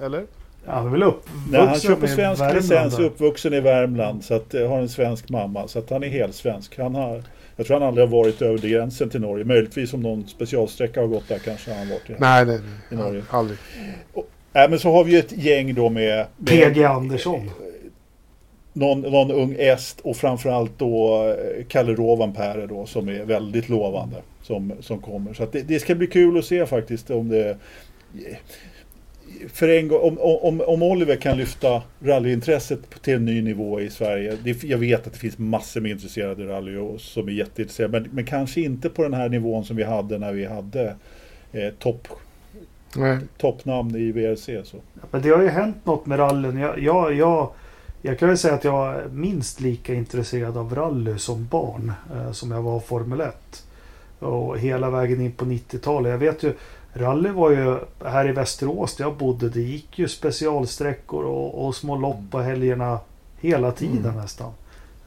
[0.00, 0.24] Eller?
[0.66, 4.24] Han är väl uppvuxen Nej, han kör på i svensk licens, uppvuxen i Värmland.
[4.24, 5.68] Så att, eh, har en svensk mamma.
[5.68, 6.78] Så att han är helt svensk.
[6.78, 7.22] Han har,
[7.56, 9.44] jag tror han aldrig har varit över gränsen till Norge.
[9.44, 12.10] Möjligtvis om någon specialsträcka har gått där kanske han har varit.
[12.10, 12.60] i- Nej, nej, I
[12.94, 12.98] nej.
[13.04, 13.22] Norge.
[13.30, 13.58] Aldrig.
[14.52, 17.50] Nej, men så har vi ju ett gäng då med, med PG Andersson.
[18.72, 24.16] någon, någon ung est och framförallt då eh, Kalle Rovanperä då som är väldigt lovande
[24.42, 25.34] som, som kommer.
[25.34, 27.56] Så att det, det ska bli kul att se faktiskt om det
[29.52, 33.90] för en gång, om, om, om Oliver kan lyfta rallyintresset till en ny nivå i
[33.90, 34.36] Sverige.
[34.44, 38.00] Det, jag vet att det finns massor med intresserade i rally och som är jätteintresserade.
[38.00, 40.96] Men, men kanske inte på den här nivån som vi hade när vi hade
[41.52, 42.08] eh, topp,
[43.38, 44.64] toppnamn i VRC.
[44.64, 44.76] Så.
[45.10, 46.58] Men det har ju hänt något med rallyn.
[46.58, 47.52] Jag, jag, jag,
[48.02, 51.92] jag kan väl säga att jag är minst lika intresserad av rally som barn.
[52.14, 53.66] Eh, som jag var av Formel 1.
[54.18, 56.10] Och hela vägen in på 90-talet.
[56.10, 56.54] Jag vet ju,
[56.94, 59.48] rally var ju här i Västerås där jag bodde.
[59.48, 62.98] Det gick ju specialsträckor och, och små lopp på helgerna
[63.40, 64.16] hela tiden Mm.
[64.16, 64.50] nästan.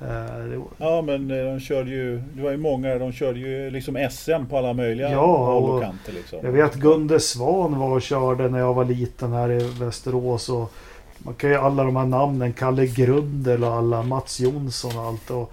[0.01, 3.69] Eh, det, Ja men eh, de körde ju, det var ju många, de körde ju
[3.69, 6.39] liksom SM på alla möjliga Ja, håll och kanter liksom.
[6.43, 10.49] Jag vet Gunde Svan var och körde när jag var liten här i Västerås.
[10.49, 10.71] Och
[11.17, 12.53] man kan ju alla de här namnen.
[12.53, 14.03] Kalle Grundel och alla.
[14.03, 15.29] Mats Jonsson och allt.
[15.31, 15.51] Och,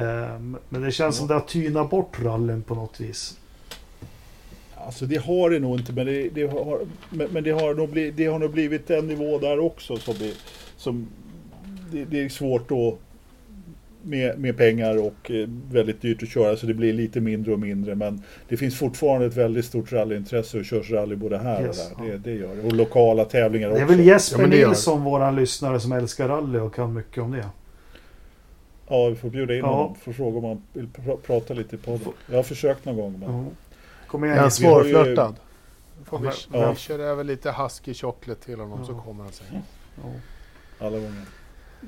[0.00, 0.38] eh,
[0.68, 3.36] men det känns som det har tynat bort rallyn på något vis.
[4.86, 6.78] Alltså det har det nog inte men det, det, har,
[7.10, 10.32] men, det, har nog blivit, det har nog blivit en nivå där också som, det,
[10.76, 11.06] som
[11.92, 12.96] det, det är svårt då
[14.02, 17.58] med, med pengar och eh, väldigt dyrt att köra så det blir lite mindre och
[17.60, 21.90] mindre men det finns fortfarande ett väldigt stort rallyintresse och körs rally både här Yes,
[21.92, 22.06] och där.
[22.10, 22.12] ja.
[22.12, 22.62] Det, det gör det.
[22.62, 23.84] Och lokala tävlingar Det också.
[23.84, 24.66] är väl Jesper Ja, det det.
[24.66, 27.46] Nilsson, våran lyssnare, som älskar rally och kan mycket om det.
[28.88, 29.66] Ja, vi får bjuda in Ja.
[29.66, 31.98] honom för att fråga om han vill pr- prata lite på det.
[32.30, 33.46] Jag har försökt någon gång men...
[34.10, 35.34] Kom Är igen han har ju- svårflörtad?
[36.04, 36.70] Får vi, Ja.
[36.70, 39.02] vi kör över lite husky chocolate till honom så Ja.
[39.04, 39.46] kommer han sig.
[39.96, 40.10] Ja.
[40.86, 41.24] Alla gånger.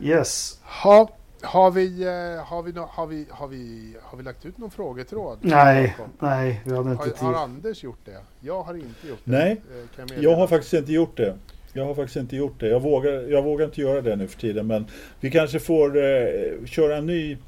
[0.03, 0.61] Yes.
[0.83, 1.11] Ha,
[1.43, 5.39] har, vi, eh, har, vi, har, vi, har, vi, har vi lagt ut någon frågetråd?
[5.41, 7.19] Nej, nej, vi hade inte Har, tid.
[7.19, 8.21] har Anders gjort det?
[8.41, 9.31] Jag har inte gjort det.
[9.31, 9.51] Nej.
[9.71, 10.23] eh, meddela.
[10.23, 11.37] Jag har faktiskt inte gjort det.
[11.73, 12.69] Jag har faktiskt inte gjort det.
[12.69, 14.67] Jag vågar, jag vågar inte göra det nu för tiden.
[14.67, 14.87] Men
[15.21, 17.39] vi kanske får eh, köra en ny,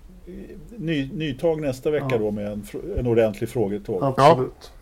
[0.76, 2.18] ny nytag nästa vecka Ja.
[2.18, 2.64] då med en,
[2.96, 4.02] en ordentlig frågetåg.
[4.04, 4.72] Absolut.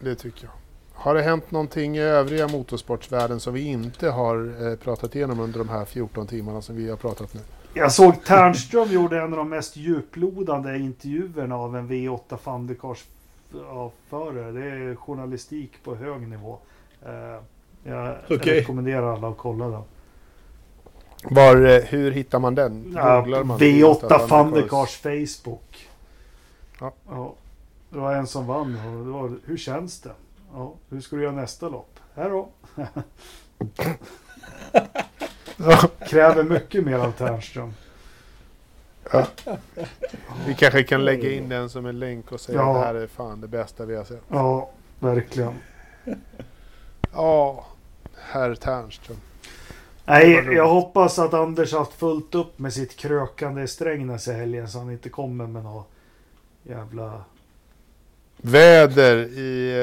[0.00, 0.52] Det tycker jag.
[0.92, 5.58] Har det hänt någonting i övriga motorsportsvärlden som vi inte har eh, pratat igenom under
[5.58, 7.40] de här 14 timmarna som vi har pratat nu?
[7.74, 13.04] Jag såg Ternström gjorde en av de mest djuplodande intervjuerna av en V8 Fandekars
[14.08, 14.52] förare.
[14.52, 16.58] Det är journalistik på hög nivå.
[17.06, 17.10] Eh,
[17.84, 18.60] Jag Okej.
[18.60, 19.82] rekommenderar alla att kolla den.
[21.22, 22.92] Var, eh, hur hittar man den?
[22.96, 25.88] Ja, Googlar man V8 Van Fandekars Facebook.
[26.80, 26.92] Ja.
[27.08, 27.34] Ja,
[27.90, 28.74] det var en som vann.
[28.86, 30.12] och Det var, hur känns det?
[30.54, 32.00] Ja, hur ska du göra nästa lopp?
[32.14, 32.48] Här då.
[36.08, 37.72] Kräver mycket mer av Ternström.
[40.46, 42.68] Vi kanske kan lägga in den som en länk och säga Ja.
[42.76, 44.22] att det här är fan det bästa vi har sett.
[44.28, 44.70] Ja,
[45.00, 45.52] verkligen.
[47.12, 47.66] Ja,
[48.30, 49.16] herr Ternström.
[50.08, 54.68] Nej, jag hoppas att Anders haft fullt upp med sitt krökande i Strängnäs i helgen
[54.68, 55.88] så han inte kommer med något
[56.62, 57.24] jävla...
[58.36, 59.74] Väder i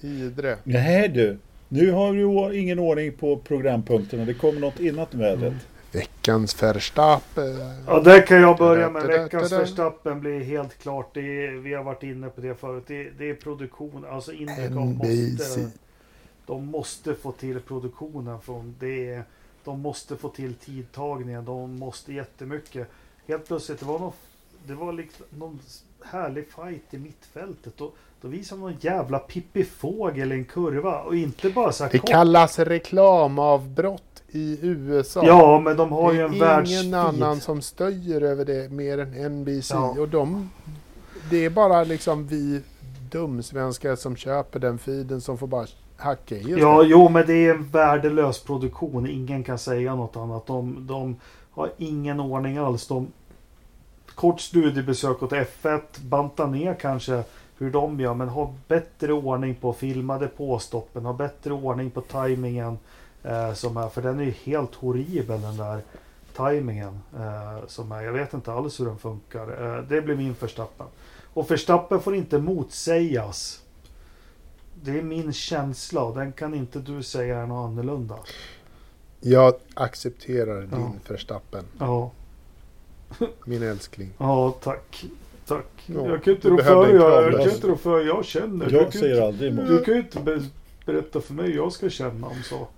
[0.00, 0.56] uh, Idre.
[0.64, 1.38] Nej du,
[1.68, 4.24] nu har du å- ingen ordning på programpunkterna.
[4.24, 5.54] Det kommer något innan vädret.
[5.92, 7.58] Veckans Verstappen.
[7.86, 9.02] Ja, där kan jag börja med.
[9.06, 11.10] Veckans Verstappen blir helt klart.
[11.14, 12.84] Det är, vi har varit inne på det förut.
[12.86, 14.04] Det, det är produktion.
[14.10, 15.70] Alltså Indycar måste...
[16.48, 19.22] De måste få till produktionen från det.
[19.64, 21.44] De måste få till tidtagningen.
[21.44, 22.88] De måste jättemycket.
[23.26, 24.12] Helt plötsligt, det var någon,
[24.66, 25.58] det var liksom någon
[26.04, 27.72] härlig fight i mittfältet.
[27.76, 31.02] Då, då visade någon jävla Pippi Fågel i en kurva.
[31.02, 32.10] Och inte bara så här Det kort.
[32.10, 35.26] kallas reklamavbrott i USA.
[35.26, 36.82] Ja, men de har ju en det är världsfeed.
[36.84, 39.70] ingen annan som stöjer över det mer än NBC.
[39.70, 39.96] Ja.
[40.00, 40.50] Och de,
[41.30, 42.62] det är bara liksom vi
[43.10, 45.66] dumsvenskar som köper den feeden som får bara
[45.98, 46.88] hacka i Ja, det.
[46.88, 49.06] jo, men det är en värdelös produktion.
[49.06, 50.46] Ingen kan säga något annat.
[50.46, 51.16] De, de
[51.50, 52.86] har ingen ordning alls.
[52.86, 53.12] De,
[54.14, 57.22] kort studiebesök åt F1, banta ner kanske
[57.58, 62.78] hur de gör, men ha bättre ordning på filmade påstoppen, ha bättre ordning på tajmingen.
[63.22, 65.80] Eh, som är, för den är ju helt horribel den där
[66.36, 67.00] tajmingen.
[67.18, 69.76] Eh, som är, jag vet inte alls hur den funkar.
[69.76, 70.86] Eh, det blir min Verstappen.
[71.34, 73.60] Och Verstappen får inte motsägas.
[74.82, 78.14] Det är min känsla och den kan inte du säga är något annorlunda.
[79.20, 80.92] Jag accepterar din Ja.
[81.08, 82.10] Verstappen, Ja,
[83.44, 84.10] min älskling.
[84.18, 85.04] ja tack.
[85.46, 85.64] Tack.
[85.86, 88.66] Ja, jag kan inte du rå för jag, jag kan inte rå för jag känner.
[88.66, 89.66] Du Jag kan säger inte, aldrig emot.
[89.68, 90.42] du kan ju inte be,
[90.86, 92.70] berätta för mig jag ska känna om sak.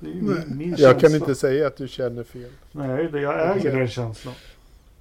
[0.00, 1.00] Det är ju min, min Jag känsla.
[1.08, 2.50] kan inte säga att du känner fel.
[2.72, 4.34] Nej, det, jag äger den känslan.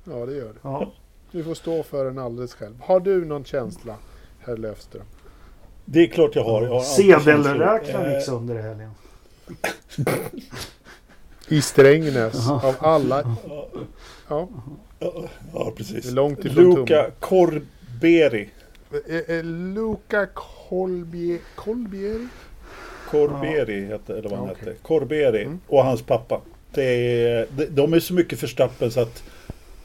[0.03, 0.59] Ja, det gör det.
[0.61, 0.91] Ja.
[1.31, 2.73] Du får stå för den alldeles själv.
[2.81, 3.95] Har du någon känsla,
[4.39, 5.05] herr Löfström?
[5.89, 6.63] Det är klart jag har.
[6.63, 7.19] Jag har känslor.
[7.19, 8.91] Sedelräknaren Eh, gick sönder i helgen.
[11.47, 12.61] I Strängnäs, Ja.
[12.63, 13.35] av alla.
[14.27, 14.47] Ja,
[15.53, 16.11] Ja, precis.
[16.11, 18.49] Långt ifrån Luca Corberi.
[19.09, 22.27] Eh, eh, Luca Colbie, Colbieri?
[23.11, 24.67] Corberi hette, eller vad han Ja, okej.
[24.69, 24.81] hette.
[24.83, 25.59] Corberi Mm.
[25.67, 26.41] och hans pappa.
[26.71, 29.23] Det är, de, de är så mycket förstappen så att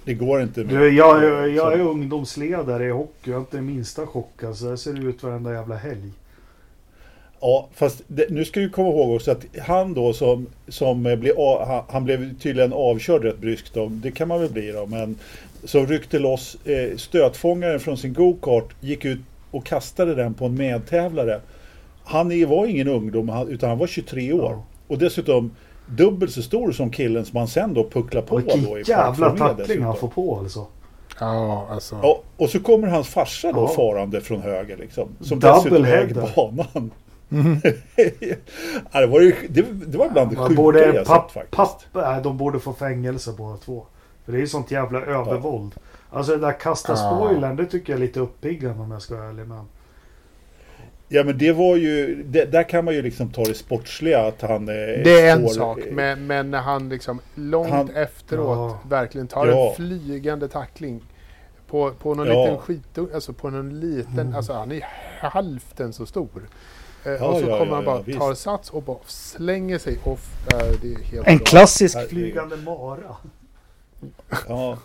[0.04, 0.62] det går inte.
[0.62, 3.30] Du, jag, jag, jag är ungdomsledare i hockey.
[3.30, 4.56] Jag är inte det minsta chockad.
[4.56, 6.10] Så här ser det ut varenda jävla helg.
[7.40, 11.36] Ja, fast det, nu ska du komma ihåg också att han då som, som blev,
[11.66, 13.86] han, han blev tydligen avkörd rätt bryskt då.
[13.88, 15.18] Det kan man väl bli då, men
[15.64, 19.18] som ryckte loss eh, stötfångaren från sin go-kart, gick ut
[19.50, 21.40] och kastade den på en medtävlare.
[22.04, 24.52] Han var ingen ungdom, utan han var 23 år.
[24.52, 24.64] Ja.
[24.86, 25.50] Och dessutom
[25.96, 28.34] dubbelt så stor som killen som han sen då pucklar på.
[28.34, 30.66] Och då vilken i jävla tackling han får på alltså.
[31.20, 31.98] Ja, alltså.
[32.02, 33.68] Ja, och så kommer hans farsa då Ja.
[33.68, 35.08] farande från höger liksom.
[35.20, 36.90] Som Double dessutom äger banan.
[38.92, 41.32] ja, det, var ju, det, det var bland det Man sjuka borde, jag papp, sett
[41.34, 41.56] faktiskt.
[41.56, 43.86] papp, nej, de borde få fängelse båda två.
[44.24, 45.74] För det är ju sånt jävla övervåld.
[46.10, 46.96] Alltså det där kasta Ja.
[47.16, 49.46] spoilern, det tycker jag är lite uppiggande om jag ska vara ärlig.
[49.46, 49.64] Men...
[51.12, 54.42] Ja men det var ju, det, där kan man ju liksom ta det sportsliga att
[54.42, 54.68] han...
[54.68, 58.78] eh, Det är en får, sak, men, men när han liksom långt Han- efteråt Ja.
[58.88, 59.68] verkligen tar Ja.
[59.68, 61.02] en flygande tackling
[61.66, 62.42] på, på någon Ja.
[62.42, 64.34] liten skit, alltså på någon liten, Mm.
[64.34, 64.80] alltså han är
[65.20, 66.28] hälften så stor.
[67.04, 69.98] Eh, Ja, och så ja, kommer ja, han bara, tar sats och bara slänger sig
[70.04, 70.46] off.
[70.52, 71.44] Eh, det är helt En bra.
[71.46, 73.16] klassisk flygande mara.
[74.48, 74.78] Ja.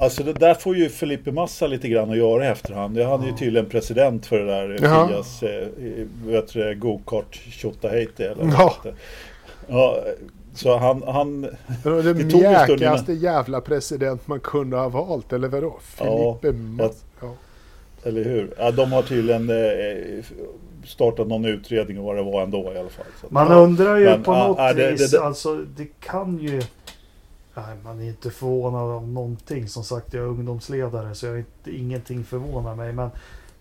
[0.00, 2.98] Alltså det där får ju Felipe Massa lite grann att göra i efterhand.
[2.98, 3.36] Han är ju Ja.
[3.38, 5.08] tydligen president för det där eh, Jaha.
[5.08, 5.68] Fias eh,
[6.26, 8.74] vet du, det, go-kart Tjotahejti eller Ja.
[9.68, 9.98] Ja,
[10.54, 11.40] så han, han,
[11.84, 15.78] Det Det mjäkigaste jävla president man kunde ha valt, eller vadå?
[15.98, 17.04] Ja, Filippe Mass.
[17.20, 17.34] Ja.
[18.04, 18.54] eller hur?
[18.58, 20.24] Ja, de har tydligen eh,
[20.84, 23.04] startat någon utredning och vad det var ändå i alla fall.
[23.20, 23.26] Så.
[23.30, 23.54] Man Ja.
[23.54, 26.62] undrar ju Men, på ja, något ja, det- vis, det- det- alltså det kan ju...
[27.66, 29.68] Nej, man är inte förvånad om någonting.
[29.68, 32.92] Som sagt, jag är ungdomsledare så jag är inte, ingenting förvånar mig.
[32.92, 33.10] Men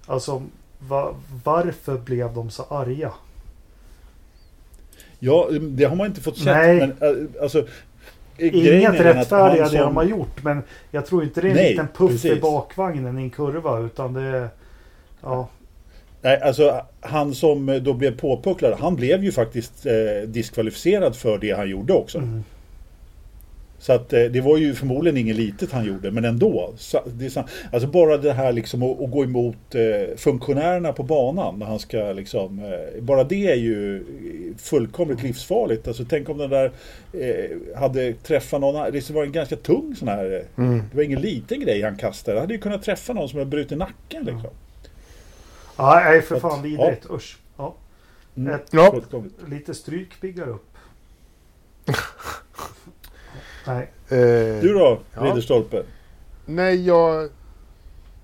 [0.06, 0.42] alltså,
[0.80, 3.12] va, varför blev de så arga?
[5.20, 6.46] Ja, det har man inte fått sett.
[6.46, 6.78] Nej.
[6.78, 7.60] Men, eh, alltså,
[8.38, 10.44] eh, Inget rättfärdiga han det som- de har gjort.
[10.44, 12.42] Men jag tror inte det är en Nej, liten puff i precis.
[12.42, 13.80] bakvagnen i en kurva.
[13.80, 14.50] Utan det är...
[15.22, 15.48] Ja,
[16.22, 21.52] Nej, alltså han som då blev påpucklad, han blev ju faktiskt eh, diskvalificerad för det
[21.52, 22.18] han gjorde också.
[22.18, 22.44] mm.
[23.80, 26.74] Så att eh, det var ju förmodligen inget litet han gjorde, men ändå.
[26.78, 30.94] Så, det är, så- alltså bara det här liksom att, att gå emot eh, funktionärerna
[30.94, 34.04] på banan när han ska liksom, eh, bara det är ju
[34.58, 35.88] fullkomligt livsfarligt.
[35.88, 36.72] Alltså tänk om den där
[37.14, 40.78] eh, hade träffat någon, det var en ganska tung sån här, Mm.
[40.92, 42.38] det var ingen liten grej han kastade.
[42.38, 44.50] Det hade ju kunnat träffa någon som hade brutit nacken liksom.
[45.78, 47.06] Ja, nej för fan vidrigt.
[47.12, 47.38] Usch.
[47.58, 47.76] Ja.
[48.38, 48.54] Mm.
[48.54, 48.96] Ett, Ja.
[49.48, 50.66] Lite stryk piggar upp.
[53.68, 53.92] nej.
[54.10, 55.22] Eh, Du då, Ja.
[55.22, 55.84] Ridderstolpe?
[56.46, 57.30] Nej, jag...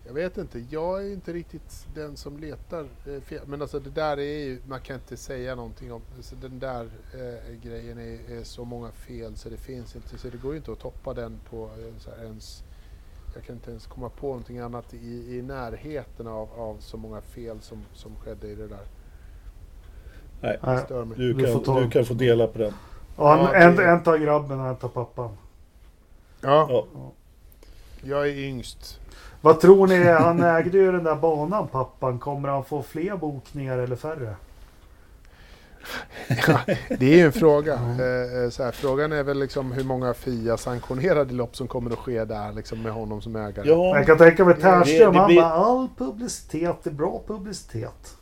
[0.05, 0.63] Jag vet inte.
[0.69, 3.41] Jag är inte riktigt den som letar eh, fel.
[3.45, 4.59] Men alltså det där är ju...
[4.67, 6.01] Man kan inte säga någonting om...
[6.15, 6.81] Alltså den där
[7.13, 10.17] eh, grejen är, är så många fel så det finns inte.
[10.17, 12.63] Så det går ju inte att toppa den på eh, så här ens...
[13.35, 17.21] Jag kan inte ens komma på någonting annat i, i närheten av, av så många
[17.21, 18.85] fel som, som skedde i det där.
[20.41, 20.83] Nej, Det nej.
[20.85, 21.17] stör mig.
[21.17, 21.33] du
[21.63, 22.73] kan, du kan få dela på den.
[23.18, 25.30] Ja, Ja, en, det- en tar grabben och en tar pappan.
[26.41, 26.85] Ja, Ja.
[28.02, 28.99] jag är yngst.
[29.41, 30.03] Vad tror ni?
[30.03, 32.19] Han ägde ju den där banan pappan.
[32.19, 34.35] Kommer han få fler bokningar eller färre?
[36.99, 37.73] Det är ju en fråga.
[37.73, 41.98] Eh, eh, så här, frågan är väl liksom hur många FIA-sanktionerade lopp som kommer att
[41.99, 43.69] ske där liksom med honom som ägare.
[43.69, 45.14] Ja, Jag kan tänka mig Ternström.
[45.14, 48.18] det Han blir- bara all publicitet är bra publicitet.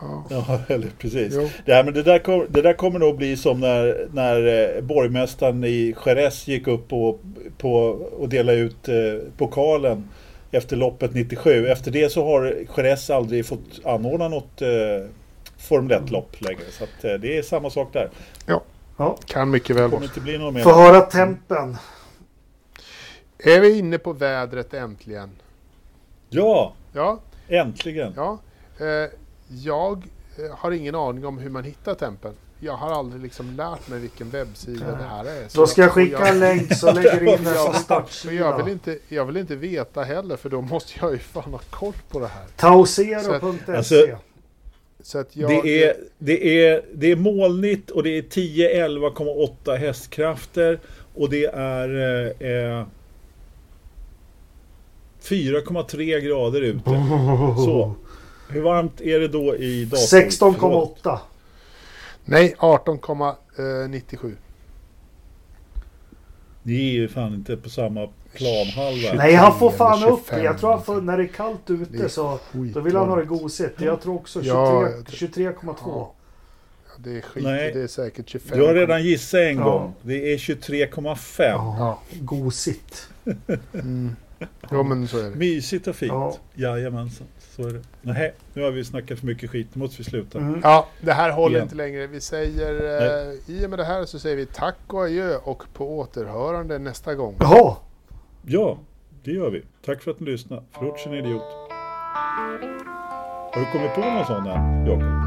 [0.00, 0.24] Ja.
[0.30, 1.32] Ja, eller precis.
[1.36, 1.48] Jo.
[1.64, 4.82] Det, här, men det, där kom, det där kommer nog bli som när, när eh,
[4.82, 7.20] borgmästaren i Jerez gick upp och,
[7.58, 7.74] på,
[8.18, 8.94] och delade ut eh,
[9.36, 10.08] pokalen
[10.50, 11.66] efter loppet 97.
[11.66, 14.68] Efter det så har Jerez aldrig fått anordna något eh,
[15.58, 16.60] Formel 1-lopp längre.
[16.70, 18.10] Så att, eh, det är samma sak där.
[18.46, 19.16] Ja.
[19.26, 20.62] Kan mycket väl vara.
[20.62, 21.76] Få höra tempen.
[23.38, 25.30] Är vi inne på vädret äntligen?
[26.28, 28.12] Ja, Ja, äntligen.
[28.16, 28.38] ja.
[28.78, 29.10] Eh,
[29.48, 30.04] jag
[30.38, 32.32] eh, har ingen aning om hur man hittar tempen.
[32.60, 35.48] Jag har aldrig liksom lärt mig vilken webbsida det här är.
[35.48, 37.72] Så Då ska jag skicka en länk så lägger du in den som Men jag
[37.72, 38.70] vill, startsida.
[38.70, 42.20] inte, jag vill inte veta heller för då måste jag ju fan ha koll på
[42.20, 42.44] det här.
[42.56, 44.06] Tausero.se Alltså-
[45.02, 50.80] Så att jag, Det är, det, är, det är molnigt och det är 10-11,8 hästkrafter
[51.14, 52.48] och det är eh,
[52.80, 52.86] eh,
[55.22, 56.90] 4,3 grader ute.
[57.64, 57.94] Så.
[58.54, 60.30] Hur varmt är det då i datorn?
[60.58, 60.98] Förlåt.
[61.04, 61.18] 16,8.
[62.24, 64.34] Nej, 18,97.
[66.62, 69.12] Ni är ju fan inte på samma planhalva.
[69.14, 70.20] Nej, han får fan upp.
[70.28, 72.96] 25 Jag tror han får, när det är kallt Det ute är så då vill
[72.96, 73.80] han ha det gosigt.
[73.80, 75.74] Jag tror också 23 Ja, 23,2.
[75.86, 76.12] Ja,
[76.98, 77.44] det är skit.
[77.44, 77.72] Nej.
[77.72, 78.58] Det är säkert 25.
[78.58, 79.64] Du har redan gissat en Ja.
[79.64, 79.94] gång.
[80.02, 81.44] Det är 23,5.
[81.78, 83.08] Ja, gosigt.
[83.74, 84.16] Mm.
[84.70, 85.36] Ja, men så är det.
[85.36, 86.12] Mysigt och fint.
[86.12, 86.36] Ja.
[86.54, 87.26] Jajamensan,
[87.56, 87.80] så är det.
[88.02, 89.66] Nej, nu har vi snackat för mycket skit.
[89.72, 90.38] Nu måste vi sluta.
[90.38, 90.60] Mm.
[90.62, 91.62] Ja, det här håller Igen.
[91.62, 92.06] inte längre.
[92.06, 92.74] Vi säger,
[93.28, 96.78] eh, i och med det här så säger vi tack och adjö och på återhörande
[96.78, 97.36] nästa gång.
[97.40, 97.76] Jaha,
[98.46, 98.78] Ja,
[99.24, 99.62] det gör vi.
[99.84, 100.62] Tack för att ni lyssnade.
[100.72, 101.42] Förlåt, en idiot.
[103.52, 105.23] Har du kommit på någon sån än, Jakob?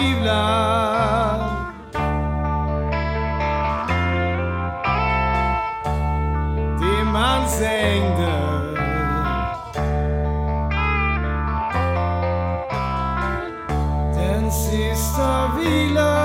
[0.00, 1.38] tvivlar
[6.80, 7.42] Det man
[14.14, 16.19] Den sista vilan